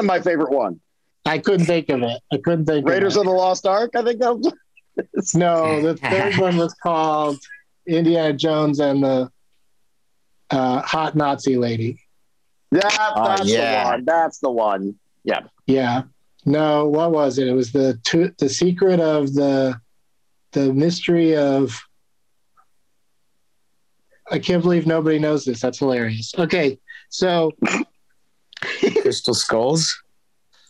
My 0.03 0.20
favorite 0.20 0.51
one. 0.51 0.80
I 1.26 1.39
couldn't 1.39 1.66
think 1.66 1.89
of 1.89 2.03
it. 2.03 2.22
I 2.32 2.38
couldn't 2.38 2.66
think 2.66 2.88
Raiders 2.88 3.16
of 3.16 3.22
of 3.22 3.26
the 3.26 3.32
Lost 3.32 3.66
Ark. 3.66 3.95
I 3.95 4.03
think 4.03 4.20
that 4.20 4.38
was. 4.38 4.47
it. 4.47 4.53
No, 5.36 5.82
the 5.82 5.97
third 5.97 6.38
one 6.38 6.56
was 6.56 6.74
called 6.76 7.38
Indiana 7.86 8.34
Jones 8.34 8.80
and 8.80 9.03
the 9.03 9.30
uh, 10.51 10.82
Hot 10.82 11.16
Nazi 11.16 11.58
Lady. 11.58 11.99
Yeah, 12.72 12.82
that's 13.16 13.45
yeah. 13.45 13.84
the 13.84 13.89
one. 13.89 14.06
That's 14.06 14.39
the 14.39 14.51
one. 14.51 14.95
Yeah. 15.24 15.41
Yeah. 15.66 16.03
No, 16.45 16.88
what 16.88 17.12
was 17.12 17.39
it? 17.39 17.47
It 17.47 17.53
was 17.53 17.72
the 17.72 17.99
two, 18.03 18.32
the 18.38 18.47
secret 18.47 18.99
of 18.99 19.34
the 19.34 19.80
the 20.51 20.72
mystery 20.74 21.36
of. 21.36 21.82
I 24.32 24.39
can't 24.39 24.61
believe 24.63 24.88
nobody 24.88 25.19
knows 25.19 25.45
this. 25.45 25.61
That's 25.61 25.80
hilarious. 25.80 26.34
Okay, 26.38 26.80
so 27.09 27.51
Crystal 29.01 29.34
Skulls. 29.34 29.95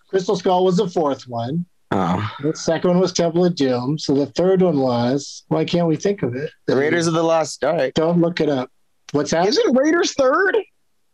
Crystal 0.10 0.36
Skull 0.36 0.66
was 0.66 0.78
the 0.78 0.90
fourth 0.90 1.24
one. 1.28 1.66
Oh, 1.92 2.30
The 2.42 2.56
second 2.56 2.90
one 2.92 3.00
was 3.00 3.14
Temple 3.14 3.46
of 3.46 3.56
Doom. 3.56 3.98
So 3.98 4.14
the 4.14 4.26
third 4.28 4.62
one 4.62 4.80
was 4.80 5.44
why 5.48 5.64
can't 5.66 5.88
we 5.88 5.96
think 5.96 6.24
of 6.24 6.36
it? 6.36 6.52
the 6.68 6.76
Raiders 6.76 7.08
of 7.08 7.14
the 7.14 7.24
Lost 7.24 7.64
Ark. 7.64 7.94
Don't 7.94 8.20
look 8.20 8.42
it 8.42 8.50
up. 8.50 8.70
What's 9.12 9.32
that? 9.32 9.48
Isn't 9.48 9.76
Raiders 9.78 10.14
third? 10.14 10.58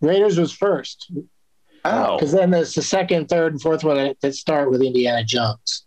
Raiders 0.02 0.40
was 0.40 0.52
first 0.52 1.12
Oh. 1.84 2.16
because 2.18 2.32
then 2.32 2.52
there's 2.52 2.74
the 2.74 2.82
second, 2.82 3.28
third, 3.28 3.54
and 3.54 3.62
fourth 3.62 3.84
one 3.84 3.98
that, 3.98 4.18
that 4.22 4.34
start 4.36 4.72
with 4.72 4.82
Indiana 4.82 5.24
Jones. 5.24 5.86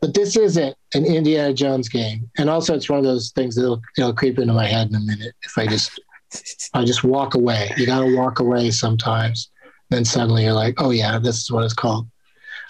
But 0.00 0.14
this 0.14 0.36
isn't 0.36 0.76
an 0.94 1.04
Indiana 1.04 1.52
Jones 1.52 1.88
game, 1.88 2.30
and 2.38 2.50
also 2.50 2.74
it's 2.74 2.88
one 2.88 2.98
of 2.98 3.04
those 3.04 3.30
things 3.30 3.56
that'll 3.56 3.80
it'll 3.96 4.12
creep 4.12 4.38
into 4.38 4.52
my 4.52 4.66
head 4.66 4.88
in 4.88 4.94
a 4.94 5.00
minute 5.00 5.34
if 5.42 5.56
I 5.56 5.66
just 5.66 5.98
I 6.74 6.84
just 6.84 7.04
walk 7.04 7.34
away. 7.34 7.70
You 7.76 7.86
got 7.86 8.00
to 8.00 8.16
walk 8.16 8.40
away 8.40 8.70
sometimes. 8.70 9.50
Then 9.90 10.04
suddenly 10.04 10.44
you're 10.44 10.52
like, 10.52 10.74
oh 10.78 10.90
yeah, 10.90 11.18
this 11.18 11.40
is 11.40 11.50
what 11.50 11.64
it's 11.64 11.74
called. 11.74 12.08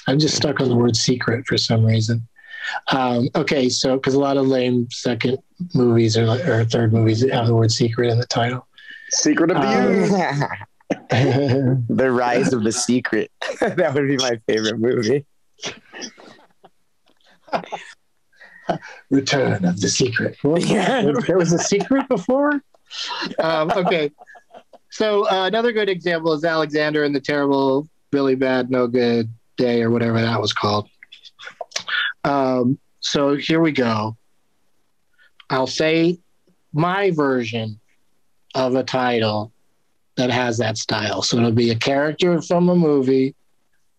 I'm 0.06 0.18
just 0.18 0.36
stuck 0.36 0.60
on 0.60 0.68
the 0.68 0.76
word 0.76 0.96
secret 0.96 1.46
for 1.46 1.58
some 1.58 1.84
reason. 1.84 2.26
Um, 2.92 3.28
okay, 3.34 3.68
so 3.68 3.96
because 3.96 4.14
a 4.14 4.20
lot 4.20 4.36
of 4.36 4.46
lame 4.46 4.88
second 4.90 5.38
movies 5.74 6.16
or, 6.16 6.26
or 6.26 6.64
third 6.64 6.92
movies 6.92 7.28
have 7.30 7.46
the 7.46 7.54
word 7.54 7.72
secret 7.72 8.10
in 8.10 8.18
the 8.18 8.26
title. 8.26 8.66
Secret 9.10 9.50
of 9.50 9.56
the 9.56 10.66
Um, 11.10 11.86
the 11.88 12.10
Rise 12.10 12.52
of 12.52 12.64
the 12.64 12.72
Secret. 12.72 13.30
that 13.60 13.94
would 13.94 14.08
be 14.08 14.16
my 14.16 14.40
favorite 14.46 14.78
movie. 14.78 15.24
Return 19.10 19.64
of 19.64 19.80
the 19.80 19.88
Secret. 19.88 20.36
What 20.42 20.54
was? 20.54 21.26
There 21.26 21.38
was 21.38 21.52
a 21.52 21.58
secret 21.58 22.08
before? 22.08 22.60
Um, 23.38 23.70
okay. 23.70 24.10
So 24.90 25.28
uh, 25.28 25.46
another 25.46 25.72
good 25.72 25.88
example 25.88 26.32
is 26.32 26.44
Alexander 26.44 27.04
and 27.04 27.14
the 27.14 27.20
Terrible 27.20 27.88
Billy 28.10 28.34
Bad 28.34 28.70
No 28.70 28.86
Good 28.86 29.28
Day 29.56 29.82
or 29.82 29.90
whatever 29.90 30.20
that 30.20 30.40
was 30.40 30.52
called. 30.52 30.88
Um, 32.24 32.78
so 33.00 33.36
here 33.36 33.60
we 33.60 33.72
go. 33.72 34.16
I'll 35.50 35.66
say 35.66 36.18
my 36.72 37.10
version 37.10 37.78
of 38.54 38.74
a 38.74 38.82
title 38.82 39.52
that 40.16 40.30
has 40.30 40.58
that 40.58 40.78
style. 40.78 41.22
So 41.22 41.36
it'll 41.36 41.52
be 41.52 41.70
a 41.70 41.76
character 41.76 42.40
from 42.42 42.68
a 42.68 42.74
movie 42.74 43.34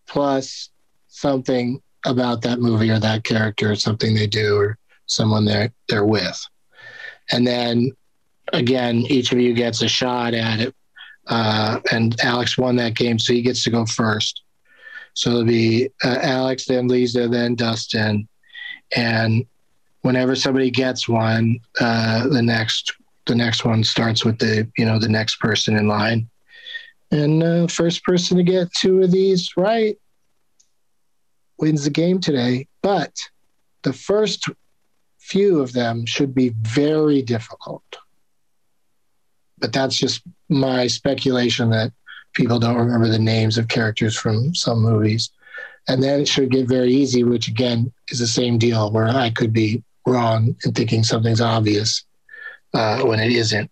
plus 0.07 0.69
something 1.07 1.81
about 2.07 2.41
that 2.41 2.59
movie 2.59 2.89
or 2.89 2.99
that 2.99 3.23
character 3.23 3.71
or 3.71 3.75
something 3.75 4.15
they 4.15 4.27
do 4.27 4.57
or 4.57 4.77
someone 5.05 5.45
they're 5.45 5.71
they're 5.89 6.05
with. 6.05 6.41
And 7.31 7.45
then 7.45 7.91
again, 8.53 8.97
each 9.09 9.31
of 9.31 9.39
you 9.39 9.53
gets 9.53 9.81
a 9.81 9.87
shot 9.87 10.33
at 10.33 10.59
it. 10.59 10.75
Uh, 11.27 11.79
and 11.91 12.19
Alex 12.21 12.57
won 12.57 12.77
that 12.77 12.95
game, 12.95 13.19
so 13.19 13.33
he 13.33 13.41
gets 13.41 13.63
to 13.65 13.69
go 13.69 13.85
first. 13.85 14.43
So 15.13 15.31
it'll 15.31 15.45
be 15.45 15.89
uh, 16.03 16.19
Alex, 16.21 16.65
then 16.65 16.87
Lisa, 16.87 17.27
then 17.27 17.55
Dustin, 17.55 18.27
and 18.95 19.45
whenever 20.01 20.35
somebody 20.35 20.71
gets 20.71 21.09
one, 21.09 21.59
uh, 21.81 22.27
the 22.27 22.41
next 22.41 22.93
the 23.25 23.35
next 23.35 23.65
one 23.65 23.83
starts 23.83 24.23
with 24.23 24.39
the 24.39 24.71
you 24.77 24.85
know 24.85 24.99
the 24.99 25.09
next 25.09 25.41
person 25.41 25.75
in 25.75 25.87
line, 25.87 26.29
and 27.11 27.43
uh, 27.43 27.67
first 27.67 28.03
person 28.05 28.37
to 28.37 28.43
get 28.43 28.71
two 28.73 29.01
of 29.01 29.11
these 29.11 29.51
right 29.57 29.97
wins 31.57 31.83
the 31.83 31.89
game 31.89 32.19
today. 32.19 32.67
But 32.81 33.13
the 33.83 33.93
first 33.93 34.45
few 35.19 35.61
of 35.61 35.73
them 35.73 36.05
should 36.05 36.33
be 36.33 36.49
very 36.61 37.21
difficult. 37.21 37.83
But 39.59 39.73
that's 39.73 39.95
just 39.95 40.21
my 40.49 40.87
speculation 40.87 41.69
that 41.71 41.91
people 42.33 42.59
don't 42.59 42.77
remember 42.77 43.07
the 43.09 43.19
names 43.19 43.57
of 43.57 43.67
characters 43.67 44.15
from 44.15 44.53
some 44.53 44.79
movies. 44.79 45.31
And 45.87 46.03
then 46.03 46.21
it 46.21 46.27
should 46.27 46.51
get 46.51 46.67
very 46.67 46.91
easy, 46.91 47.23
which 47.23 47.47
again 47.47 47.91
is 48.09 48.19
the 48.19 48.27
same 48.27 48.57
deal 48.57 48.91
where 48.91 49.07
I 49.07 49.29
could 49.31 49.53
be 49.53 49.83
wrong 50.05 50.55
in 50.63 50.73
thinking 50.73 51.03
something's 51.03 51.41
obvious 51.41 52.05
uh, 52.73 53.01
when 53.01 53.19
it 53.19 53.31
isn't. 53.31 53.71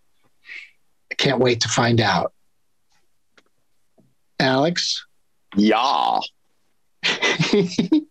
I 1.12 1.16
can't 1.16 1.40
wait 1.40 1.62
to 1.62 1.70
find 1.70 2.02
out. 2.02 2.34
Alex? 4.40 5.06
Yeah. 5.56 6.20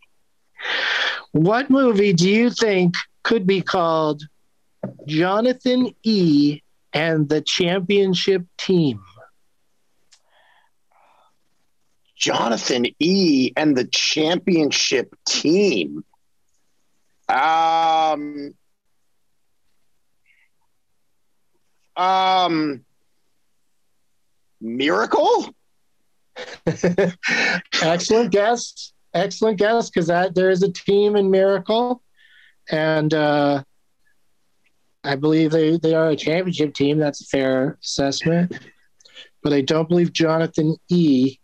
what 1.32 1.70
movie 1.70 2.12
do 2.12 2.28
you 2.28 2.50
think 2.50 2.94
could 3.22 3.46
be 3.46 3.60
called 3.60 4.22
Jonathan 5.06 5.94
E. 6.02 6.60
and 6.92 7.28
the 7.28 7.40
Championship 7.40 8.44
Team? 8.58 9.00
Jonathan 12.16 12.86
E. 13.00 13.52
and 13.56 13.76
the 13.76 13.84
championship 13.84 15.14
team. 15.26 16.04
Um, 17.28 18.54
um, 21.96 22.84
Miracle? 24.60 25.54
Excellent 27.82 28.30
guess. 28.30 28.92
Excellent 29.12 29.58
guess 29.58 29.90
because 29.90 30.08
that 30.08 30.34
there 30.34 30.50
is 30.50 30.62
a 30.62 30.72
team 30.72 31.14
in 31.14 31.30
Miracle, 31.30 32.02
and 32.70 33.14
uh, 33.14 33.62
I 35.04 35.16
believe 35.16 35.52
they 35.52 35.76
they 35.78 35.94
are 35.94 36.08
a 36.08 36.16
championship 36.16 36.74
team. 36.74 36.98
That's 36.98 37.20
a 37.22 37.26
fair 37.26 37.78
assessment, 37.82 38.58
but 39.42 39.52
I 39.52 39.60
don't 39.60 39.88
believe 39.88 40.12
Jonathan 40.12 40.76
E. 40.88 41.36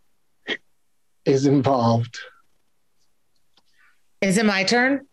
is 1.24 1.46
involved. 1.46 2.18
Is 4.20 4.36
it 4.36 4.44
my 4.44 4.64
turn? 4.64 5.06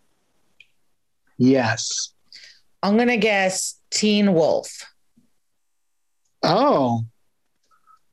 Yes. 1.38 2.14
I'm 2.82 2.98
gonna 2.98 3.18
guess 3.18 3.80
Teen 3.92 4.34
Wolf. 4.34 4.84
Oh. 6.44 7.06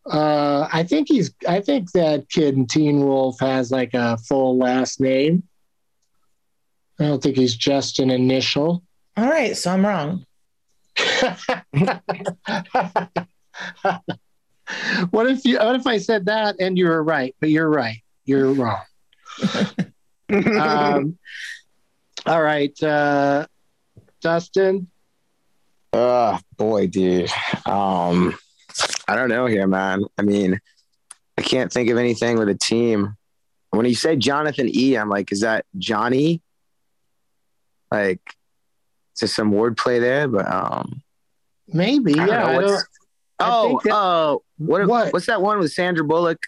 Uh, 0.06 0.68
I 0.72 0.82
think 0.82 1.08
he's. 1.08 1.34
I 1.48 1.60
think 1.60 1.92
that 1.92 2.28
kid 2.28 2.56
in 2.56 2.66
Teen 2.66 3.00
Wolf 3.00 3.40
has 3.40 3.70
like 3.70 3.94
a 3.94 4.18
full 4.18 4.58
last 4.58 5.00
name. 5.00 5.44
I 7.00 7.04
don't 7.04 7.22
think 7.22 7.36
he's 7.36 7.56
just 7.56 7.98
an 7.98 8.10
initial. 8.10 8.82
All 9.16 9.24
right, 9.28 9.56
so 9.56 9.70
I'm 9.72 9.86
wrong. 9.86 10.26
what 15.10 15.26
if 15.26 15.44
you? 15.44 15.58
What 15.58 15.76
if 15.76 15.86
I 15.86 15.98
said 15.98 16.26
that 16.26 16.56
and 16.60 16.76
you 16.76 16.86
were 16.86 17.02
right, 17.02 17.34
but 17.40 17.48
you're 17.48 17.70
right. 17.70 18.02
You're 18.26 18.52
wrong. 18.52 18.82
um, 20.32 21.18
all 22.26 22.42
right, 22.42 22.82
uh, 22.82 23.46
Dustin. 24.20 24.88
Oh 25.92 26.38
boy, 26.56 26.88
dude. 26.88 27.30
Um, 27.64 28.36
I 29.08 29.16
don't 29.16 29.28
know 29.28 29.46
here, 29.46 29.66
man. 29.66 30.04
I 30.18 30.22
mean, 30.22 30.58
I 31.38 31.42
can't 31.42 31.72
think 31.72 31.90
of 31.90 31.98
anything 31.98 32.38
with 32.38 32.48
a 32.48 32.54
team. 32.54 33.16
When 33.70 33.86
you 33.86 33.94
say 33.94 34.16
Jonathan 34.16 34.68
E, 34.74 34.94
I'm 34.96 35.08
like, 35.08 35.32
is 35.32 35.40
that 35.40 35.66
Johnny? 35.76 36.40
Like, 37.90 38.20
is 39.14 39.20
there 39.20 39.28
some 39.28 39.52
wordplay 39.52 40.00
there? 40.00 40.28
But 40.28 40.50
um, 40.52 41.02
Maybe, 41.68 42.18
I 42.18 42.26
yeah. 42.26 42.38
know 42.38 42.46
I 42.46 42.60
don't- 42.60 42.84
I 43.40 43.50
oh, 43.50 43.68
think 43.68 43.82
that- 43.82 43.94
oh, 43.94 44.42
what, 44.58 44.86
What? 44.86 45.12
What's 45.12 45.26
that 45.26 45.42
one 45.42 45.58
with 45.58 45.72
Sandra 45.72 46.04
Bullock? 46.04 46.38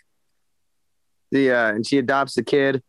The 1.33 1.51
uh, 1.51 1.69
and 1.73 1.85
she 1.87 1.99
adopts 1.99 2.35
the 2.37 2.45
kid. 2.45 2.81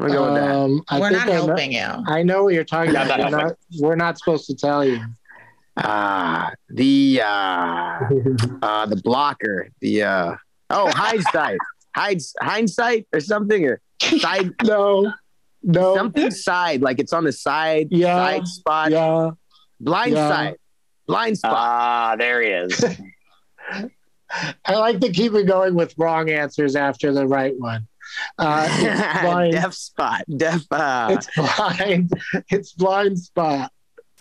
I'm 0.00 0.06
gonna 0.06 0.18
go 0.18 0.24
with 0.32 0.42
that. 0.42 0.50
um, 0.54 0.82
I 0.88 0.98
We're 0.98 1.10
think 1.10 1.18
not 1.18 1.28
I 1.28 1.32
know- 1.36 1.46
helping 1.46 1.72
you. 1.72 1.86
I 2.06 2.22
know 2.22 2.44
what 2.44 2.54
you're 2.54 2.64
talking 2.64 2.90
about. 2.96 3.18
We're 3.18 3.30
not, 3.30 3.52
we're 3.80 3.96
not 3.96 4.16
supposed 4.18 4.46
to 4.46 4.54
tell 4.54 4.82
you. 4.82 4.98
Ah, 5.76 6.52
the 6.68 7.20
uh, 7.24 7.26
uh, 8.62 8.86
the 8.86 9.00
blocker. 9.02 9.68
The 9.80 10.02
uh, 10.02 10.36
oh, 10.70 10.90
hindsight, 10.90 11.58
Hides, 11.96 12.34
hindsight 12.40 13.06
or 13.12 13.20
something 13.20 13.64
or 13.66 13.80
side 14.00 14.52
no, 14.64 15.12
no, 15.62 15.94
something 15.96 16.30
side 16.30 16.82
like 16.82 16.98
it's 16.98 17.12
on 17.12 17.24
the 17.24 17.32
side 17.32 17.88
Yeah, 17.90 18.16
side 18.16 18.48
spot 18.48 18.90
yeah. 18.90 19.30
blind 19.80 20.12
yeah. 20.12 20.28
side 20.28 20.56
blind 21.06 21.38
spot. 21.38 21.52
Ah, 21.54 22.16
there 22.18 22.42
he 22.42 22.48
is. 22.48 22.84
I 24.64 24.74
like 24.76 25.00
to 25.00 25.10
keep 25.12 25.34
it 25.34 25.46
going 25.46 25.74
with 25.74 25.94
wrong 25.98 26.30
answers 26.30 26.74
after 26.76 27.12
the 27.12 27.26
right 27.26 27.54
one. 27.58 27.86
Uh, 28.38 28.66
it's 28.70 29.20
blind. 29.22 29.52
Deaf 29.52 29.74
spot. 29.74 30.24
Deaf. 30.36 30.62
Uh, 30.70 31.08
It's 31.18 31.28
blind. 31.36 32.10
It's 32.48 32.72
blind 32.72 33.18
spot. 33.18 33.70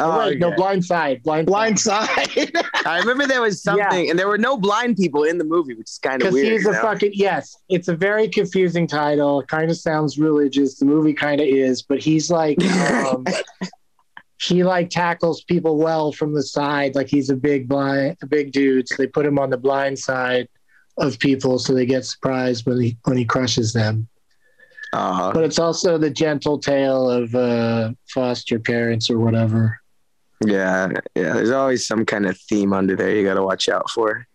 Oh, 0.01 0.19
Wait, 0.19 0.39
no, 0.39 0.51
blind 0.51 0.83
side. 0.83 1.23
Blind, 1.23 1.47
Blind 1.47 1.79
side. 1.79 2.07
I 2.85 2.99
remember 2.99 3.27
there 3.27 3.41
was 3.41 3.61
something, 3.61 4.09
and 4.09 4.17
there 4.17 4.27
were 4.27 4.37
no 4.37 4.57
blind 4.57 4.97
people 4.97 5.23
in 5.23 5.37
the 5.37 5.43
movie, 5.43 5.73
which 5.73 5.89
is 5.89 5.99
kind 5.99 6.21
of 6.21 6.33
weird. 6.33 6.45
Because 6.45 6.59
he's 6.59 6.67
a 6.67 6.71
know? 6.71 6.81
fucking 6.81 7.11
yes. 7.13 7.55
It's 7.69 7.87
a 7.87 7.95
very 7.95 8.27
confusing 8.27 8.87
title. 8.87 9.41
It 9.41 9.47
kind 9.47 9.69
of 9.69 9.77
sounds 9.77 10.17
religious. 10.17 10.77
The 10.77 10.85
movie 10.85 11.13
kind 11.13 11.39
of 11.39 11.47
is, 11.47 11.81
but 11.81 11.99
he's 11.99 12.29
like, 12.29 12.61
um, 12.65 13.25
he 14.41 14.63
like 14.63 14.89
tackles 14.89 15.43
people 15.43 15.77
well 15.77 16.11
from 16.11 16.33
the 16.33 16.43
side. 16.43 16.95
Like 16.95 17.07
he's 17.07 17.29
a 17.29 17.35
big 17.35 17.67
blind, 17.67 18.17
a 18.21 18.25
big 18.25 18.51
dude. 18.51 18.87
So 18.87 18.95
they 18.97 19.07
put 19.07 19.25
him 19.25 19.37
on 19.37 19.49
the 19.49 19.57
blind 19.57 19.99
side 19.99 20.47
of 20.97 21.19
people, 21.19 21.59
so 21.59 21.73
they 21.73 21.85
get 21.85 22.05
surprised 22.05 22.65
when 22.65 22.81
he 22.81 22.97
when 23.03 23.17
he 23.17 23.25
crushes 23.25 23.73
them. 23.73 24.07
Uh-huh. 24.93 25.31
But 25.33 25.43
it's 25.43 25.59
also 25.59 25.97
the 25.97 26.09
gentle 26.09 26.59
tale 26.59 27.09
of 27.09 27.33
uh, 27.33 27.91
foster 28.09 28.59
parents 28.59 29.09
or 29.09 29.19
whatever. 29.19 29.80
Yeah, 30.45 30.89
yeah. 31.15 31.33
There's 31.33 31.51
always 31.51 31.85
some 31.85 32.05
kind 32.05 32.25
of 32.25 32.37
theme 32.37 32.73
under 32.73 32.95
there 32.95 33.15
you 33.15 33.23
got 33.23 33.35
to 33.35 33.43
watch 33.43 33.69
out 33.69 33.89
for. 33.89 34.27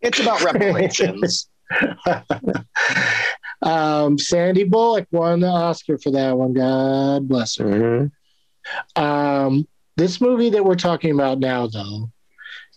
it's 0.00 0.18
about 0.20 0.42
reparations. 0.42 1.48
um, 3.62 4.18
Sandy 4.18 4.64
Bullock 4.64 5.06
won 5.10 5.40
the 5.40 5.46
Oscar 5.48 5.98
for 5.98 6.10
that 6.12 6.36
one. 6.36 6.52
God 6.52 7.28
bless 7.28 7.56
her. 7.58 7.64
Mhm. 7.64 9.00
Um, 9.00 9.66
this 9.96 10.20
movie 10.20 10.50
that 10.50 10.64
we're 10.64 10.74
talking 10.76 11.12
about 11.12 11.38
now, 11.38 11.66
though, 11.66 12.10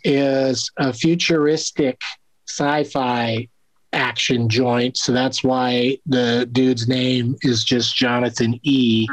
is 0.04 0.70
a 0.78 0.92
futuristic 0.94 2.00
sci-fi 2.48 3.48
action 3.94 4.50
joint. 4.50 4.98
So 4.98 5.12
that's 5.12 5.44
why 5.44 5.98
the 6.06 6.48
dude's 6.52 6.88
name 6.88 7.36
is 7.42 7.64
just 7.64 7.96
Jonathan 7.96 8.60
E. 8.64 9.08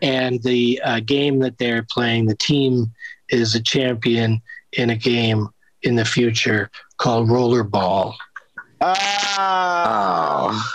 And 0.00 0.42
the 0.42 0.80
uh, 0.84 1.00
game 1.00 1.38
that 1.40 1.58
they're 1.58 1.86
playing, 1.90 2.26
the 2.26 2.36
team 2.36 2.92
is 3.28 3.54
a 3.54 3.62
champion 3.62 4.42
in 4.72 4.90
a 4.90 4.96
game 4.96 5.48
in 5.82 5.96
the 5.96 6.04
future 6.04 6.70
called 6.98 7.28
Rollerball. 7.28 8.14
Ah. 8.80 10.72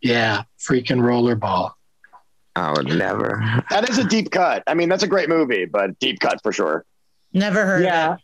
Yeah, 0.00 0.42
freaking 0.60 1.00
Rollerball. 1.00 1.72
I 2.56 2.72
would 2.72 2.86
never. 2.86 3.42
That 3.70 3.88
is 3.88 3.98
a 3.98 4.04
deep 4.04 4.30
cut. 4.30 4.62
I 4.66 4.74
mean, 4.74 4.88
that's 4.88 5.02
a 5.02 5.08
great 5.08 5.28
movie, 5.28 5.64
but 5.64 5.98
deep 5.98 6.20
cut 6.20 6.40
for 6.42 6.52
sure. 6.52 6.84
Never 7.32 7.66
heard 7.66 7.82
yeah. 7.82 8.16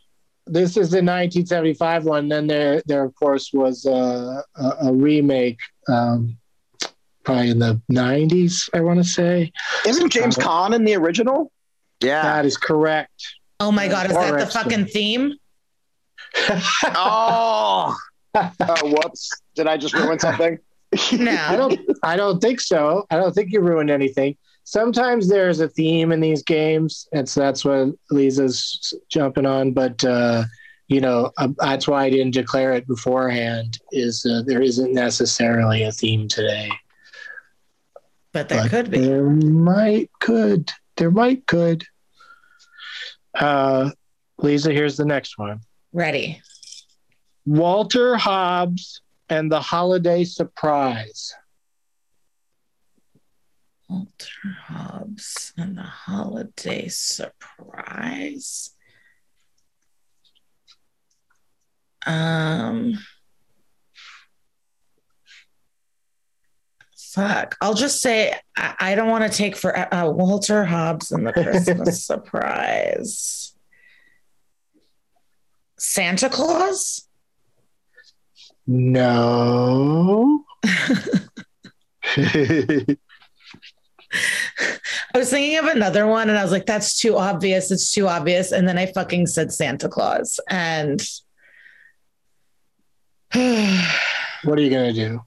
Of 0.47 0.53
This 0.53 0.71
is 0.71 0.91
the 0.91 0.99
1975 0.99 2.05
one. 2.05 2.29
Then 2.29 2.47
there, 2.47 2.83
there 2.87 3.05
of 3.05 3.15
course, 3.15 3.51
was 3.53 3.85
a, 3.87 4.43
a, 4.57 4.69
a 4.89 4.93
remake, 4.93 5.59
um, 5.89 6.37
probably 7.25 7.51
in 7.51 7.59
the 7.59 7.81
90s. 7.91 8.69
I 8.75 8.81
want 8.81 8.99
to 8.99 9.05
say 9.05 9.53
Isn't 9.87 10.11
James 10.11 10.39
Uh, 10.39 10.43
Caan 10.43 10.75
in 10.75 10.85
the 10.85 10.95
original? 10.97 11.53
Yeah. 12.03 12.23
that 12.23 12.47
is 12.47 12.57
correct. 12.57 13.23
Oh 13.61 13.71
my 13.71 13.89
God, 13.89 14.07
is 14.11 14.17
that 14.17 14.39
the 14.39 14.47
fucking 14.47 14.87
theme? 14.87 15.35
Oh. 16.95 17.97
Oh, 18.35 18.77
whoops! 18.85 19.29
Did 19.57 19.67
I 19.67 19.77
just 19.77 19.93
ruin 19.95 20.19
something? 20.21 20.59
No, 21.13 21.31
I 21.33 21.57
No. 21.57 21.69
don't. 21.69 21.81
I 22.05 22.17
don't 22.17 22.41
think 22.41 22.61
so. 22.61 23.05
I 23.11 23.17
don't 23.17 23.33
think 23.35 23.53
you 23.53 23.61
ruined 23.61 23.91
anything. 23.91 24.37
Sometimes 24.71 25.27
there's 25.27 25.59
a 25.59 25.67
theme 25.67 26.13
in 26.13 26.21
these 26.21 26.45
games, 26.45 27.09
and 27.13 27.29
so 27.29 27.41
that's 27.41 27.65
what 27.65 27.89
Lisa's 28.13 28.95
jumping 29.09 29.45
on. 29.45 29.73
But 29.73 30.05
uh, 30.05 30.45
you 30.87 31.01
know, 31.01 31.33
uh, 31.39 31.49
that's 31.59 31.89
why 31.89 32.05
I 32.05 32.11
didn't 32.11 32.35
declare 32.35 32.73
it 32.75 32.87
beforehand. 32.87 33.79
Is 33.91 34.25
uh, 34.25 34.43
there 34.47 34.63
isn't 34.63 34.95
necessarily 34.95 35.83
a 35.83 35.91
theme 35.91 36.29
today. 36.29 36.71
But 38.33 38.49
there 38.49 38.63
but 38.63 38.71
could 38.71 38.91
be. 38.93 39.01
There 39.01 39.29
might 39.29 40.09
could. 40.21 40.71
There 40.97 41.11
might 41.11 41.49
could. 41.49 41.85
Uh, 43.35 43.91
Lisa, 44.39 44.73
here's 44.73 44.97
the 44.97 45.05
next 45.05 45.37
one. 45.37 45.63
Ready. 45.93 46.41
Walter 47.45 48.15
Hobbs 48.17 49.03
and 49.29 49.51
the 49.51 49.61
Holiday 49.61 50.23
Surprise. 50.23 51.35
Walter 53.91 54.57
Hobbs 54.67 55.53
and 55.57 55.77
the 55.77 55.83
Holiday 55.83 56.87
Surprise. 56.87 58.71
Um, 62.07 62.95
fuck. 66.97 67.57
I'll 67.61 67.75
just 67.75 68.01
say 68.01 68.33
I, 68.57 68.75
I 68.79 68.95
don't 68.95 69.09
want 69.09 69.31
to 69.31 69.37
take 69.37 69.57
for 69.57 69.77
uh, 69.77 70.09
Walter 70.09 70.65
Hobbs 70.65 71.11
and 71.11 71.27
the 71.27 71.33
Christmas 71.33 72.05
Surprise. 72.07 73.57
Santa 75.79 76.29
Claus. 76.29 77.09
No. 78.69 80.45
I 85.15 85.19
was 85.19 85.31
thinking 85.31 85.59
of 85.59 85.67
another 85.67 86.07
one 86.07 86.29
and 86.29 86.39
I 86.39 86.43
was 86.43 86.53
like, 86.53 86.67
that's 86.67 86.99
too 86.99 87.17
obvious. 87.17 87.71
It's 87.71 87.93
too 87.93 88.09
obvious. 88.09 88.53
And 88.53 88.69
then 88.69 88.79
I 88.79 88.87
fucking 88.87 89.27
said 89.27 89.53
Santa 89.53 89.89
Claus. 89.89 90.41
And 90.49 91.01
what 93.33 94.59
are 94.59 94.63
you 94.63 94.71
gonna 94.71 94.93
do? 94.93 95.21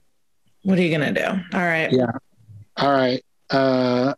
what 0.64 0.78
are 0.78 0.82
you 0.82 0.96
going 0.96 1.14
to 1.14 1.20
do? 1.20 1.26
All 1.56 1.64
right. 1.64 1.92
Yeah. 1.92 2.10
All 2.76 2.90
right. 2.90 3.22
Uh, 3.50 4.14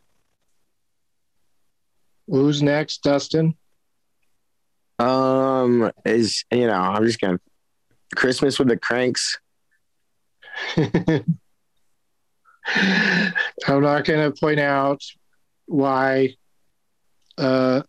who's 2.26 2.62
next, 2.62 3.02
Dustin? 3.02 3.54
Um, 4.98 5.92
is 6.06 6.46
you 6.50 6.66
know, 6.66 6.72
I'm 6.72 7.04
just 7.04 7.20
gonna 7.20 7.38
Christmas 8.14 8.58
with 8.58 8.68
the 8.68 8.78
Cranks. 8.78 9.38
I'm 13.68 13.82
not 13.82 14.04
going 14.04 14.32
to 14.32 14.38
point 14.38 14.60
out 14.60 15.02
why 15.66 16.34
uh, 17.38 17.82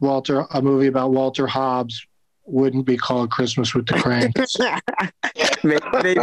Walter, 0.00 0.44
a 0.50 0.62
movie 0.62 0.86
about 0.86 1.10
Walter 1.10 1.46
Hobbs, 1.46 2.04
wouldn't 2.44 2.86
be 2.86 2.96
called 2.96 3.30
Christmas 3.30 3.74
with 3.74 3.86
the 3.86 3.94
Cranks. 3.94 4.56
maybe, 5.64 6.18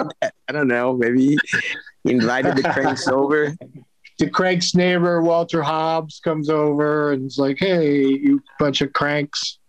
I 0.47 0.51
don't 0.51 0.67
know. 0.67 0.93
Maybe 0.93 1.37
he 2.03 2.11
invited 2.11 2.55
the 2.55 2.63
Cranks 2.63 3.07
over. 3.07 3.55
the 4.17 4.29
Cranks 4.29 4.73
neighbor, 4.73 5.21
Walter 5.21 5.61
Hobbs, 5.61 6.19
comes 6.23 6.49
over 6.49 7.11
and 7.11 7.27
is 7.27 7.37
like, 7.37 7.57
"Hey, 7.59 8.05
you 8.05 8.41
bunch 8.59 8.81
of 8.81 8.91
cranks." 8.93 9.59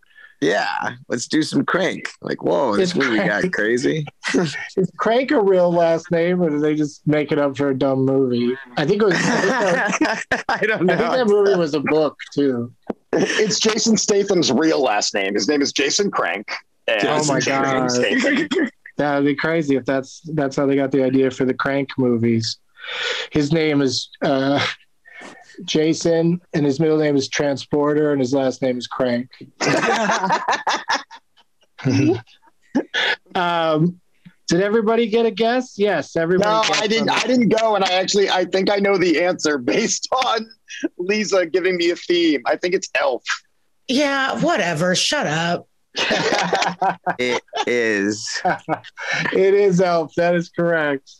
Yeah, 0.40 0.96
let's 1.08 1.26
do 1.26 1.42
some 1.42 1.64
Crank. 1.64 2.10
Like, 2.20 2.42
whoa, 2.42 2.76
this 2.76 2.90
It's 2.90 2.98
movie 2.98 3.18
got 3.18 3.50
crazy. 3.52 4.06
Is 4.34 4.92
Crank 4.98 5.30
a 5.30 5.40
real 5.40 5.72
last 5.72 6.10
name, 6.10 6.42
or 6.42 6.50
did 6.50 6.60
they 6.60 6.74
just 6.74 7.06
make 7.06 7.32
it 7.32 7.38
up 7.38 7.56
for 7.56 7.70
a 7.70 7.78
dumb 7.78 8.04
movie? 8.04 8.56
I 8.76 8.84
think 8.84 9.02
it 9.02 9.06
was. 9.06 9.14
I 9.18 9.86
think 9.86 10.28
that, 10.30 10.44
I 10.48 10.66
don't 10.66 10.84
know. 10.84 10.94
I 10.94 10.96
think 10.98 11.12
that 11.12 11.26
movie 11.26 11.58
was 11.58 11.74
a 11.74 11.80
book 11.80 12.18
too. 12.34 12.72
It's 13.12 13.58
Jason 13.58 13.96
Statham's 13.96 14.52
real 14.52 14.82
last 14.82 15.14
name. 15.14 15.34
His 15.34 15.48
name 15.48 15.62
is 15.62 15.72
Jason 15.72 16.10
Crank. 16.10 16.50
And 16.86 17.02
Oh 17.04 17.24
my 17.24 17.40
Jason 17.40 18.48
God. 18.52 18.70
That 18.98 19.16
would 19.16 19.26
be 19.26 19.34
crazy 19.34 19.76
if 19.76 19.84
that's 19.84 20.22
that's 20.32 20.56
how 20.56 20.64
they 20.64 20.74
got 20.74 20.90
the 20.90 21.02
idea 21.02 21.30
for 21.30 21.44
the 21.44 21.52
Crank 21.52 21.90
movies. 21.98 22.58
His 23.30 23.52
name 23.52 23.82
is 23.82 24.08
uh, 24.22 24.64
Jason, 25.64 26.40
and 26.54 26.66
his 26.66 26.80
middle 26.80 26.98
name 26.98 27.16
is 27.16 27.28
Transporter, 27.28 28.12
and 28.12 28.20
his 28.20 28.34
last 28.34 28.62
name 28.62 28.78
is 28.78 28.86
Crank. 28.86 29.30
um, 33.34 34.00
Did 34.48 34.60
everybody 34.60 35.08
get 35.08 35.26
a 35.26 35.30
guess? 35.30 35.78
Yes, 35.78 36.16
everybody. 36.16 36.68
No, 36.68 36.74
I 36.74 36.86
didn't. 36.86 37.10
on 37.10 37.18
I 37.18 37.26
didn't 37.26 37.48
go, 37.48 37.74
and 37.74 37.84
I 37.84 37.92
actually 37.92 38.30
I 38.30 38.44
think 38.44 38.70
I 38.70 38.76
know 38.76 38.98
the 38.98 39.22
answer 39.22 39.58
based 39.74 40.08
on 40.24 40.48
Lisa 40.98 41.46
giving 41.46 41.76
me 41.76 41.90
a 41.90 41.96
theme. 41.96 42.42
I 42.46 42.56
think 42.56 42.74
it's 42.74 42.88
Elf. 42.94 43.24
Yeah, 43.88 44.38
whatever. 44.40 44.94
Shut 44.94 45.26
up. 45.26 45.68
It 47.18 47.42
is. 47.66 48.42
it 49.32 49.54
is 49.54 49.80
Elf. 49.80 50.12
That 50.16 50.34
is 50.34 50.50
correct. 50.50 51.10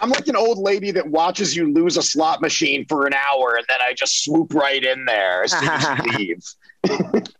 I'm 0.00 0.10
like 0.10 0.28
an 0.28 0.36
old 0.36 0.58
lady 0.58 0.90
that 0.92 1.08
watches 1.08 1.54
you 1.54 1.72
lose 1.72 1.96
a 1.96 2.02
slot 2.02 2.40
machine 2.40 2.86
for 2.88 3.06
an 3.06 3.12
hour, 3.14 3.54
and 3.56 3.64
then 3.68 3.78
I 3.86 3.92
just 3.92 4.24
swoop 4.24 4.54
right 4.54 4.82
in 4.82 5.04
there 5.04 5.44
as 5.44 5.52
soon 5.52 5.68
as 5.68 5.98
you 5.98 6.12
leave. 6.18 6.44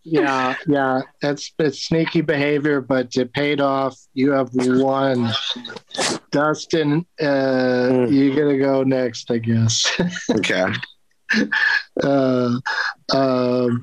Yeah, 0.02 0.54
yeah. 0.66 1.00
That's 1.22 1.52
it's 1.58 1.84
sneaky 1.84 2.20
behavior, 2.20 2.80
but 2.80 3.16
it 3.16 3.32
paid 3.32 3.60
off. 3.60 3.98
You 4.12 4.32
have 4.32 4.50
won. 4.52 5.30
Dustin, 6.30 7.06
uh, 7.20 8.06
you 8.08 8.34
gotta 8.34 8.58
go 8.58 8.82
next, 8.82 9.30
I 9.30 9.38
guess. 9.38 10.00
Okay. 10.30 10.66
uh, 12.02 12.60
um, 13.12 13.82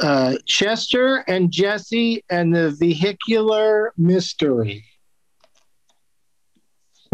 uh, 0.00 0.34
Chester 0.46 1.24
and 1.28 1.50
Jesse 1.50 2.24
and 2.30 2.54
the 2.54 2.70
vehicular 2.70 3.92
mystery. 3.96 4.84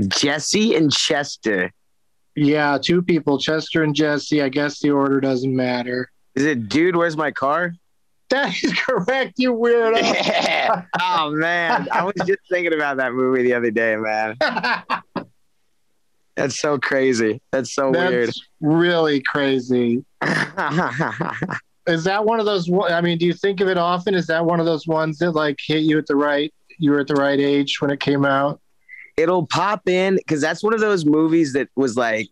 Jesse 0.08 0.74
and 0.74 0.92
Chester. 0.92 1.72
Yeah, 2.36 2.78
two 2.82 3.02
people, 3.02 3.38
Chester 3.38 3.82
and 3.82 3.94
Jesse. 3.94 4.42
I 4.42 4.48
guess 4.48 4.80
the 4.80 4.90
order 4.90 5.20
doesn't 5.20 5.54
matter. 5.54 6.10
Is 6.34 6.44
it 6.44 6.68
dude, 6.68 6.96
where's 6.96 7.16
my 7.16 7.30
car? 7.30 7.74
That 8.30 8.54
is 8.62 8.72
correct, 8.74 9.34
you 9.36 9.52
weirdo. 9.54 10.00
Yeah. 10.02 10.82
Oh 11.00 11.30
man. 11.30 11.88
I 11.92 12.04
was 12.04 12.14
just 12.26 12.40
thinking 12.50 12.74
about 12.74 12.96
that 12.96 13.12
movie 13.12 13.42
the 13.42 13.54
other 13.54 13.70
day, 13.70 13.96
man. 13.96 14.36
That's 16.36 16.58
so 16.58 16.78
crazy. 16.78 17.40
That's 17.52 17.72
so 17.72 17.90
weird. 17.90 18.30
Really 18.60 19.20
crazy. 19.20 20.04
Is 21.86 22.04
that 22.04 22.24
one 22.24 22.40
of 22.40 22.46
those? 22.46 22.68
I 22.90 23.00
mean, 23.02 23.18
do 23.18 23.26
you 23.26 23.34
think 23.34 23.60
of 23.60 23.68
it 23.68 23.76
often? 23.78 24.14
Is 24.14 24.26
that 24.28 24.44
one 24.44 24.58
of 24.58 24.66
those 24.66 24.86
ones 24.86 25.18
that 25.18 25.32
like 25.32 25.58
hit 25.64 25.82
you 25.82 25.98
at 25.98 26.06
the 26.06 26.16
right? 26.16 26.52
You 26.78 26.92
were 26.92 27.00
at 27.00 27.06
the 27.06 27.14
right 27.14 27.38
age 27.38 27.80
when 27.80 27.90
it 27.90 28.00
came 28.00 28.24
out. 28.24 28.60
It'll 29.16 29.46
pop 29.46 29.88
in 29.88 30.16
because 30.16 30.40
that's 30.40 30.62
one 30.62 30.74
of 30.74 30.80
those 30.80 31.04
movies 31.04 31.52
that 31.52 31.68
was 31.76 31.96
like, 31.96 32.28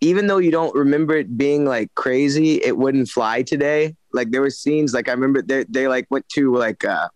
even 0.00 0.26
though 0.26 0.38
you 0.38 0.50
don't 0.50 0.74
remember 0.74 1.16
it 1.16 1.36
being 1.36 1.64
like 1.64 1.94
crazy, 1.94 2.62
it 2.62 2.76
wouldn't 2.76 3.08
fly 3.08 3.42
today. 3.42 3.96
Like 4.12 4.30
there 4.30 4.40
were 4.40 4.50
scenes 4.50 4.94
like 4.94 5.08
I 5.08 5.12
remember 5.12 5.42
they 5.42 5.64
they 5.68 5.88
like 5.88 6.06
went 6.10 6.28
to 6.30 6.54
like 6.56 6.84
uh 6.84 7.08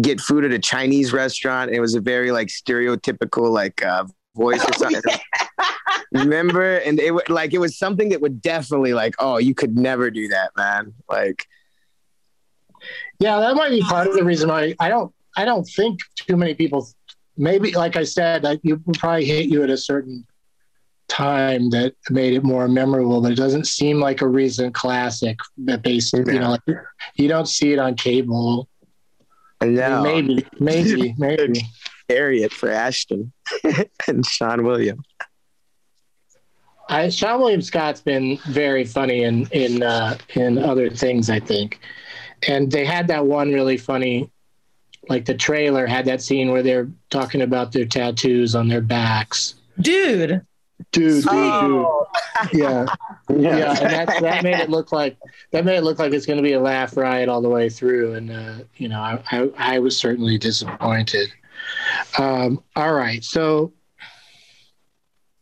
get 0.00 0.20
food 0.20 0.44
at 0.44 0.52
a 0.52 0.58
Chinese 0.58 1.12
restaurant. 1.12 1.70
And 1.70 1.76
it 1.76 1.80
was 1.80 1.94
a 1.94 2.00
very 2.00 2.30
like 2.30 2.48
stereotypical 2.48 3.50
like 3.50 3.84
uh 3.84 4.04
voice 4.36 4.64
or 4.64 4.72
something. 4.76 5.02
remember? 6.12 6.76
And 6.78 7.00
it 7.00 7.12
would 7.12 7.30
like 7.30 7.54
it 7.54 7.58
was 7.58 7.78
something 7.78 8.10
that 8.10 8.20
would 8.20 8.42
definitely 8.42 8.92
like, 8.92 9.14
oh, 9.18 9.38
you 9.38 9.54
could 9.54 9.76
never 9.76 10.10
do 10.10 10.28
that, 10.28 10.50
man. 10.56 10.94
Like 11.08 11.46
Yeah, 13.18 13.40
that 13.40 13.56
might 13.56 13.70
be 13.70 13.82
part 13.82 14.06
of 14.06 14.14
the 14.14 14.24
reason 14.24 14.48
why 14.48 14.74
I 14.78 14.88
don't. 14.88 15.12
I 15.36 15.44
don't 15.44 15.64
think 15.64 16.00
too 16.16 16.36
many 16.36 16.54
people. 16.54 16.88
Maybe, 17.38 17.72
like 17.72 17.96
I 17.96 18.04
said, 18.04 18.42
like 18.42 18.60
you 18.62 18.82
probably 18.94 19.24
hit 19.24 19.46
you 19.46 19.62
at 19.62 19.70
a 19.70 19.76
certain 19.76 20.26
time 21.08 21.70
that 21.70 21.94
made 22.10 22.34
it 22.34 22.44
more 22.44 22.68
memorable, 22.68 23.20
but 23.20 23.32
it 23.32 23.36
doesn't 23.36 23.66
seem 23.66 24.00
like 24.00 24.20
a 24.20 24.28
recent 24.28 24.74
classic. 24.74 25.38
That 25.58 25.82
basically, 25.82 26.34
you 26.34 26.40
know, 26.40 26.50
like, 26.50 26.78
you 27.14 27.28
don't 27.28 27.48
see 27.48 27.72
it 27.72 27.78
on 27.78 27.94
cable. 27.94 28.68
no. 29.62 30.02
Maybe, 30.02 30.46
maybe, 30.58 31.14
maybe. 31.18 31.62
Harriet 32.08 32.52
for 32.52 32.70
Ashton 32.70 33.32
and 33.64 34.24
Seann 34.24 34.64
William. 34.64 35.02
I, 36.88 37.08
Seann 37.08 37.38
William 37.38 37.60
Scott's 37.60 38.00
been 38.00 38.38
very 38.48 38.84
funny 38.84 39.24
in 39.24 39.46
in 39.52 39.82
uh, 39.82 40.16
in 40.34 40.58
other 40.58 40.88
things, 40.88 41.28
I 41.28 41.38
think. 41.38 41.80
And 42.46 42.70
they 42.70 42.84
had 42.84 43.08
that 43.08 43.26
one 43.26 43.52
really 43.52 43.76
funny, 43.76 44.30
like 45.08 45.24
the 45.24 45.34
trailer 45.34 45.86
had 45.86 46.04
that 46.06 46.22
scene 46.22 46.50
where 46.50 46.62
they're 46.62 46.88
talking 47.10 47.42
about 47.42 47.72
their 47.72 47.86
tattoos 47.86 48.54
on 48.54 48.68
their 48.68 48.80
backs. 48.80 49.54
Dude. 49.80 50.42
Dude, 50.92 51.24
dude, 51.24 51.26
Oh. 51.28 52.06
dude. 52.52 52.60
Yeah. 52.60 52.86
Yeah. 53.28 53.70
And 53.80 53.90
that, 53.92 54.20
that 54.20 54.44
made 54.44 54.54
it 54.60 54.70
look 54.70 54.92
like 54.92 55.16
that 55.50 55.64
made 55.64 55.76
it 55.76 55.82
look 55.82 55.98
like 55.98 56.12
it's 56.12 56.24
going 56.24 56.36
to 56.36 56.42
be 56.42 56.52
a 56.52 56.60
laugh 56.60 56.96
riot 56.96 57.28
all 57.28 57.42
the 57.42 57.48
way 57.48 57.68
through. 57.68 58.14
And, 58.14 58.30
uh, 58.30 58.54
you 58.76 58.88
know, 58.88 59.00
I, 59.00 59.20
I, 59.32 59.50
I 59.56 59.78
was 59.80 59.96
certainly 59.96 60.38
disappointed. 60.38 61.28
Um, 62.16 62.62
all 62.76 62.92
right. 62.94 63.24
So 63.24 63.72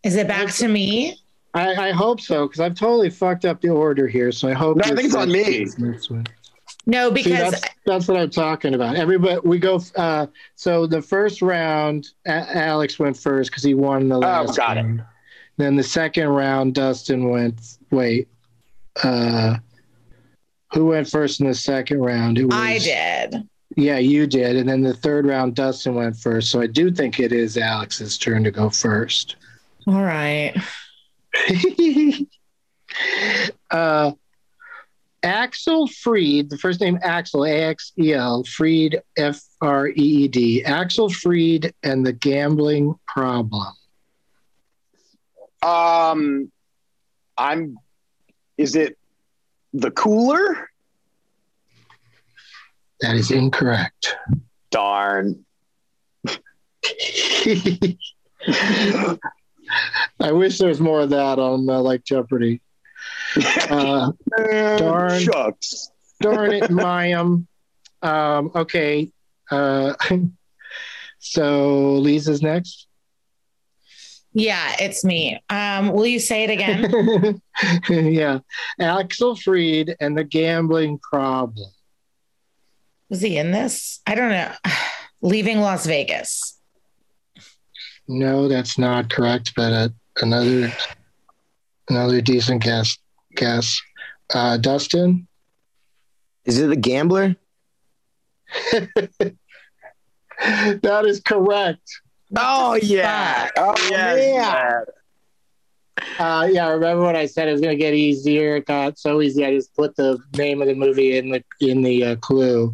Is 0.03 0.17
it 0.17 0.27
back 0.27 0.49
to 0.55 0.69
me? 0.69 1.21
I, 1.55 1.89
I 1.89 1.91
hope 1.93 2.21
so 2.21 2.47
because 2.47 2.61
I've 2.61 2.75
totally 2.75 3.11
fucked 3.11 3.45
up 3.45 3.61
the 3.61 3.69
order 3.71 4.07
here. 4.07 4.33
So 4.33 4.49
I 4.49 4.53
hope. 4.53 4.77
No, 4.79 4.85
I 4.85 4.89
think 4.89 5.05
it's 5.05 5.15
on 5.15 5.31
me. 5.31 5.67
First 6.87 6.93
this 6.93 6.93
one. 6.93 6.93
No, 6.93 7.09
See, 7.09 7.15
because 7.15 7.51
that's, 7.53 7.75
that's 7.85 8.09
what 8.09 8.17
I'm 8.19 8.31
talking 8.31 8.75
about. 8.75 8.97
Everybody, 8.97 9.41
we 9.45 9.59
go. 9.59 9.81
Uh, 9.97 10.27
so 10.55 10.87
the 10.87 11.03
first 11.03 11.43
round, 11.43 12.09
A- 12.27 12.57
Alex 12.57 12.99
went 12.99 13.17
first 13.17 13.51
because 13.51 13.63
he 13.63 13.75
won 13.75 14.09
the 14.09 14.19
last. 14.19 14.51
Oh, 14.51 14.55
got 14.55 14.77
it. 14.79 15.01
Then 15.57 15.77
the 15.77 15.83
second 15.83 16.29
round, 16.29 16.75
Dustin 16.75 17.29
went. 17.29 17.79
Wait, 17.91 18.29
uh, 19.03 19.57
who 20.73 20.87
went 20.87 21.09
first 21.09 21.41
in 21.41 21.47
the 21.47 21.55
second 21.55 22.01
round? 22.01 22.39
It 22.39 22.45
was, 22.45 22.55
I 22.55 22.79
did. 22.79 23.49
Yeah, 23.77 23.99
you 23.99 24.27
did. 24.27 24.57
And 24.57 24.69
then 24.69 24.83
the 24.83 24.95
third 24.95 25.27
round, 25.27 25.55
Dustin 25.55 25.95
went 25.95 26.17
first. 26.17 26.51
So 26.51 26.61
I 26.61 26.67
do 26.67 26.91
think 26.91 27.21
it 27.21 27.33
is 27.33 27.59
Alex's 27.59 28.17
turn 28.17 28.45
to 28.45 28.51
go 28.51 28.71
first. 28.71 29.37
All 29.87 30.03
right. 30.03 30.55
uh, 33.71 34.13
Axel 35.27 35.89
Freed, 35.89 36.51
the 36.51 36.57
first 36.57 36.81
name 36.81 37.01
Axel, 37.03 37.45
A 37.45 37.51
X 37.51 37.93
E 37.99 38.13
L, 38.13 38.45
Freed, 38.45 39.03
F 39.17 39.43
R 39.61 39.89
E 39.89 39.93
E 39.97 40.29
D. 40.29 40.65
Axel 40.65 41.09
Freed 41.11 41.75
and 41.83 42.07
the 42.07 42.13
gambling 42.13 42.95
problem. 43.09 43.75
Um, 45.63 46.53
I'm. 47.37 47.77
Is 48.57 48.77
it 48.77 48.97
the 49.75 49.91
cooler? 49.91 50.71
That 53.01 53.17
is 53.17 53.33
incorrect. 53.33 54.17
Darn. 54.71 55.45
I 60.21 60.31
wish 60.31 60.59
there 60.59 60.69
was 60.69 60.81
more 60.81 61.01
of 61.01 61.11
that 61.11 61.41
on 61.41 61.69
uh, 61.69 61.81
like 61.81 62.05
Jeopardy. 62.05 62.61
Uh, 63.71 64.13
darn. 64.79 65.21
Shucks. 65.21 65.91
darn 66.21 66.53
it, 66.53 66.65
Mayim. 66.65 67.47
Um, 68.03 68.51
okay. 68.55 69.11
Uh, 69.51 69.95
so 71.19 71.95
Lisa's 71.95 72.43
next. 72.43 72.87
Yeah, 74.33 74.77
it's 74.81 75.03
me. 75.03 75.41
Um, 75.49 75.93
will 75.93 76.07
you 76.07 76.21
say 76.21 76.45
it 76.45 76.51
again? 76.51 77.41
yeah. 77.89 78.41
Axel 78.79 79.35
Freed 79.35 79.97
and 79.99 80.17
the 80.17 80.25
gambling 80.25 80.99
problem. 80.99 81.71
Was 83.09 83.23
he 83.23 83.39
in 83.39 83.51
this? 83.51 84.01
I 84.07 84.15
don't 84.15 84.31
know. 84.31 84.53
Leaving 85.23 85.61
Las 85.61 85.87
Vegas. 85.87 86.59
No, 88.07 88.47
that's 88.47 88.79
not 88.79 89.09
correct, 89.09 89.55
but 89.57 89.73
uh, 89.73 89.89
another 90.21 90.71
another 91.89 92.21
decent 92.21 92.63
guess. 92.63 92.99
Guess. 93.37 93.81
Uh, 94.33 94.57
Dustin. 94.57 95.27
Is 96.45 96.59
it 96.59 96.69
the 96.69 96.77
gambler? 96.77 97.37
that 98.73 99.33
is 101.07 101.21
correct. 101.21 102.01
Oh 102.37 102.75
yeah. 102.75 103.51
Oh 103.57 103.75
yeah. 103.91 104.81
Uh, 106.19 106.49
yeah, 106.51 106.67
I 106.67 106.71
remember 106.71 107.05
when 107.05 107.17
I 107.17 107.27
said 107.27 107.49
it 107.49 107.53
was 107.53 107.61
going 107.61 107.77
to 107.77 107.83
get 107.83 107.95
easier? 107.95 108.57
It 108.57 108.67
got 108.67 108.99
so 108.99 109.23
easy. 109.23 109.45
I 109.45 109.55
just 109.55 109.75
put 109.75 109.97
the 109.97 110.19
name 110.37 110.61
of 110.61 110.69
the 110.69 110.75
movie 110.75 111.17
in 111.17 111.31
the 111.31 111.43
in 111.61 111.83
the 111.83 112.05
uh, 112.05 112.17
clue. 112.17 112.73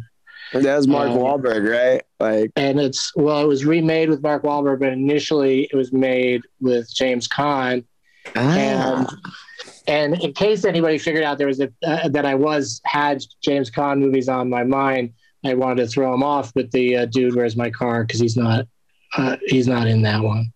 That 0.51 0.75
was 0.75 0.87
Mark 0.87 1.09
Um, 1.09 1.17
Wahlberg, 1.17 1.67
right? 1.67 2.03
Like, 2.19 2.51
and 2.55 2.79
it's 2.79 3.11
well, 3.15 3.41
it 3.41 3.47
was 3.47 3.65
remade 3.65 4.09
with 4.09 4.21
Mark 4.21 4.43
Wahlberg, 4.43 4.79
but 4.79 4.89
initially 4.89 5.67
it 5.71 5.75
was 5.75 5.91
made 5.91 6.43
with 6.61 6.93
James 6.93 7.27
Caan. 7.27 7.85
And 8.35 9.07
and 9.87 10.21
in 10.21 10.33
case 10.33 10.65
anybody 10.65 10.97
figured 10.97 11.23
out 11.23 11.37
there 11.37 11.47
was 11.47 11.59
a 11.59 11.69
uh, 11.85 12.07
that 12.09 12.25
I 12.25 12.35
was 12.35 12.81
had 12.85 13.23
James 13.43 13.69
Caan 13.69 13.99
movies 13.99 14.29
on 14.29 14.49
my 14.49 14.63
mind, 14.63 15.13
I 15.45 15.53
wanted 15.53 15.83
to 15.83 15.87
throw 15.87 16.13
him 16.13 16.23
off 16.23 16.53
with 16.55 16.71
the 16.71 16.97
uh, 16.97 17.05
dude. 17.05 17.35
Where's 17.35 17.55
my 17.55 17.69
car? 17.69 18.03
Because 18.03 18.19
he's 18.19 18.37
not 18.37 18.67
uh, 19.17 19.37
he's 19.47 19.67
not 19.67 19.87
in 19.87 20.01
that 20.03 20.21
one. 20.21 20.51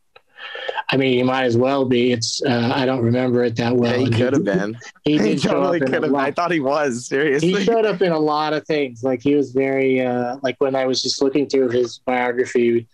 I 0.90 0.96
mean, 0.96 1.18
he 1.18 1.24
might 1.24 1.44
as 1.44 1.58
well 1.58 1.84
be. 1.84 2.14
It's 2.14 2.42
uh, 2.46 2.72
I 2.74 2.86
don't 2.86 3.04
remember 3.04 3.44
it 3.44 3.58
that 3.58 3.76
well. 3.76 3.92
Yeah, 3.92 4.06
he 4.06 4.10
could 4.10 4.34
have 4.34 4.46
been. 4.46 4.78
He 5.04 5.18
He 5.18 5.36
totally 5.38 5.80
in 5.80 5.86
could 5.88 6.04
have. 6.04 6.16
I 6.16 6.32
thought 6.32 6.52
he 6.52 6.62
was 6.62 7.08
seriously. 7.08 7.54
he 7.54 7.64
showed 7.66 7.86
up 7.86 8.02
in 8.02 8.14
a 8.14 8.20
lot 8.20 8.54
of 8.54 8.66
things. 8.66 9.04
Like 9.04 9.22
he 9.22 9.36
was 9.36 9.52
very 9.52 10.02
uh, 10.02 10.38
like 10.44 10.56
when 10.60 10.76
I 10.76 10.86
was 10.86 11.02
just 11.02 11.22
looking 11.22 11.48
through 11.48 11.70
his 11.70 12.00
biography 12.00 12.88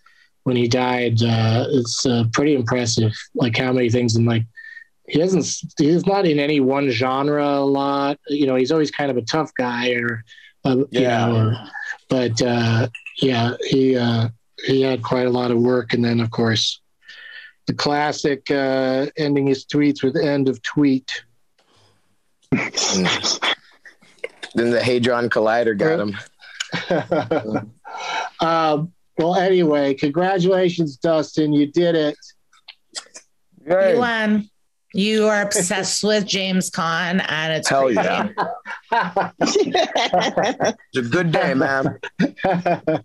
when 0.43 0.55
he 0.55 0.67
died. 0.67 1.21
Uh, 1.21 1.65
it's 1.69 2.05
uh, 2.05 2.23
pretty 2.33 2.55
impressive. 2.55 3.13
Like 3.35 3.55
how 3.55 3.71
many 3.71 3.91
things 3.91 4.15
and 4.15 4.25
like 4.25 4.43
he 5.13 5.19
hasn't. 5.19 5.45
He's 5.77 6.05
not 6.07 6.25
in 6.25 6.39
any 6.39 6.59
one 6.59 6.89
genre 6.89 7.45
a 7.45 7.63
lot. 7.63 8.19
You 8.27 8.47
know, 8.47 8.55
he's 8.55 8.71
always 8.71 8.89
kind 8.89 9.11
of 9.11 9.17
a 9.17 9.21
tough 9.21 9.51
guy 9.55 9.91
or 9.91 10.23
uh, 10.65 10.77
you 10.77 10.87
Yeah. 11.01 11.27
know. 11.27 11.35
Or, 11.35 11.55
but 12.09 12.41
uh, 12.41 12.87
yeah, 13.21 13.53
he 13.61 13.95
uh, 13.95 14.29
he 14.65 14.81
had 14.81 15.03
quite 15.03 15.27
a 15.27 15.29
lot 15.29 15.51
of 15.51 15.59
work, 15.59 15.93
and 15.93 16.03
then 16.03 16.19
of 16.19 16.31
course. 16.31 16.79
The 17.65 17.73
classic 17.73 18.51
uh, 18.51 19.05
ending 19.15 19.47
his 19.47 19.65
tweets 19.65 20.03
with 20.03 20.17
"end 20.17 20.49
of 20.49 20.61
tweet." 20.63 21.23
then 22.51 23.05
the 24.55 24.83
Hadron 24.83 25.29
Collider 25.29 25.77
got 25.77 25.97
him. 26.01 26.17
um, 28.41 28.91
well, 29.17 29.35
anyway, 29.35 29.93
congratulations, 29.93 30.97
Dustin. 30.97 31.53
You 31.53 31.67
did 31.71 31.95
it. 31.95 32.17
You 33.65 33.97
won. 33.99 34.49
You 34.95 35.27
are 35.27 35.41
obsessed 35.41 36.03
with 36.03 36.25
James 36.27 36.69
Caan, 36.69 37.25
and 37.27 37.53
it's 37.53 37.67
Hell 37.67 37.83
crazy. 37.85 38.01
yeah. 38.01 38.29
It's 40.93 40.97
a 40.97 41.01
good 41.09 41.31
day, 41.31 41.53
man. 41.55 41.99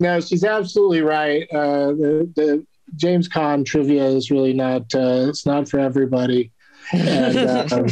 no, 0.00 0.20
she's 0.20 0.44
absolutely 0.44 1.00
right. 1.00 1.48
Uh, 1.50 1.92
the, 1.92 2.30
the 2.36 2.66
James 2.96 3.26
Caan 3.28 3.64
trivia 3.64 4.04
is 4.04 4.30
really 4.30 4.52
not. 4.52 4.82
Uh, 4.94 5.26
it's 5.28 5.46
not 5.46 5.68
for 5.68 5.78
everybody. 5.80 6.52
And, 6.92 7.72
um, 7.72 7.86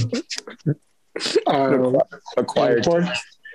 um, 1.47 1.97
Acquired. 2.37 2.77
and 2.77 2.85
for- 2.85 3.13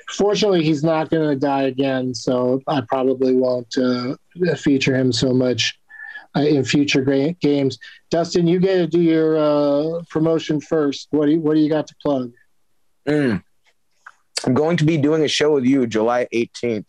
fortunately, 0.09 0.63
he's 0.63 0.83
not 0.83 1.09
going 1.11 1.29
to 1.29 1.35
die 1.35 1.63
again, 1.63 2.15
so 2.15 2.61
I 2.67 2.81
probably 2.81 3.35
won't 3.35 3.75
uh, 3.77 4.15
feature 4.55 4.95
him 4.95 5.11
so 5.11 5.33
much 5.33 5.77
in 6.35 6.63
future 6.63 7.01
gra- 7.01 7.33
games. 7.33 7.77
Dustin, 8.09 8.47
you 8.47 8.59
get 8.59 8.77
to 8.77 8.87
do 8.87 9.01
your 9.01 9.37
uh, 9.37 10.01
promotion 10.09 10.59
first. 10.59 11.07
What 11.11 11.25
do 11.25 11.33
you, 11.33 11.39
what 11.39 11.55
do 11.55 11.59
you 11.59 11.69
got 11.69 11.87
to 11.87 11.95
plug? 12.01 12.31
Mm. 13.07 13.43
I'm 14.45 14.53
going 14.53 14.77
to 14.77 14.85
be 14.85 14.97
doing 14.97 15.23
a 15.23 15.27
show 15.27 15.53
with 15.53 15.65
you 15.65 15.87
July 15.87 16.27
18th 16.33 16.85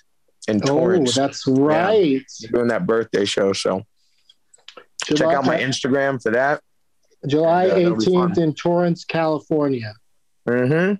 in 0.48 0.60
Torrance. 0.60 0.70
Oh, 0.70 0.74
Torrance. 0.74 1.14
that's 1.14 1.46
right. 1.46 2.24
doing 2.52 2.68
that 2.68 2.86
birthday 2.86 3.24
show. 3.24 3.52
So 3.52 3.84
check 5.04 5.28
out 5.28 5.44
my 5.44 5.58
Instagram 5.58 6.22
for 6.22 6.32
that. 6.32 6.60
July 7.26 7.66
And, 7.66 7.94
uh, 7.94 7.96
18th 7.96 8.38
in 8.38 8.54
Torrance, 8.54 9.04
California. 9.04 9.94
Mm-hmm. 10.48 10.94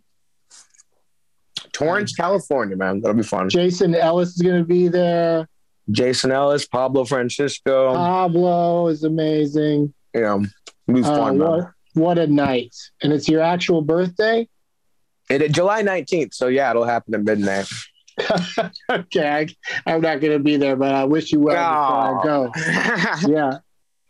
Torrance, 1.72 2.14
California, 2.14 2.76
man. 2.76 3.01
That'll 3.01 3.16
be 3.16 3.22
fun. 3.22 3.51
Jason 3.51 3.95
Ellis 3.95 4.30
is 4.30 4.42
going 4.42 4.59
to 4.59 4.64
be 4.64 4.88
there. 4.88 5.49
Jason 5.91 6.32
Ellis, 6.32 6.66
Pablo 6.66 7.05
Francisco. 7.05 7.95
Pablo 7.95 8.89
is 8.89 9.05
amazing. 9.05 9.93
Yeah, 10.14 10.39
it'll 10.89 11.05
Uh, 11.07 11.16
fun, 11.16 11.39
what, 11.39 11.70
what 11.95 12.18
a 12.18 12.26
night. 12.26 12.74
And 13.03 13.12
it's 13.12 13.28
your 13.28 13.43
actual 13.43 13.82
birthday? 13.82 14.49
It, 15.30 15.53
July 15.53 15.82
19th. 15.82 16.35
So 16.35 16.49
yeah, 16.49 16.70
it'll 16.70 16.85
happen 16.85 17.14
at 17.14 17.24
midnight. 17.24 17.66
okay. 18.91 19.28
I, 19.87 19.93
I'm 19.93 20.01
not 20.01 20.20
going 20.20 20.32
to 20.32 20.39
be 20.39 20.57
there, 20.57 20.76
but 20.76 20.95
I 20.95 21.05
wish 21.05 21.32
you 21.32 21.41
well 21.41 21.55
before 21.57 22.20
I 22.20 23.22
go. 23.22 23.28
Yeah. 23.32 23.59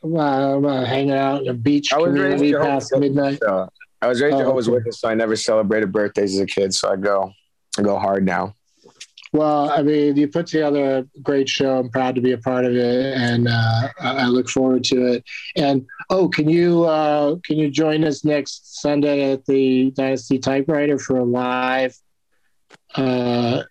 I'm, 0.03 0.17
uh, 0.17 0.57
I'm 0.57 0.67
uh, 0.67 0.85
hanging 0.85 1.13
out 1.13 1.43
in 1.43 1.49
a 1.49 1.55
beach 1.55 1.91
I 1.93 1.97
was 1.97 2.13
raised 2.13 2.35
community 2.35 2.51
Jehovah's 2.51 2.91
past 2.91 3.01
midnight. 3.01 3.39
So 3.41 3.69
I 4.03 4.07
was 4.07 4.21
raised 4.21 4.35
Oh, 4.37 4.41
Jehovah's 4.41 4.69
okay. 4.69 4.75
Witness, 4.77 5.01
so 5.01 5.09
I 5.09 5.15
never 5.15 5.35
celebrated 5.35 5.93
birthdays 5.93 6.35
as 6.35 6.41
a 6.41 6.47
kid. 6.47 6.75
So 6.75 6.93
I 6.93 6.97
go, 6.97 7.33
I 7.79 7.83
go 7.83 7.99
hard 7.99 8.25
now. 8.25 8.55
Well, 9.35 9.69
I 9.69 9.83
mean, 9.83 10.17
you 10.17 10.29
put 10.29 10.47
together 10.47 10.99
a 10.99 11.21
great 11.21 11.49
show. 11.49 11.79
I'm 11.81 11.91
proud 11.91 12.15
to 12.15 12.21
be 12.21 12.31
a 12.31 12.39
part 12.39 12.65
of 12.65 12.77
it, 12.77 13.17
and 13.17 13.49
uh, 13.49 13.89
I 13.99 14.29
look 14.29 14.49
forward 14.49 14.85
to 14.85 15.07
it. 15.07 15.25
And 15.57 15.85
oh, 16.09 16.29
can 16.29 16.49
you 16.49 16.85
uh, 16.85 17.35
can 17.45 17.59
you 17.59 17.69
join 17.69 18.05
us 18.05 18.25
next 18.25 18.81
Sunday 18.81 19.33
at 19.33 19.45
the 19.47 19.91
Dynasty 19.91 20.39
Typewriter 20.39 21.01
for 21.01 21.19
a 21.19 21.25
live 21.25 21.97
uh, 22.95 23.65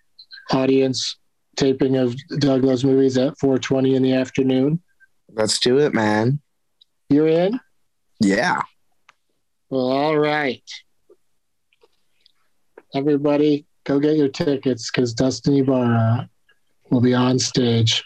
audience 0.51 1.16
taping 1.55 1.95
of 1.95 2.14
Doug 2.39 2.66
Loves 2.66 2.84
Movies 2.84 3.18
at 3.18 3.38
4:20 3.38 3.95
in 3.95 4.03
the 4.03 4.16
afternoon? 4.16 4.82
Let's 5.32 5.59
do 5.59 5.80
it, 5.80 5.93
man. 5.93 6.41
You're 7.09 7.30
in. 7.30 7.57
Yeah. 8.20 8.64
Well, 9.70 9.89
all 9.89 10.18
right. 10.20 10.70
Everybody, 12.93 13.66
go 13.86 13.99
get 13.99 14.15
your 14.15 14.29
tickets 14.29 14.89
because 14.91 15.13
Dustin 15.13 15.55
Ibarra 15.55 16.29
will 16.89 17.01
be 17.01 17.13
on 17.13 17.39
stage. 17.39 18.03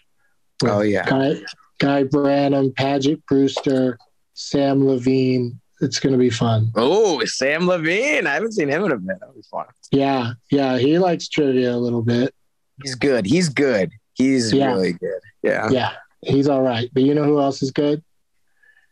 Oh, 0.64 0.82
yeah. 0.82 1.06
Guy, 1.08 1.34
Guy 1.80 2.04
Branum, 2.04 2.76
Paget 2.76 3.26
Brewster, 3.26 3.98
Sam 4.34 4.88
Levine. 4.88 5.60
It's 5.80 6.00
going 6.00 6.14
to 6.14 6.18
be 6.20 6.32
fun. 6.32 6.72
Oh, 6.76 7.24
Sam 7.26 7.68
Levine. 7.68 8.26
I 8.26 8.34
haven't 8.34 8.54
seen 8.54 8.68
him 8.70 8.84
in 8.86 8.92
a 8.92 8.98
minute. 8.98 9.20
That'll 9.20 9.36
be 9.36 9.44
fun. 9.44 9.66
Yeah. 9.92 10.34
Yeah. 10.50 10.78
He 10.80 10.98
likes 10.98 11.28
trivia 11.30 11.72
a 11.74 11.78
little 11.78 12.02
bit. 12.02 12.34
He's 12.82 12.96
good. 12.96 13.26
He's 13.28 13.50
good. 13.50 13.92
He's 14.16 14.52
Yeah. 14.52 14.68
really 14.74 14.94
good. 14.94 15.20
Yeah. 15.44 15.70
Yeah. 15.70 15.92
He's 16.22 16.48
all 16.48 16.64
right. 16.64 16.90
But 16.94 17.04
you 17.04 17.14
know 17.14 17.24
who 17.26 17.40
else 17.40 17.62
is 17.62 17.70
good? 17.70 18.04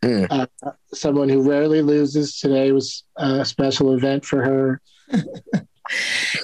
Hmm. 0.03 0.25
Uh, 0.29 0.45
someone 0.93 1.29
who 1.29 1.41
rarely 1.41 1.81
loses. 1.81 2.39
Today 2.39 2.71
was 2.71 3.03
a 3.17 3.43
special 3.43 3.93
event 3.93 4.23
for 4.23 4.43
her. 4.43 4.81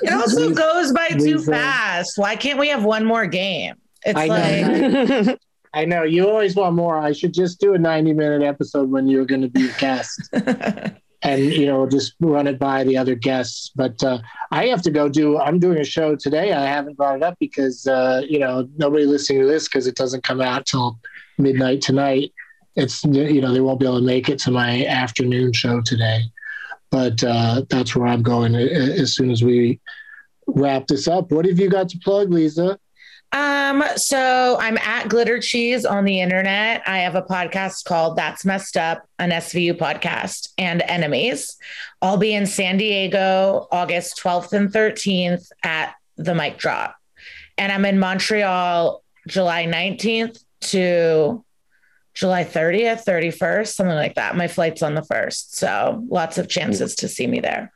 It 0.01 0.13
also 0.13 0.47
Lisa- 0.47 0.53
goes 0.61 0.91
by 0.91 1.07
too 1.09 1.37
Lisa. 1.37 1.51
fast. 1.51 2.17
Why 2.17 2.35
can't 2.35 2.59
we 2.59 2.69
have 2.69 2.83
one 2.83 3.05
more 3.05 3.25
game? 3.25 3.75
It's 4.05 4.17
I 4.19 4.27
know. 4.27 5.23
like 5.27 5.39
I 5.73 5.85
know 5.85 6.03
you 6.03 6.27
always 6.27 6.55
want 6.55 6.75
more. 6.75 6.97
I 6.97 7.13
should 7.13 7.33
just 7.33 7.59
do 7.61 7.73
a 7.73 7.77
90 7.77 8.13
minute 8.13 8.43
episode 8.43 8.89
when 8.89 9.07
you're 9.07 9.25
going 9.25 9.41
to 9.41 9.47
be 9.47 9.69
a 9.69 9.73
guest 9.79 10.29
and, 11.21 11.41
you 11.41 11.65
know, 11.65 11.87
just 11.87 12.13
run 12.19 12.45
it 12.47 12.59
by 12.59 12.83
the 12.83 12.97
other 12.97 13.15
guests. 13.15 13.71
But 13.73 14.03
uh, 14.03 14.19
I 14.51 14.65
have 14.67 14.81
to 14.81 14.91
go 14.91 15.07
do, 15.07 15.39
I'm 15.39 15.59
doing 15.59 15.77
a 15.79 15.85
show 15.85 16.15
today. 16.17 16.51
I 16.51 16.65
haven't 16.65 16.97
brought 16.97 17.15
it 17.15 17.23
up 17.23 17.37
because, 17.39 17.87
uh, 17.87 18.21
you 18.27 18.37
know, 18.39 18.67
nobody 18.77 19.05
listening 19.05 19.43
to 19.43 19.47
this 19.47 19.69
because 19.69 19.87
it 19.87 19.95
doesn't 19.95 20.23
come 20.23 20.41
out 20.41 20.65
till 20.65 20.99
midnight 21.37 21.81
tonight. 21.81 22.33
It's, 22.75 23.03
you 23.05 23.39
know, 23.39 23.53
they 23.53 23.61
won't 23.61 23.79
be 23.79 23.85
able 23.85 23.99
to 23.99 24.05
make 24.05 24.27
it 24.27 24.39
to 24.39 24.51
my 24.51 24.85
afternoon 24.87 25.53
show 25.53 25.79
today. 25.81 26.23
But 26.91 27.23
uh, 27.23 27.63
that's 27.69 27.95
where 27.95 28.07
I'm 28.07 28.21
going 28.21 28.53
as 28.55 29.15
soon 29.15 29.31
as 29.31 29.43
we 29.43 29.79
wrap 30.45 30.87
this 30.87 31.07
up. 31.07 31.31
What 31.31 31.45
have 31.45 31.57
you 31.57 31.69
got 31.69 31.89
to 31.89 31.97
plug, 31.99 32.31
Lisa? 32.31 32.77
Um, 33.33 33.83
so 33.95 34.57
I'm 34.59 34.77
at 34.79 35.07
Glitter 35.07 35.39
Cheese 35.39 35.85
on 35.85 36.03
the 36.03 36.19
internet. 36.19 36.83
I 36.85 36.99
have 36.99 37.15
a 37.15 37.21
podcast 37.21 37.85
called 37.85 38.17
That's 38.17 38.43
Messed 38.43 38.75
Up, 38.75 39.07
an 39.19 39.29
SVU 39.29 39.77
podcast, 39.77 40.49
and 40.57 40.81
Enemies. 40.81 41.55
I'll 42.01 42.17
be 42.17 42.33
in 42.33 42.45
San 42.45 42.75
Diego 42.75 43.67
August 43.71 44.19
12th 44.21 44.51
and 44.51 44.69
13th 44.69 45.49
at 45.63 45.95
the 46.17 46.35
Mic 46.35 46.57
Drop. 46.57 46.95
And 47.57 47.71
I'm 47.71 47.85
in 47.85 47.99
Montreal 47.99 49.01
July 49.27 49.65
19th 49.65 50.43
to 50.61 51.43
July 52.13 52.43
30th, 52.43 53.05
31st, 53.05 53.67
something 53.67 53.95
like 53.95 54.15
that. 54.15 54.35
My 54.35 54.47
flight's 54.47 54.81
on 54.81 54.95
the 54.95 55.03
first. 55.03 55.55
So 55.55 56.03
lots 56.09 56.37
of 56.37 56.49
chances 56.49 56.95
to 56.95 57.07
see 57.07 57.27
me 57.27 57.39
there. 57.39 57.71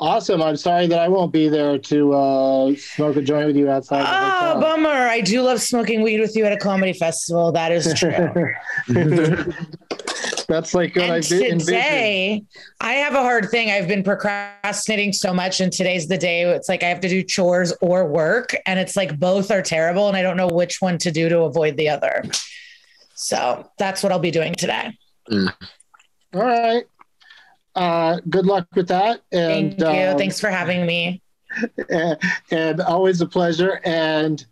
Awesome. 0.00 0.40
I'm 0.42 0.56
sorry 0.56 0.86
that 0.86 1.00
I 1.00 1.08
won't 1.08 1.32
be 1.32 1.48
there 1.48 1.76
to 1.76 2.12
uh, 2.12 2.74
smoke 2.76 3.16
a 3.16 3.22
joint 3.22 3.48
with 3.48 3.56
you 3.56 3.68
outside. 3.68 4.06
Oh, 4.06 4.60
bummer. 4.60 4.88
I 4.88 5.20
do 5.20 5.42
love 5.42 5.60
smoking 5.60 6.02
weed 6.02 6.20
with 6.20 6.36
you 6.36 6.44
at 6.44 6.52
a 6.52 6.56
comedy 6.56 6.92
festival. 6.92 7.50
That 7.50 7.72
is 7.72 7.92
true. 7.94 8.54
That's 10.48 10.72
like 10.72 10.96
what 10.96 11.10
I 11.10 11.16
and 11.16 11.28
did 11.28 11.42
envision. 11.42 11.58
today, 11.58 12.44
I 12.80 12.92
have 12.94 13.14
a 13.14 13.22
hard 13.22 13.50
thing. 13.50 13.70
I've 13.70 13.88
been 13.88 14.02
procrastinating 14.02 15.12
so 15.12 15.34
much, 15.34 15.60
and 15.60 15.70
today's 15.70 16.08
the 16.08 16.16
day. 16.16 16.42
It's 16.42 16.70
like 16.70 16.82
I 16.82 16.88
have 16.88 17.00
to 17.00 17.08
do 17.08 17.22
chores 17.22 17.74
or 17.82 18.06
work, 18.06 18.54
and 18.64 18.78
it's 18.78 18.96
like 18.96 19.18
both 19.18 19.50
are 19.50 19.60
terrible, 19.60 20.08
and 20.08 20.16
I 20.16 20.22
don't 20.22 20.38
know 20.38 20.48
which 20.48 20.80
one 20.80 20.96
to 20.98 21.10
do 21.10 21.28
to 21.28 21.40
avoid 21.40 21.76
the 21.76 21.90
other. 21.90 22.22
So 23.20 23.68
that's 23.78 24.02
what 24.04 24.12
I'll 24.12 24.20
be 24.20 24.30
doing 24.30 24.54
today. 24.54 24.96
All 25.30 25.48
right. 26.32 26.84
Uh, 27.74 28.20
good 28.30 28.46
luck 28.46 28.68
with 28.76 28.86
that. 28.88 29.22
Thank 29.32 29.72
And 29.72 29.80
you. 29.80 29.86
um, 30.12 30.18
Thanks 30.18 30.40
for 30.40 30.48
having 30.50 30.86
me. 30.86 31.20
and, 31.90 32.16
and 32.52 32.80
always 32.80 33.20
a 33.20 33.26
pleasure. 33.26 33.80
And 33.84 34.44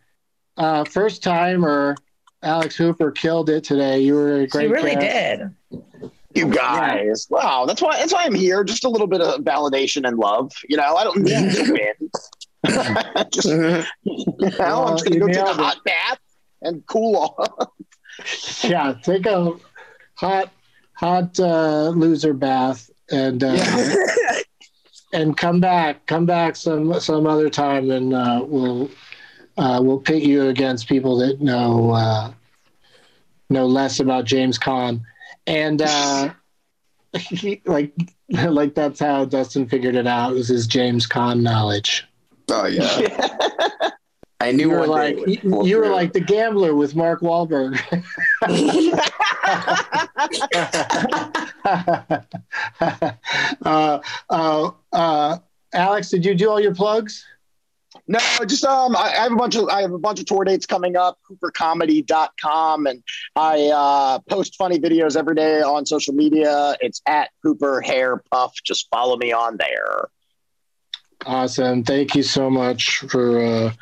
uh, 0.56 0.82
first 0.84 1.22
timer, 1.22 1.94
Alex 2.42 2.74
Hooper 2.76 3.12
killed 3.12 3.50
it 3.50 3.62
today. 3.62 4.00
You 4.00 4.14
were 4.14 4.40
a 4.40 4.46
great. 4.48 4.64
She 4.66 4.72
really 4.72 4.94
guest. 4.96 5.42
did. 5.70 5.82
You 6.34 6.50
guys, 6.52 7.26
wow, 7.30 7.64
that's 7.66 7.80
why 7.80 7.96
that's 7.96 8.12
why 8.12 8.24
I'm 8.24 8.34
here. 8.34 8.62
Just 8.62 8.84
a 8.84 8.90
little 8.90 9.06
bit 9.06 9.22
of 9.22 9.40
validation 9.42 10.06
and 10.06 10.18
love. 10.18 10.52
You 10.68 10.76
know, 10.76 10.94
I 10.96 11.04
don't 11.04 11.22
need 11.22 11.52
to 11.54 11.72
win. 11.72 12.10
just, 13.32 13.48
you 13.48 13.56
know, 13.58 13.84
Well, 14.58 14.84
I'm 14.88 14.94
just 14.98 15.04
gonna 15.06 15.18
go 15.20 15.28
take 15.28 15.36
a 15.36 15.44
nailed 15.44 15.56
it. 15.58 15.62
hot 15.62 15.78
bath 15.84 16.18
and 16.60 16.84
cool 16.86 17.16
off. 17.16 17.68
Yeah, 18.62 18.94
take 19.02 19.26
a 19.26 19.52
hot, 20.14 20.50
hot 20.94 21.38
uh, 21.38 21.90
loser 21.90 22.32
bath, 22.32 22.90
and 23.10 23.44
uh, 23.44 23.56
and 25.12 25.36
come 25.36 25.60
back, 25.60 26.06
come 26.06 26.26
back 26.26 26.56
some 26.56 26.98
some 27.00 27.26
other 27.26 27.50
time, 27.50 27.90
and 27.90 28.14
uh, 28.14 28.42
we'll 28.46 28.90
uh, 29.58 29.80
we'll 29.82 30.00
pit 30.00 30.22
you 30.22 30.48
against 30.48 30.88
people 30.88 31.18
that 31.18 31.40
know 31.40 31.90
uh, 31.90 32.32
know 33.50 33.66
less 33.66 34.00
about 34.00 34.24
James 34.24 34.58
Caan, 34.58 35.02
and 35.46 35.82
uh, 35.82 36.30
he, 37.14 37.62
like 37.66 37.94
like 38.30 38.74
that's 38.74 39.00
how 39.00 39.24
Dustin 39.24 39.68
figured 39.68 39.94
it 39.94 40.06
out. 40.06 40.32
It 40.32 40.36
was 40.36 40.48
his 40.48 40.66
James 40.66 41.06
Caan 41.06 41.42
knowledge. 41.42 42.06
Oh 42.48 42.66
yeah. 42.66 43.90
I 44.40 44.52
knew 44.52 44.70
You 44.70 44.76
were 44.76 44.86
like 44.86 45.16
you, 45.26 45.64
you 45.64 45.78
were 45.78 45.88
like 45.88 46.12
the 46.12 46.20
gambler 46.20 46.74
with 46.74 46.94
Mark 46.94 47.20
Wahlberg. 47.20 47.80
uh, 53.64 53.98
uh, 54.30 54.70
uh, 54.92 55.38
Alex, 55.72 56.10
did 56.10 56.24
you 56.24 56.34
do 56.34 56.50
all 56.50 56.60
your 56.60 56.74
plugs? 56.74 57.24
No, 58.08 58.18
just 58.46 58.64
um, 58.64 58.94
I, 58.94 59.14
I 59.18 59.22
have 59.22 59.32
a 59.32 59.36
bunch 59.36 59.56
of 59.56 59.68
I 59.68 59.80
have 59.80 59.92
a 59.92 59.98
bunch 59.98 60.20
of 60.20 60.26
tour 60.26 60.44
dates 60.44 60.66
coming 60.66 60.96
up. 60.96 61.18
CooperComedy.com, 61.30 62.86
and 62.86 63.02
I 63.34 63.70
uh, 63.74 64.18
post 64.28 64.54
funny 64.56 64.78
videos 64.78 65.16
every 65.16 65.34
day 65.34 65.62
on 65.62 65.86
social 65.86 66.14
media. 66.14 66.76
It's 66.80 67.00
at 67.06 67.30
Cooper 67.42 67.80
Hair 67.80 68.22
Puff. 68.30 68.54
Just 68.64 68.88
follow 68.90 69.16
me 69.16 69.32
on 69.32 69.56
there. 69.56 70.08
Awesome. 71.24 71.82
Thank 71.82 72.14
you 72.14 72.22
so 72.22 72.50
much 72.50 72.98
for 73.08 73.40
uh, 73.40 73.72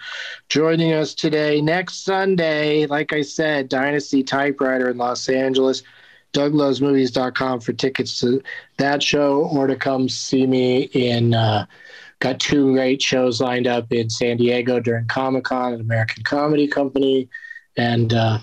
joining 0.49 0.93
us 0.93 1.15
today. 1.15 1.61
Next 1.61 2.05
Sunday, 2.05 2.87
like 2.87 3.13
I 3.13 3.23
said, 3.23 3.69
Dynasty 3.69 4.23
Typewriter 4.23 4.89
in 4.89 4.97
Los 4.97 5.29
Angeles. 5.29 5.83
DougLovesMovies.com 6.33 7.61
for 7.61 7.73
tickets 7.73 8.19
to 8.21 8.43
that 8.79 9.03
show 9.03 9.45
or 9.53 9.67
to 9.67 9.77
come 9.77 10.09
see 10.09 10.47
me 10.47 10.83
in. 10.93 11.33
Uh, 11.33 11.67
got 12.21 12.41
two 12.41 12.73
great 12.73 13.01
shows 13.01 13.41
lined 13.41 13.67
up 13.67 13.93
in 13.93 14.11
San 14.11 14.37
Diego 14.37 14.81
during 14.81 15.07
Comic 15.07 15.45
Con 15.45 15.75
at 15.75 15.81
American 15.81 16.25
Comedy 16.25 16.67
Company. 16.67 17.29
And 17.77 18.13
uh, 18.13 18.39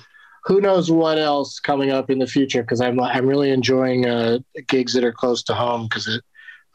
who 0.46 0.62
knows 0.62 0.90
what 0.92 1.18
else 1.18 1.60
coming 1.60 1.92
up 1.92 2.10
in 2.10 2.20
the 2.20 2.28
future 2.28 2.62
because 2.62 2.82
I'm, 2.82 3.00
I'm 3.00 3.26
really 3.26 3.52
enjoying 3.52 4.06
uh, 4.06 4.40
gigs 4.68 4.94
that 4.94 5.04
are 5.04 5.12
close 5.12 5.44
to 5.44 5.54
home 5.54 5.84
because 5.84 6.22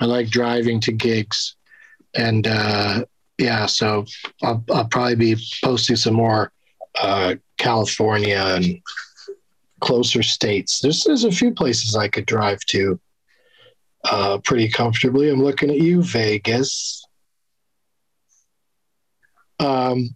I 0.00 0.04
like 0.04 0.28
driving 0.28 0.80
to 0.80 0.92
gigs 0.92 1.56
and 2.16 2.46
uh, 2.46 3.04
yeah, 3.38 3.66
so 3.66 4.06
I'll, 4.42 4.64
I'll 4.72 4.88
probably 4.88 5.16
be 5.16 5.36
posting 5.62 5.96
some 5.96 6.14
more 6.14 6.52
uh, 7.00 7.34
California 7.58 8.38
and 8.38 8.80
closer 9.80 10.22
states. 10.22 10.80
There's 10.80 11.04
there's 11.04 11.24
a 11.24 11.30
few 11.30 11.52
places 11.52 11.94
I 11.94 12.08
could 12.08 12.26
drive 12.26 12.60
to 12.66 12.98
uh, 14.04 14.38
pretty 14.38 14.68
comfortably. 14.68 15.28
I'm 15.30 15.42
looking 15.42 15.70
at 15.70 15.78
you, 15.78 16.02
Vegas. 16.02 17.04
Um, 19.58 20.14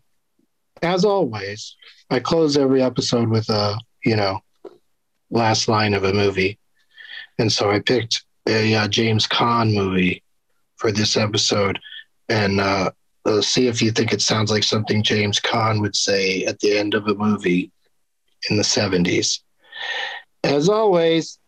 as 0.82 1.04
always, 1.04 1.76
I 2.10 2.20
close 2.20 2.56
every 2.56 2.82
episode 2.82 3.28
with 3.28 3.48
a 3.50 3.78
you 4.04 4.16
know 4.16 4.40
last 5.30 5.68
line 5.68 5.92
of 5.92 6.04
a 6.04 6.12
movie, 6.12 6.58
and 7.38 7.52
so 7.52 7.70
I 7.70 7.80
picked 7.80 8.24
a 8.48 8.74
uh, 8.74 8.88
James 8.88 9.26
Caan 9.26 9.74
movie 9.74 10.22
for 10.76 10.90
this 10.90 11.18
episode 11.18 11.78
and 12.30 12.60
uh, 12.60 12.90
uh, 13.26 13.42
see 13.42 13.66
if 13.66 13.82
you 13.82 13.90
think 13.90 14.12
it 14.12 14.22
sounds 14.22 14.50
like 14.50 14.62
something 14.62 15.02
James 15.02 15.40
Caan 15.40 15.80
would 15.80 15.96
say 15.96 16.44
at 16.44 16.60
the 16.60 16.78
end 16.78 16.94
of 16.94 17.06
a 17.06 17.14
movie 17.14 17.70
in 18.48 18.56
the 18.56 18.62
70s. 18.62 19.40
As 20.44 20.68
always, 20.68 21.38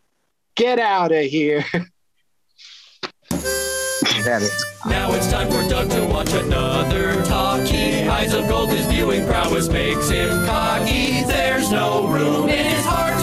get 0.56 0.78
out 0.78 1.12
of 1.12 1.24
here. 1.24 1.64
Now 4.86 5.12
it's 5.14 5.30
time 5.30 5.50
for 5.50 5.68
Doug 5.68 5.90
to 5.90 6.04
watch 6.06 6.32
another 6.32 7.24
talkie. 7.24 8.08
Eyes 8.08 8.34
of 8.34 8.46
gold, 8.48 8.70
his 8.70 8.86
viewing 8.86 9.26
prowess 9.26 9.68
makes 9.68 10.08
him 10.10 10.46
cocky. 10.46 11.24
There's 11.24 11.70
no 11.72 12.06
room 12.06 12.48
in 12.48 12.66
his 12.66 12.84
heart 12.84 13.21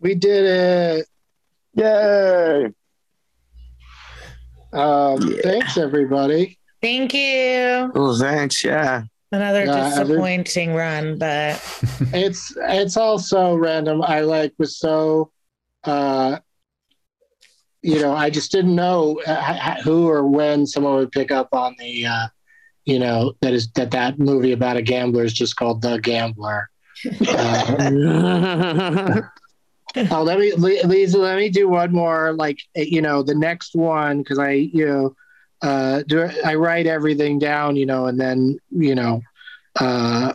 we 0.00 0.14
did 0.14 0.44
it. 0.44 1.06
Yay! 1.74 2.66
Um, 4.72 5.20
Thanks, 5.42 5.76
everybody. 5.78 6.58
Thank 6.82 7.12
you. 7.14 7.92
Oh, 7.94 8.16
thanks. 8.18 8.64
Yeah. 8.64 9.02
Another 9.32 9.64
Yeah, 9.64 9.92
every- 9.94 10.06
disappointing 10.16 10.74
run, 10.74 11.18
but 11.18 11.60
It's 12.12 12.52
it's 12.56 12.96
also 12.96 13.54
random. 13.56 14.02
I 14.02 14.20
like 14.20 14.52
was 14.58 14.76
so, 14.78 15.30
uh, 15.84 16.38
you 17.82 18.00
know, 18.00 18.12
I 18.12 18.30
just 18.30 18.50
didn't 18.50 18.74
know 18.74 19.20
uh, 19.26 19.44
h- 19.48 19.60
h- 19.78 19.84
who 19.84 20.08
or 20.08 20.26
when 20.26 20.66
someone 20.66 20.94
would 20.96 21.12
pick 21.12 21.30
up 21.30 21.48
on 21.52 21.76
the, 21.78 22.06
uh, 22.06 22.26
you 22.86 22.98
know, 22.98 23.34
that 23.40 23.52
is 23.52 23.70
that 23.72 23.90
that 23.92 24.18
movie 24.18 24.52
about 24.52 24.76
a 24.76 24.82
gambler 24.82 25.22
is 25.24 25.32
just 25.32 25.54
called 25.56 25.80
The 25.82 25.98
Gambler. 25.98 26.68
Uh, 27.28 29.20
oh, 30.10 30.22
let 30.22 30.38
me, 30.38 30.52
Lisa, 30.52 31.18
let 31.18 31.36
me 31.36 31.48
do 31.48 31.68
one 31.68 31.92
more. 31.92 32.32
Like, 32.32 32.58
eh, 32.74 32.86
you 32.88 33.02
know, 33.02 33.22
the 33.22 33.34
next 33.34 33.74
one 33.74 34.18
because 34.18 34.38
I, 34.38 34.52
you 34.52 34.86
know, 34.86 35.16
uh, 35.62 36.02
do 36.06 36.28
I 36.44 36.54
write 36.54 36.86
everything 36.86 37.38
down, 37.38 37.76
you 37.76 37.86
know, 37.86 38.06
and 38.06 38.18
then, 38.18 38.58
you 38.70 38.94
know, 38.94 39.20
uh, 39.78 40.32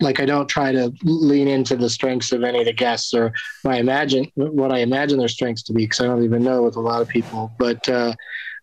like 0.00 0.20
I 0.20 0.26
don't 0.26 0.48
try 0.48 0.72
to 0.72 0.92
lean 1.02 1.48
into 1.48 1.76
the 1.76 1.88
strengths 1.88 2.32
of 2.32 2.44
any 2.44 2.60
of 2.60 2.66
the 2.66 2.72
guests 2.72 3.14
or 3.14 3.32
I 3.64 3.78
imagine 3.78 4.30
what 4.34 4.70
I 4.70 4.78
imagine 4.78 5.18
their 5.18 5.28
strengths 5.28 5.62
to 5.64 5.72
be 5.72 5.84
because 5.84 6.00
I 6.00 6.04
don't 6.04 6.24
even 6.24 6.42
know 6.42 6.62
with 6.62 6.76
a 6.76 6.80
lot 6.80 7.00
of 7.00 7.08
people. 7.08 7.52
But 7.58 7.88
uh, 7.88 8.14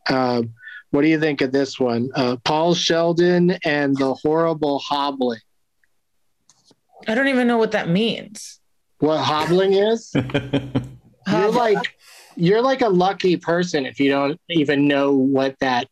uh, 0.08 0.44
what 0.92 1.02
do 1.02 1.08
you 1.08 1.20
think 1.20 1.42
of 1.42 1.52
this 1.52 1.80
one? 1.80 2.10
Uh, 2.16 2.38
Paul 2.44 2.76
Sheldon 2.76 3.58
and 3.66 3.98
the 3.98 4.14
horrible 4.14 4.80
hobbling. 4.80 5.40
I 7.08 7.16
don't 7.16 7.28
even 7.28 7.48
know 7.48 7.58
what 7.58 7.72
that 7.72 7.90
means. 7.90 8.60
What 9.04 9.18
hobbling 9.20 9.74
is? 9.74 10.14
you're 11.28 11.52
like 11.52 11.98
you're 12.38 12.62
like 12.62 12.82
a 12.82 12.88
lucky 12.88 13.36
person 13.36 13.86
if 13.86 14.00
you 14.00 14.10
don't 14.10 14.40
even 14.50 14.88
know 14.88 15.12
what 15.12 15.60
that 15.60 15.90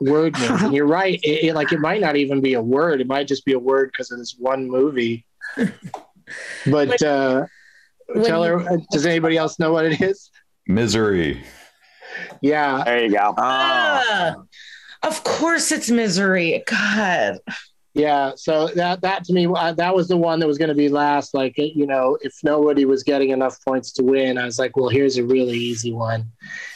word 0.00 0.38
means. 0.38 0.62
And 0.62 0.72
you're 0.72 0.86
right. 0.86 1.18
It, 1.24 1.46
it- 1.48 1.54
like 1.56 1.72
it 1.72 1.80
might 1.80 2.00
not 2.00 2.14
even 2.14 2.40
be 2.40 2.54
a 2.54 2.62
word. 2.62 3.00
It 3.00 3.08
might 3.08 3.26
just 3.26 3.44
be 3.44 3.52
a 3.54 3.58
word 3.58 3.90
because 3.92 4.12
of 4.12 4.18
this 4.20 4.36
one 4.38 4.68
movie. 4.70 5.26
But 6.64 7.02
uh, 7.02 7.46
when 8.06 8.24
tell 8.24 8.46
you- 8.46 8.58
her. 8.60 8.78
Does 8.92 9.06
anybody 9.06 9.36
else 9.36 9.58
know 9.58 9.72
what 9.72 9.84
it 9.84 10.00
is? 10.00 10.30
Misery. 10.68 11.42
Yeah. 12.42 12.84
There 12.84 13.04
you 13.04 13.10
go. 13.10 13.34
Ah, 13.38 14.36
of 15.02 15.24
course 15.24 15.72
it's 15.72 15.90
misery. 15.90 16.62
God. 16.64 17.38
Yeah, 17.94 18.32
so 18.36 18.68
that 18.68 19.02
that 19.02 19.24
to 19.24 19.32
me 19.34 19.46
uh, 19.46 19.72
that 19.74 19.94
was 19.94 20.08
the 20.08 20.16
one 20.16 20.40
that 20.40 20.46
was 20.46 20.56
going 20.56 20.70
to 20.70 20.74
be 20.74 20.88
last. 20.88 21.34
Like 21.34 21.54
you 21.58 21.86
know, 21.86 22.16
if 22.22 22.34
nobody 22.42 22.86
was 22.86 23.02
getting 23.02 23.30
enough 23.30 23.62
points 23.64 23.92
to 23.92 24.02
win, 24.02 24.38
I 24.38 24.46
was 24.46 24.58
like, 24.58 24.76
well, 24.76 24.88
here's 24.88 25.18
a 25.18 25.24
really 25.24 25.58
easy 25.58 25.92
one, 25.92 26.24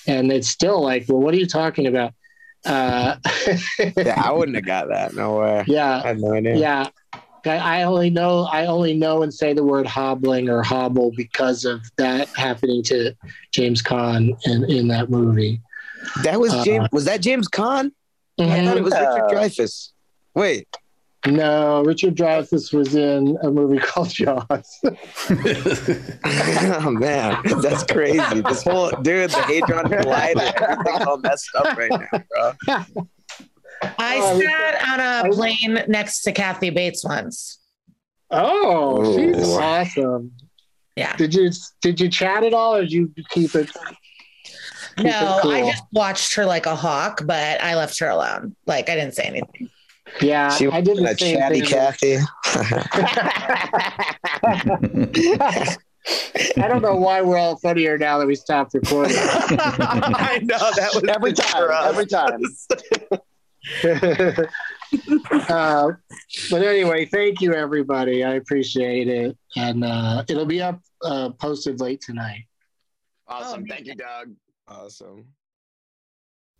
and 0.06 0.30
it's 0.30 0.48
still 0.48 0.82
like, 0.82 1.06
well, 1.08 1.18
what 1.18 1.32
are 1.32 1.38
you 1.38 1.46
talking 1.46 1.86
about? 1.86 2.12
Uh, 2.66 3.16
Yeah, 3.96 4.20
I 4.22 4.32
wouldn't 4.32 4.56
have 4.56 4.66
got 4.66 4.88
that. 4.88 5.14
No 5.14 5.38
way. 5.38 5.60
I 5.60 5.64
yeah, 5.66 6.02
had 6.02 6.18
no 6.20 6.34
idea. 6.34 6.56
yeah. 6.56 6.88
I 7.46 7.80
I 7.80 7.82
only 7.84 8.10
know 8.10 8.48
I 8.52 8.66
only 8.66 8.92
know 8.92 9.22
and 9.22 9.32
say 9.32 9.52
the 9.54 9.62
word 9.64 9.86
hobbling 9.86 10.50
or 10.50 10.62
hobble 10.64 11.12
because 11.16 11.64
of 11.64 11.80
that 11.96 12.28
happening 12.36 12.82
to 12.84 13.14
James 13.52 13.82
Caan 13.82 14.36
in 14.46 14.64
in 14.70 14.88
that 14.88 15.08
movie. 15.10 15.62
That 16.24 16.40
was 16.40 16.52
Uh, 16.52 16.64
James. 16.64 16.88
Was 16.92 17.04
that 17.04 17.20
James 17.22 17.48
Caan? 17.48 17.92
I 18.38 18.64
thought 18.66 18.76
it 18.76 18.82
was 18.84 18.92
Richard 18.92 19.30
Dreyfuss. 19.30 19.92
Wait. 20.34 20.66
No, 21.26 21.82
Richard 21.84 22.14
Dreyfuss 22.14 22.72
was 22.72 22.94
in 22.94 23.36
a 23.42 23.50
movie 23.50 23.78
called 23.82 24.08
Jaws. 24.10 24.78
oh 24.84 26.90
man, 26.90 27.42
that's 27.62 27.82
crazy. 27.84 28.40
This 28.42 28.62
whole 28.62 28.90
dude, 29.02 29.30
the 29.30 29.42
Hadron 29.42 29.86
Collider, 29.86 30.52
everything's 30.62 31.06
all 31.06 31.18
messed 31.18 31.48
up 31.56 31.76
right 31.76 31.90
now, 31.90 32.22
bro. 32.30 32.52
I 33.98 34.18
Oh, 34.22 34.40
sat 34.40 34.88
on 34.88 35.00
a 35.26 35.30
plane 35.34 35.84
next 35.88 36.22
to 36.22 36.32
Kathy 36.32 36.70
Bates 36.70 37.04
once. 37.04 37.58
Oh, 38.30 39.16
she's 39.16 39.48
Ooh. 39.48 39.60
awesome. 39.60 40.32
Yeah. 40.96 41.14
Did 41.16 41.34
you 41.34 41.50
did 41.82 42.00
you 42.00 42.08
chat 42.08 42.42
at 42.44 42.54
all, 42.54 42.76
or 42.76 42.80
did 42.82 42.92
you 42.92 43.12
keep 43.30 43.54
it? 43.54 43.70
keep 44.96 45.06
No, 45.06 45.36
it 45.38 45.42
cool? 45.42 45.50
I 45.50 45.70
just 45.70 45.84
watched 45.92 46.34
her 46.36 46.46
like 46.46 46.64
a 46.66 46.74
hawk, 46.74 47.22
but 47.26 47.60
I 47.62 47.74
left 47.76 47.98
her 48.00 48.08
alone. 48.08 48.56
Like 48.66 48.88
I 48.88 48.94
didn't 48.94 49.14
say 49.14 49.24
anything. 49.24 49.68
Yeah, 50.20 50.50
She 50.50 50.66
I 50.68 50.80
did 50.80 50.96
the 50.98 51.02
that 51.02 51.18
same 51.20 51.36
chatty 51.36 51.60
thing. 51.60 51.68
Kathy. 51.68 52.18
I 56.56 56.68
don't 56.68 56.82
know 56.82 56.94
why 56.94 57.20
we're 57.22 57.36
all 57.36 57.56
funnier 57.56 57.98
now 57.98 58.18
that 58.18 58.26
we 58.26 58.34
stopped 58.34 58.74
recording. 58.74 59.16
I 59.18 60.40
know 60.42 60.58
that 60.58 60.90
was 60.94 61.02
Every 61.08 61.32
time. 61.32 61.52
for. 61.52 61.72
Every 61.72 62.06
time. 62.06 62.40
uh, 65.48 65.90
but 66.50 66.62
anyway, 66.62 67.04
thank 67.06 67.40
you, 67.40 67.54
everybody. 67.54 68.22
I 68.22 68.34
appreciate 68.34 69.08
it. 69.08 69.36
And 69.56 69.82
uh, 69.84 70.22
it'll 70.28 70.46
be 70.46 70.62
up 70.62 70.80
uh, 71.02 71.30
posted 71.30 71.80
late 71.80 72.00
tonight. 72.00 72.44
Awesome. 73.26 73.66
Thank 73.66 73.86
you, 73.86 73.96
Doug. 73.96 74.34
Awesome. 74.68 75.26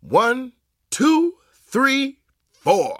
One, 0.01 0.51
two, 0.89 1.35
three, 1.53 2.19
four. 2.51 2.99